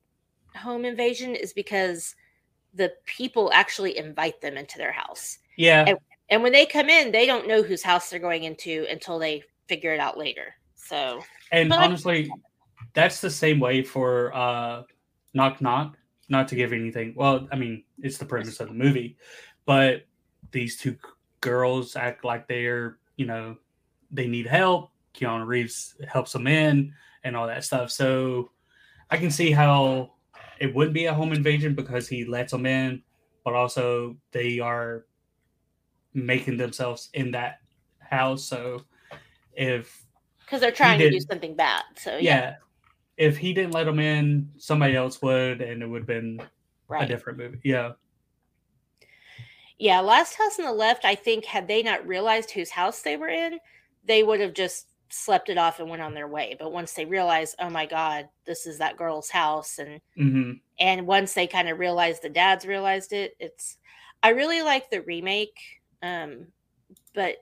home 0.55 0.86
invasion 0.86 1.36
is 1.36 1.51
because 1.51 2.15
the 2.76 2.93
people 3.05 3.49
actually 3.53 3.97
invite 3.97 4.41
them 4.41 4.57
into 4.57 4.78
their 4.78 4.91
house, 4.91 5.39
Yeah. 5.57 5.86
and- 5.88 5.97
and 6.30 6.43
when 6.43 6.51
they 6.51 6.65
come 6.65 6.89
in, 6.89 7.11
they 7.11 7.26
don't 7.26 7.47
know 7.47 7.61
whose 7.63 7.84
house 7.84 8.09
they're 8.09 8.19
going 8.19 8.43
into 8.43 8.86
until 8.89 9.19
they 9.19 9.43
figure 9.67 9.93
it 9.93 9.99
out 9.99 10.17
later. 10.17 10.55
So 10.76 11.23
And 11.51 11.69
but 11.69 11.80
I- 11.80 11.86
honestly, 11.86 12.30
that's 12.93 13.21
the 13.21 13.30
same 13.30 13.59
way 13.59 13.84
for 13.84 14.34
uh, 14.36 14.84
Knock 15.34 15.61
Knock. 15.61 15.97
Not 16.28 16.47
to 16.47 16.55
give 16.55 16.73
anything. 16.73 17.13
Well, 17.15 17.47
I 17.51 17.55
mean, 17.55 17.84
it's 18.01 18.17
the 18.17 18.26
premise 18.26 18.59
of 18.59 18.69
the 18.69 18.73
movie, 18.73 19.17
but 19.65 20.05
these 20.51 20.78
two 20.78 20.97
girls 21.41 21.95
act 21.95 22.26
like 22.26 22.47
they're, 22.47 22.97
you 23.15 23.28
know, 23.28 23.57
they 24.09 24.28
need 24.28 24.47
help. 24.47 24.91
Keanu 25.13 25.45
Reeves 25.45 25.95
helps 26.07 26.34
them 26.34 26.47
in 26.47 26.93
and 27.23 27.36
all 27.38 27.45
that 27.45 27.63
stuff. 27.63 27.91
So 27.91 28.49
I 29.11 29.17
can 29.17 29.30
see 29.30 29.51
how 29.51 30.14
it 30.60 30.74
wouldn't 30.74 30.93
be 30.93 31.06
a 31.06 31.14
home 31.14 31.34
invasion 31.34 31.76
because 31.76 32.08
he 32.08 32.26
lets 32.26 32.51
them 32.51 32.66
in, 32.66 33.01
but 33.43 33.53
also 33.53 34.16
they 34.32 34.60
are 34.60 35.06
making 36.14 36.58
themselves 36.58 37.10
in 37.14 37.32
that 37.32 37.60
house. 37.99 38.45
So 38.45 38.82
if 39.53 40.06
because 40.45 40.62
they're 40.62 40.72
trying 40.72 40.99
to 40.99 41.10
do 41.10 41.20
something 41.20 41.56
bad, 41.56 41.84
so 41.97 42.18
yeah. 42.18 42.20
yeah. 42.22 42.56
if 43.18 43.38
he 43.38 43.53
didn't 43.53 43.74
let 43.74 43.86
them 43.86 43.99
in, 43.99 44.49
somebody 44.58 44.95
else 44.95 45.22
would, 45.22 45.62
and 45.62 45.82
it 45.82 45.88
would 45.88 46.01
have 46.01 46.08
been 46.08 46.39
right. 46.88 47.03
a 47.03 47.08
different 47.08 47.39
movie. 47.39 47.60
Yeah. 47.64 47.93
Yeah, 49.78 49.99
Last 49.99 50.36
House 50.36 50.58
on 50.58 50.66
the 50.66 50.72
Left, 50.72 51.03
I 51.03 51.16
think, 51.16 51.43
had 51.45 51.68
they 51.68 51.84
not 51.84 52.08
realized 52.08 52.51
whose 52.51 52.70
house 52.70 53.01
they 53.01 53.18
were 53.18 53.28
in, 53.28 53.60
they 54.06 54.24
would 54.24 54.39
have 54.39 54.53
just 54.53 54.88
slept 55.16 55.49
it 55.49 55.57
off 55.57 55.80
and 55.80 55.89
went 55.89 56.01
on 56.01 56.13
their 56.13 56.28
way. 56.28 56.55
But 56.59 56.72
once 56.72 56.93
they 56.93 57.05
realized, 57.05 57.55
oh 57.59 57.70
my 57.70 57.86
God, 57.86 58.28
this 58.45 58.68
is 58.68 58.78
that 58.80 58.97
girl's 58.97 59.30
house, 59.30 59.80
and 59.80 60.01
mm-hmm. 60.18 60.51
and 60.80 61.07
once 61.07 61.34
they 61.34 61.47
kind 61.47 61.70
of 61.70 61.80
realized 61.80 62.22
the 62.22 62.30
dads 62.30 62.66
realized 62.66 63.13
it, 63.13 63.36
it's 63.39 63.78
I 64.22 64.30
really 64.30 64.61
like 64.61 64.89
the 64.89 65.01
remake. 65.01 65.57
Um, 66.01 66.47
but 67.13 67.38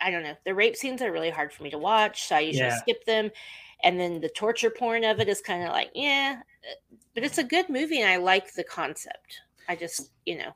I 0.00 0.10
don't 0.10 0.22
know, 0.22 0.36
the 0.44 0.54
rape 0.54 0.76
scenes 0.76 1.02
are 1.02 1.12
really 1.12 1.30
hard 1.30 1.52
for 1.52 1.62
me 1.62 1.70
to 1.70 1.78
watch, 1.78 2.28
so 2.28 2.36
I 2.36 2.40
usually 2.40 2.68
yeah. 2.68 2.78
skip 2.78 3.04
them. 3.04 3.30
And 3.84 3.98
then 3.98 4.20
the 4.20 4.28
torture 4.28 4.70
porn 4.70 5.04
of 5.04 5.20
it 5.20 5.28
is 5.28 5.40
kind 5.40 5.62
of 5.62 5.70
like, 5.70 5.90
yeah, 5.94 6.40
but 7.14 7.24
it's 7.24 7.38
a 7.38 7.44
good 7.44 7.68
movie 7.68 8.00
and 8.00 8.10
I 8.10 8.16
like 8.16 8.52
the 8.54 8.64
concept. 8.64 9.40
I 9.68 9.76
just, 9.76 10.10
you 10.24 10.38
know. 10.38 10.52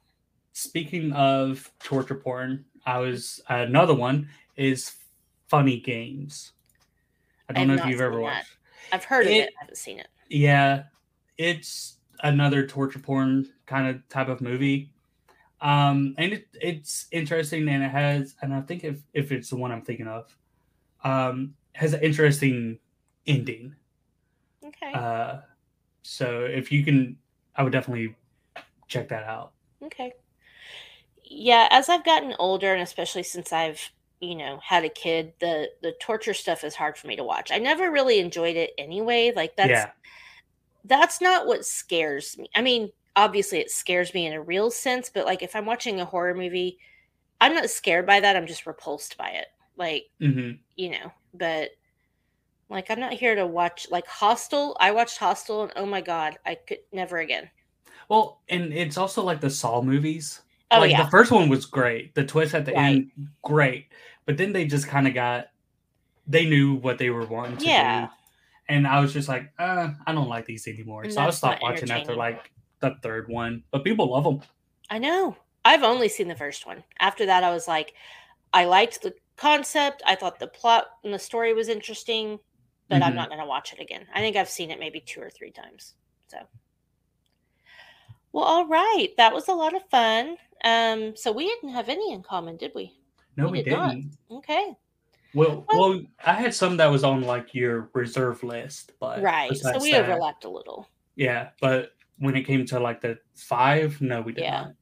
Speaking 0.53 1.13
of 1.13 1.71
torture 1.81 2.17
porn, 2.17 2.65
I 2.85 2.99
was 2.99 3.41
another 3.49 3.95
one 3.95 4.29
is 4.57 4.97
funny 5.53 5.79
games. 5.79 6.53
I 7.51 7.53
don't 7.53 7.71
I 7.71 7.75
know 7.77 7.83
if 7.83 7.87
you've 7.87 8.01
ever 8.01 8.17
that. 8.17 8.23
watched. 8.23 8.57
I've 8.91 9.05
heard 9.05 9.27
it, 9.27 9.29
of 9.29 9.37
it. 9.37 9.51
I 9.51 9.61
haven't 9.61 9.77
seen 9.77 9.99
it. 9.99 10.09
Yeah, 10.31 10.85
it's 11.37 11.99
another 12.23 12.67
torture 12.67 12.99
porn 12.99 13.47
kind 13.67 13.87
of 13.87 14.09
type 14.09 14.29
of 14.29 14.41
movie. 14.41 14.93
Um, 15.61 16.15
and 16.17 16.33
it, 16.33 16.49
it's 16.55 17.07
interesting, 17.13 17.69
and 17.69 17.85
it 17.85 17.91
has, 17.91 18.35
and 18.41 18.55
I 18.55 18.63
think 18.63 18.83
if 18.83 19.03
if 19.13 19.31
it's 19.31 19.51
the 19.51 19.57
one 19.57 19.71
I'm 19.71 19.83
thinking 19.83 20.09
of, 20.09 20.35
um, 21.05 21.55
has 21.75 21.93
an 21.93 22.01
interesting 22.01 22.79
ending. 23.27 23.77
Okay. 24.65 24.93
Uh, 24.95 25.41
so 26.03 26.47
if 26.47 26.73
you 26.73 26.83
can, 26.83 27.19
I 27.55 27.63
would 27.63 27.73
definitely 27.73 28.17
check 28.89 29.11
that 29.11 29.25
out. 29.25 29.53
Okay. 29.85 30.15
Yeah, 31.23 31.69
as 31.71 31.91
I've 31.91 32.05
gotten 32.05 32.35
older, 32.39 32.73
and 32.73 32.83
especially 32.83 33.23
since 33.23 33.53
I've 33.53 33.93
you 34.23 34.37
know 34.37 34.59
had 34.63 34.85
a 34.85 34.89
kid 34.89 35.33
the 35.41 35.69
the 35.83 35.93
torture 36.01 36.33
stuff 36.33 36.63
is 36.63 36.77
hard 36.77 36.97
for 36.97 37.09
me 37.09 37.17
to 37.17 37.25
watch 37.25 37.51
i 37.51 37.59
never 37.59 37.91
really 37.91 38.21
enjoyed 38.21 38.57
it 38.57 38.71
anyway 38.79 39.33
like 39.35 39.55
that's 39.57 39.71
yeah. 39.71 39.91
that's 40.85 41.21
not 41.21 41.47
what 41.47 41.67
scares 41.67 42.39
me 42.39 42.49
i 42.55 42.63
mean 42.63 42.89
obviously 43.17 43.59
it 43.59 43.71
scares 43.71 44.15
me 44.15 44.27
in 44.27 44.33
a 44.33 44.41
real 44.41 44.71
sense 44.71 45.11
but 45.13 45.27
like 45.27 45.43
if 45.43 45.57
i'm 45.57 45.67
watching 45.67 46.01
a 46.01 46.05
horror 46.05 46.35
movie 46.35 46.79
i'm 47.41 47.53
not 47.53 47.69
scared 47.69 48.07
by 48.07 48.21
that 48.21 48.37
i'm 48.37 48.47
just 48.47 48.65
repulsed 48.65 49.19
by 49.19 49.29
it 49.29 49.49
like 49.77 50.05
mm-hmm. 50.21 50.53
you 50.77 50.91
know 50.91 51.13
but 51.35 51.71
like 52.71 52.91
i'm 52.93 53.01
not 53.01 53.13
here 53.13 53.35
to 53.35 53.47
watch 53.47 53.89
like 53.91 54.07
hostel 54.07 54.77
i 54.79 54.93
watched 54.93 55.19
hostel 55.19 55.65
and 55.65 55.73
oh 55.75 55.85
my 55.85 56.01
god 56.01 56.39
i 56.47 56.55
could 56.55 56.79
never 56.93 57.19
again 57.19 57.51
well 58.09 58.41
and 58.49 58.73
it's 58.73 58.97
also 58.97 59.21
like 59.21 59.41
the 59.41 59.51
saw 59.51 59.83
movies 59.83 60.43
Oh, 60.73 60.81
like 60.81 60.91
yeah. 60.91 61.05
the 61.05 61.11
first 61.11 61.31
one 61.31 61.49
was 61.49 61.67
great. 61.67 62.15
The 62.15 62.25
twist 62.25 62.55
at 62.55 62.65
the 62.65 62.73
right. 62.73 62.97
end, 62.97 63.11
great. 63.43 63.89
But 64.27 64.37
then 64.37 64.53
they 64.53 64.65
just 64.67 64.89
kind 64.89 65.07
of 65.07 65.15
got 65.15 65.49
they 66.27 66.47
knew 66.47 66.75
what 66.75 66.99
they 66.99 67.11
were 67.11 67.27
wanting 67.27 67.57
to 67.59 67.65
yeah. 67.65 68.07
do. 68.07 68.13
And 68.69 68.87
I 68.87 69.01
was 69.01 69.13
just 69.13 69.29
like, 69.29 69.53
uh, 69.59 69.91
I 70.07 70.13
don't 70.13 70.29
like 70.29 70.47
these 70.47 70.67
anymore. 70.69 71.03
And 71.03 71.13
so 71.13 71.21
I 71.21 71.31
stopped 71.31 71.63
watching 71.63 71.91
after 71.91 72.15
like 72.15 72.51
the 72.81 72.97
third 73.03 73.29
one. 73.29 73.65
But 73.71 73.85
people 73.85 74.11
love 74.11 74.25
them. 74.25 74.41
I 74.89 74.99
know. 74.99 75.37
I've 75.65 75.83
only 75.83 76.09
seen 76.09 76.29
the 76.29 76.37
first 76.37 76.67
one. 76.67 76.83
After 77.01 77.27
that, 77.27 77.45
I 77.45 77.53
was 77.53 77.69
like, 77.69 77.95
I 78.53 78.65
liked 78.65 79.03
the 79.03 79.15
concept. 79.37 80.03
I 80.07 80.15
thought 80.15 80.39
the 80.39 80.47
plot 80.47 80.87
and 81.05 81.13
the 81.13 81.19
story 81.19 81.55
was 81.55 81.69
interesting, 81.69 82.39
but 82.89 82.97
mm-hmm. 82.97 83.05
I'm 83.05 83.15
not 83.15 83.29
going 83.29 83.41
to 83.41 83.47
watch 83.47 83.73
it 83.73 83.81
again. 83.81 84.07
I 84.15 84.21
think 84.21 84.37
I've 84.37 84.49
seen 84.49 84.71
it 84.71 84.81
maybe 84.81 85.01
two 85.01 85.21
or 85.21 85.31
three 85.31 85.51
times. 85.51 85.95
So, 86.29 86.39
well, 88.33 88.45
all 88.45 88.67
right. 88.67 89.09
That 89.17 89.33
was 89.33 89.49
a 89.49 89.55
lot 89.55 89.75
of 89.75 89.89
fun. 89.91 90.37
Um, 90.65 91.17
so 91.17 91.33
we 91.33 91.47
didn't 91.47 91.71
have 91.71 91.89
any 91.89 92.13
in 92.13 92.23
common, 92.23 92.57
did 92.57 92.73
we? 92.75 92.93
No, 93.37 93.47
we, 93.47 93.53
we 93.53 93.59
did 93.59 93.71
didn't. 93.71 94.11
Not. 94.29 94.39
Okay. 94.39 94.75
Well, 95.35 95.65
well, 95.69 95.91
well, 95.91 96.01
I 96.25 96.35
had 96.35 96.55
some 96.55 96.77
that 96.77 96.91
was 96.91 97.05
on 97.05 97.23
like 97.23 97.55
your 97.55 97.91
reserve 97.95 98.43
list, 98.43 98.93
but 99.01 99.23
right. 99.23 99.57
So 99.57 99.79
we 99.81 99.93
that, 99.93 100.05
overlapped 100.05 100.45
a 100.45 100.51
little. 100.51 100.89
Yeah, 101.17 101.51
but 101.61 101.93
when 102.19 102.37
it 102.37 102.43
came 102.43 102.67
to 102.67 102.79
like 102.79 103.01
the 103.01 103.19
five, 103.35 104.01
no, 104.01 104.21
we 104.21 104.33
did 104.33 104.45
yeah. 104.45 104.61
not. 104.61 104.73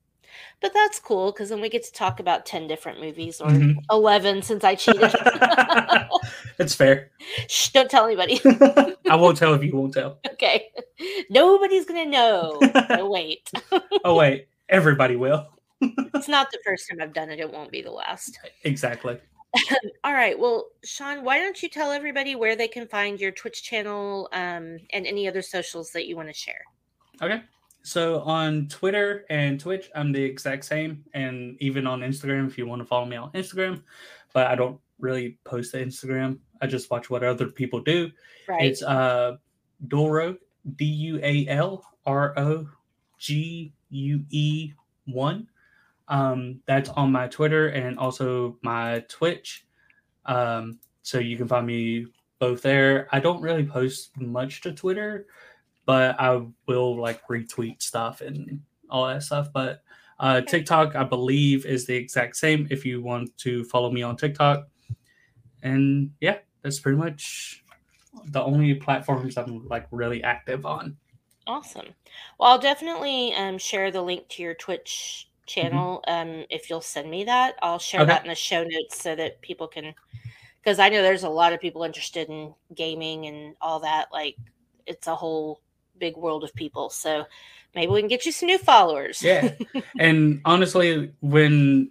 But 0.60 0.72
that's 0.74 0.98
cool 0.98 1.32
because 1.32 1.48
then 1.48 1.60
we 1.60 1.68
get 1.68 1.84
to 1.84 1.92
talk 1.92 2.20
about 2.20 2.46
ten 2.46 2.66
different 2.66 3.00
movies 3.00 3.40
or 3.40 3.48
mm-hmm. 3.48 3.78
eleven 3.90 4.42
since 4.42 4.64
I 4.64 4.74
cheated. 4.74 5.12
That's 6.56 6.74
fair. 6.74 7.10
Shh! 7.48 7.70
Don't 7.70 7.90
tell 7.90 8.04
anybody. 8.04 8.40
I 9.10 9.16
won't 9.16 9.38
tell 9.38 9.54
if 9.54 9.62
you 9.62 9.74
won't 9.74 9.94
tell. 9.94 10.18
Okay. 10.32 10.66
Nobody's 11.30 11.86
gonna 11.86 12.04
know. 12.04 12.58
oh 12.90 13.08
wait. 13.10 13.50
oh 14.04 14.14
wait. 14.14 14.48
Everybody 14.68 15.16
will 15.16 15.48
it's 16.20 16.28
not 16.28 16.50
the 16.50 16.58
first 16.64 16.88
time 16.88 17.00
I've 17.00 17.12
done 17.12 17.30
it. 17.30 17.40
It 17.40 17.50
won't 17.50 17.70
be 17.70 17.82
the 17.82 17.90
last. 17.90 18.38
Exactly. 18.64 19.18
All 20.04 20.12
right. 20.12 20.38
Well, 20.38 20.66
Shawn, 20.84 21.24
why 21.24 21.38
don't 21.38 21.60
you 21.62 21.68
tell 21.68 21.90
everybody 21.90 22.36
where 22.36 22.54
they 22.54 22.68
can 22.68 22.86
find 22.86 23.18
your 23.18 23.32
Twitch 23.32 23.62
channel 23.62 24.28
um, 24.32 24.78
and 24.90 25.06
any 25.06 25.26
other 25.26 25.42
socials 25.42 25.90
that 25.92 26.06
you 26.06 26.16
want 26.16 26.28
to 26.28 26.34
share? 26.34 26.62
Okay. 27.22 27.42
So 27.82 28.20
on 28.20 28.68
Twitter 28.68 29.24
and 29.30 29.58
Twitch, 29.58 29.90
I'm 29.94 30.12
the 30.12 30.22
exact 30.22 30.66
same, 30.66 31.02
and 31.14 31.56
even 31.60 31.86
on 31.86 32.00
Instagram, 32.00 32.46
if 32.46 32.58
you 32.58 32.66
want 32.66 32.80
to 32.82 32.86
follow 32.86 33.06
me 33.06 33.16
on 33.16 33.32
Instagram, 33.32 33.82
but 34.34 34.46
I 34.46 34.54
don't 34.54 34.78
really 34.98 35.38
post 35.44 35.72
to 35.72 35.84
Instagram. 35.84 36.38
I 36.60 36.66
just 36.66 36.90
watch 36.90 37.08
what 37.08 37.24
other 37.24 37.48
people 37.48 37.80
do. 37.80 38.10
Right. 38.46 38.66
It's 38.66 38.82
uh, 38.82 39.38
Dual 39.88 40.36
D 40.76 40.84
U 40.84 41.20
A 41.22 41.46
L 41.48 41.82
R 42.04 42.38
O 42.38 42.68
G 43.18 43.72
U 43.88 44.24
E 44.28 44.72
one. 45.06 45.48
Um, 46.10 46.60
that's 46.66 46.90
on 46.90 47.12
my 47.12 47.28
Twitter 47.28 47.68
and 47.68 47.98
also 47.98 48.58
my 48.62 49.04
Twitch. 49.08 49.64
Um, 50.26 50.80
so 51.02 51.18
you 51.18 51.36
can 51.36 51.48
find 51.48 51.66
me 51.66 52.06
both 52.38 52.62
there. 52.62 53.08
I 53.12 53.20
don't 53.20 53.40
really 53.40 53.64
post 53.64 54.10
much 54.20 54.60
to 54.62 54.72
Twitter, 54.72 55.26
but 55.86 56.20
I 56.20 56.42
will 56.66 57.00
like 57.00 57.26
retweet 57.28 57.80
stuff 57.80 58.20
and 58.20 58.60
all 58.90 59.06
that 59.06 59.22
stuff. 59.22 59.48
But 59.52 59.82
uh, 60.18 60.42
TikTok, 60.42 60.96
I 60.96 61.04
believe, 61.04 61.64
is 61.64 61.86
the 61.86 61.96
exact 61.96 62.36
same 62.36 62.66
if 62.70 62.84
you 62.84 63.00
want 63.00 63.36
to 63.38 63.64
follow 63.64 63.90
me 63.90 64.02
on 64.02 64.16
TikTok. 64.16 64.68
And 65.62 66.10
yeah, 66.20 66.38
that's 66.62 66.80
pretty 66.80 66.98
much 66.98 67.64
the 68.26 68.42
only 68.42 68.74
platforms 68.74 69.36
I'm 69.36 69.66
like 69.68 69.86
really 69.90 70.22
active 70.22 70.66
on. 70.66 70.96
Awesome. 71.46 71.94
Well, 72.38 72.50
I'll 72.50 72.58
definitely 72.58 73.32
um, 73.34 73.58
share 73.58 73.90
the 73.90 74.02
link 74.02 74.28
to 74.30 74.42
your 74.42 74.54
Twitch. 74.54 75.29
Channel. 75.50 76.02
Mm-hmm. 76.06 76.30
Um, 76.30 76.46
if 76.50 76.70
you'll 76.70 76.80
send 76.80 77.10
me 77.10 77.24
that, 77.24 77.56
I'll 77.62 77.78
share 77.78 78.02
okay. 78.02 78.08
that 78.08 78.22
in 78.22 78.28
the 78.28 78.34
show 78.34 78.62
notes 78.62 79.02
so 79.02 79.14
that 79.16 79.40
people 79.42 79.66
can, 79.66 79.94
because 80.62 80.78
I 80.78 80.88
know 80.88 81.02
there's 81.02 81.24
a 81.24 81.28
lot 81.28 81.52
of 81.52 81.60
people 81.60 81.82
interested 81.82 82.28
in 82.28 82.54
gaming 82.74 83.26
and 83.26 83.54
all 83.60 83.80
that. 83.80 84.08
Like, 84.12 84.36
it's 84.86 85.06
a 85.06 85.14
whole 85.14 85.60
big 85.98 86.16
world 86.16 86.44
of 86.44 86.54
people. 86.54 86.88
So 86.90 87.24
maybe 87.74 87.92
we 87.92 88.00
can 88.00 88.08
get 88.08 88.24
you 88.24 88.32
some 88.32 88.46
new 88.46 88.58
followers. 88.58 89.22
yeah. 89.22 89.52
And 89.98 90.40
honestly, 90.44 91.12
when 91.20 91.90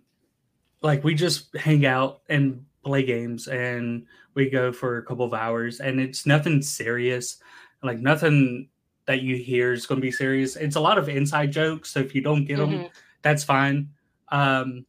like 0.82 1.04
we 1.04 1.14
just 1.14 1.56
hang 1.56 1.86
out 1.86 2.22
and 2.30 2.66
play 2.84 3.04
games 3.04 3.48
and 3.48 4.06
we 4.34 4.50
go 4.50 4.72
for 4.72 4.98
a 4.98 5.04
couple 5.04 5.26
of 5.26 5.34
hours 5.34 5.82
and 5.82 6.00
it's 6.00 6.26
nothing 6.26 6.62
serious, 6.62 7.38
like 7.84 8.00
nothing 8.00 8.70
that 9.06 9.22
you 9.22 9.36
hear 9.36 9.74
is 9.74 9.86
going 9.86 10.00
to 10.00 10.06
be 10.06 10.12
serious. 10.12 10.56
It's 10.56 10.78
a 10.78 10.80
lot 10.80 10.98
of 10.98 11.10
inside 11.10 11.52
jokes. 11.52 11.92
So 11.92 12.00
if 12.00 12.16
you 12.16 12.22
don't 12.22 12.46
get 12.46 12.58
them, 12.58 12.72
mm-hmm 12.72 12.88
that's 13.22 13.44
fine. 13.44 13.90
Um, 14.30 14.86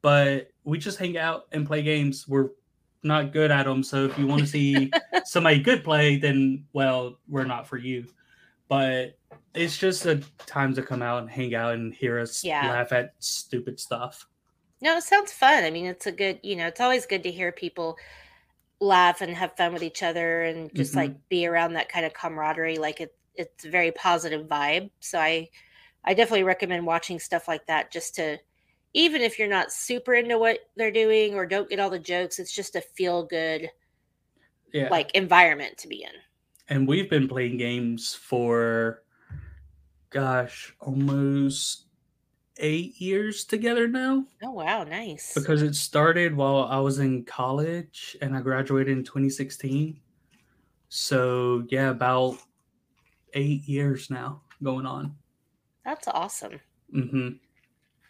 but 0.00 0.50
we 0.64 0.78
just 0.78 0.98
hang 0.98 1.16
out 1.16 1.46
and 1.52 1.66
play 1.66 1.82
games. 1.82 2.26
We're 2.26 2.50
not 3.02 3.32
good 3.32 3.50
at 3.50 3.66
them. 3.66 3.82
So 3.82 4.04
if 4.04 4.18
you 4.18 4.26
want 4.26 4.42
to 4.42 4.46
see 4.46 4.90
somebody 5.24 5.60
good 5.60 5.84
play, 5.84 6.16
then 6.16 6.64
well, 6.72 7.18
we're 7.28 7.44
not 7.44 7.66
for 7.66 7.76
you. 7.76 8.06
But 8.68 9.18
it's 9.54 9.76
just 9.76 10.06
a 10.06 10.22
time 10.46 10.74
to 10.74 10.82
come 10.82 11.02
out 11.02 11.22
and 11.22 11.30
hang 11.30 11.54
out 11.54 11.74
and 11.74 11.92
hear 11.92 12.18
us 12.18 12.42
yeah. 12.42 12.68
laugh 12.68 12.92
at 12.92 13.14
stupid 13.18 13.78
stuff. 13.78 14.26
No, 14.80 14.96
it 14.96 15.04
sounds 15.04 15.32
fun. 15.32 15.64
I 15.64 15.70
mean, 15.70 15.86
it's 15.86 16.06
a 16.06 16.12
good, 16.12 16.40
you 16.42 16.56
know, 16.56 16.66
it's 16.66 16.80
always 16.80 17.06
good 17.06 17.22
to 17.24 17.30
hear 17.30 17.52
people 17.52 17.96
laugh 18.80 19.20
and 19.20 19.34
have 19.36 19.56
fun 19.56 19.72
with 19.72 19.82
each 19.82 20.02
other 20.02 20.42
and 20.42 20.74
just 20.74 20.92
mm-hmm. 20.92 21.00
like 21.00 21.28
be 21.28 21.46
around 21.46 21.74
that 21.74 21.88
kind 21.88 22.04
of 22.04 22.12
camaraderie. 22.12 22.78
Like 22.78 23.00
it, 23.00 23.14
it's 23.34 23.64
a 23.64 23.70
very 23.70 23.92
positive 23.92 24.46
vibe. 24.46 24.90
So 25.00 25.20
I, 25.20 25.48
I 26.04 26.14
definitely 26.14 26.42
recommend 26.44 26.86
watching 26.86 27.18
stuff 27.18 27.48
like 27.48 27.66
that 27.66 27.90
just 27.92 28.14
to 28.16 28.38
even 28.94 29.22
if 29.22 29.38
you're 29.38 29.48
not 29.48 29.72
super 29.72 30.14
into 30.14 30.38
what 30.38 30.58
they're 30.76 30.90
doing 30.90 31.34
or 31.34 31.46
don't 31.46 31.68
get 31.70 31.80
all 31.80 31.88
the 31.90 31.98
jokes, 31.98 32.38
it's 32.38 32.52
just 32.54 32.76
a 32.76 32.80
feel 32.80 33.24
good 33.24 33.70
yeah. 34.72 34.88
like 34.90 35.10
environment 35.14 35.78
to 35.78 35.88
be 35.88 36.02
in. 36.02 36.10
and 36.68 36.86
we've 36.88 37.08
been 37.10 37.28
playing 37.28 37.56
games 37.56 38.14
for 38.14 39.02
gosh 40.10 40.74
almost 40.80 41.86
eight 42.58 43.00
years 43.00 43.44
together 43.44 43.88
now 43.88 44.24
Oh 44.42 44.50
wow, 44.50 44.84
nice. 44.84 45.32
because 45.34 45.62
it 45.62 45.74
started 45.74 46.36
while 46.36 46.64
i 46.64 46.78
was 46.78 46.98
in 46.98 47.24
college 47.24 48.14
and 48.20 48.36
i 48.36 48.40
graduated 48.42 48.96
in 48.96 49.04
2016 49.04 49.98
so 50.90 51.64
yeah 51.70 51.88
about 51.90 52.36
eight 53.34 53.66
years 53.66 54.10
now 54.10 54.42
going 54.62 54.84
on 54.86 55.14
That's 55.84 56.08
awesome. 56.08 56.60
hmm 56.92 57.28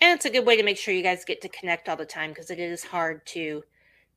And 0.01 0.17
it's 0.17 0.25
a 0.25 0.31
good 0.31 0.45
way 0.47 0.57
to 0.57 0.63
make 0.63 0.77
sure 0.79 0.93
you 0.95 1.03
guys 1.03 1.25
get 1.25 1.41
to 1.43 1.49
connect 1.49 1.89
all 1.89 1.97
the 1.97 2.05
time 2.05 2.31
because 2.31 2.51
it 2.51 2.59
is 2.59 2.85
hard 2.85 3.25
to 3.29 3.63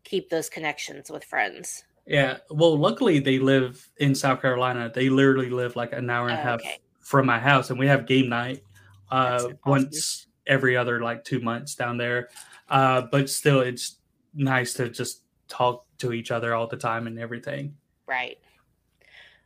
keep 0.03 0.30
those 0.30 0.49
connections 0.49 1.10
with 1.10 1.24
friends. 1.24 1.84
yeah 2.08 2.38
well 2.51 2.78
luckily 2.78 3.18
they 3.20 3.39
live 3.39 3.89
in 3.97 4.14
south 4.14 4.39
carolina 4.41 4.91
they 4.93 5.10
literally 5.10 5.49
live 5.49 5.76
like 5.76 5.91
an 5.91 6.08
hour 6.10 6.28
and 6.30 6.38
a 6.38 6.41
half 6.41 6.60
Okay. 6.60 6.78
from 7.01 7.26
my 7.26 7.39
house 7.39 7.72
and 7.72 7.80
we 7.80 7.88
have 7.88 8.06
game 8.06 8.30
night 8.30 8.62
uh 9.10 9.34
awesome. 9.34 9.60
once 9.66 10.28
every 10.45 10.78
other 10.78 11.01
like 11.01 11.24
two 11.24 11.39
months 11.39 11.74
down 11.74 11.97
there 11.97 12.30
uh 12.70 13.01
but 13.12 13.28
still 13.28 13.62
it's 13.62 13.97
nice 14.36 14.74
to 14.74 14.88
just 14.88 15.24
talk 15.47 15.86
to 15.97 16.14
each 16.14 16.30
other 16.30 16.53
all 16.53 16.68
the 16.68 16.78
time 16.78 17.08
and 17.08 17.18
everything 17.18 17.76
Right. 18.08 18.38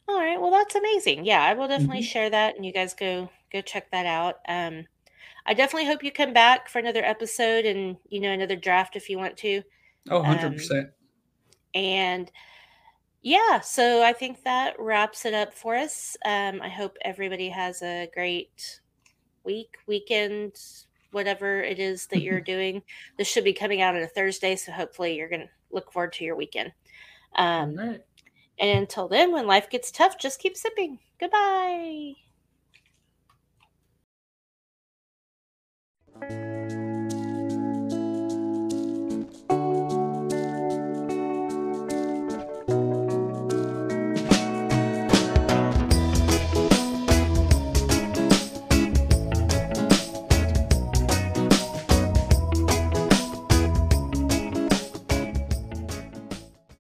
All 0.09 0.19
right. 0.19 0.41
Well, 0.41 0.51
that's 0.51 0.75
amazing. 0.75 1.23
Yeah, 1.23 1.41
I 1.41 1.53
will 1.53 1.67
definitely 1.67 2.01
Mhm. 2.01 2.11
share 2.11 2.29
that, 2.29 2.55
and 2.57 2.65
you 2.65 2.73
guys 2.73 2.93
go 2.93 3.29
go 3.51 3.61
check 3.61 3.89
that 3.91 4.05
out. 4.05 4.35
Um, 4.47 4.85
I 5.45 5.53
definitely 5.53 5.87
hope 5.87 6.03
you 6.03 6.11
come 6.11 6.33
back 6.33 6.69
for 6.69 6.79
another 6.79 7.03
episode 7.03 7.65
and 7.65 7.97
you 8.09 8.19
know 8.19 8.31
another 8.31 8.55
draft 8.55 8.95
if 8.95 9.09
you 9.09 9.17
want 9.17 9.37
to. 9.37 9.63
oh 10.09 10.23
Um, 10.23 10.37
100% 10.37 10.91
And 11.73 12.31
yeah, 13.21 13.59
so 13.59 14.01
I 14.03 14.13
think 14.13 14.43
that 14.43 14.79
wraps 14.79 15.25
it 15.25 15.33
up 15.33 15.53
for 15.53 15.75
us. 15.75 16.15
Um, 16.25 16.61
I 16.61 16.69
hope 16.69 16.97
everybody 17.01 17.49
has 17.49 17.81
a 17.81 18.09
great 18.13 18.79
week, 19.43 19.77
weekend, 19.87 20.55
whatever 21.11 21.61
it 21.61 21.79
is 21.79 22.07
that 22.07 22.21
you're 22.21 22.41
doing. 22.55 22.81
This 23.17 23.27
should 23.27 23.43
be 23.43 23.53
coming 23.53 23.81
out 23.81 23.95
on 23.95 24.01
a 24.03 24.07
Thursday, 24.07 24.55
so 24.55 24.71
hopefully 24.71 25.15
you're 25.15 25.29
going 25.29 25.41
to 25.41 25.49
look 25.71 25.91
forward 25.91 26.13
to 26.13 26.23
your 26.23 26.35
weekend. 26.35 26.71
Um, 27.35 27.77
All 27.77 27.87
right. 27.87 28.01
and 28.59 28.79
until 28.79 29.07
then, 29.07 29.31
when 29.31 29.47
life 29.47 29.69
gets 29.69 29.91
tough, 29.91 30.17
just 30.17 30.39
keep 30.39 30.55
sipping. 30.55 30.99
Goodbye. 31.19 32.13
Música 36.21 36.78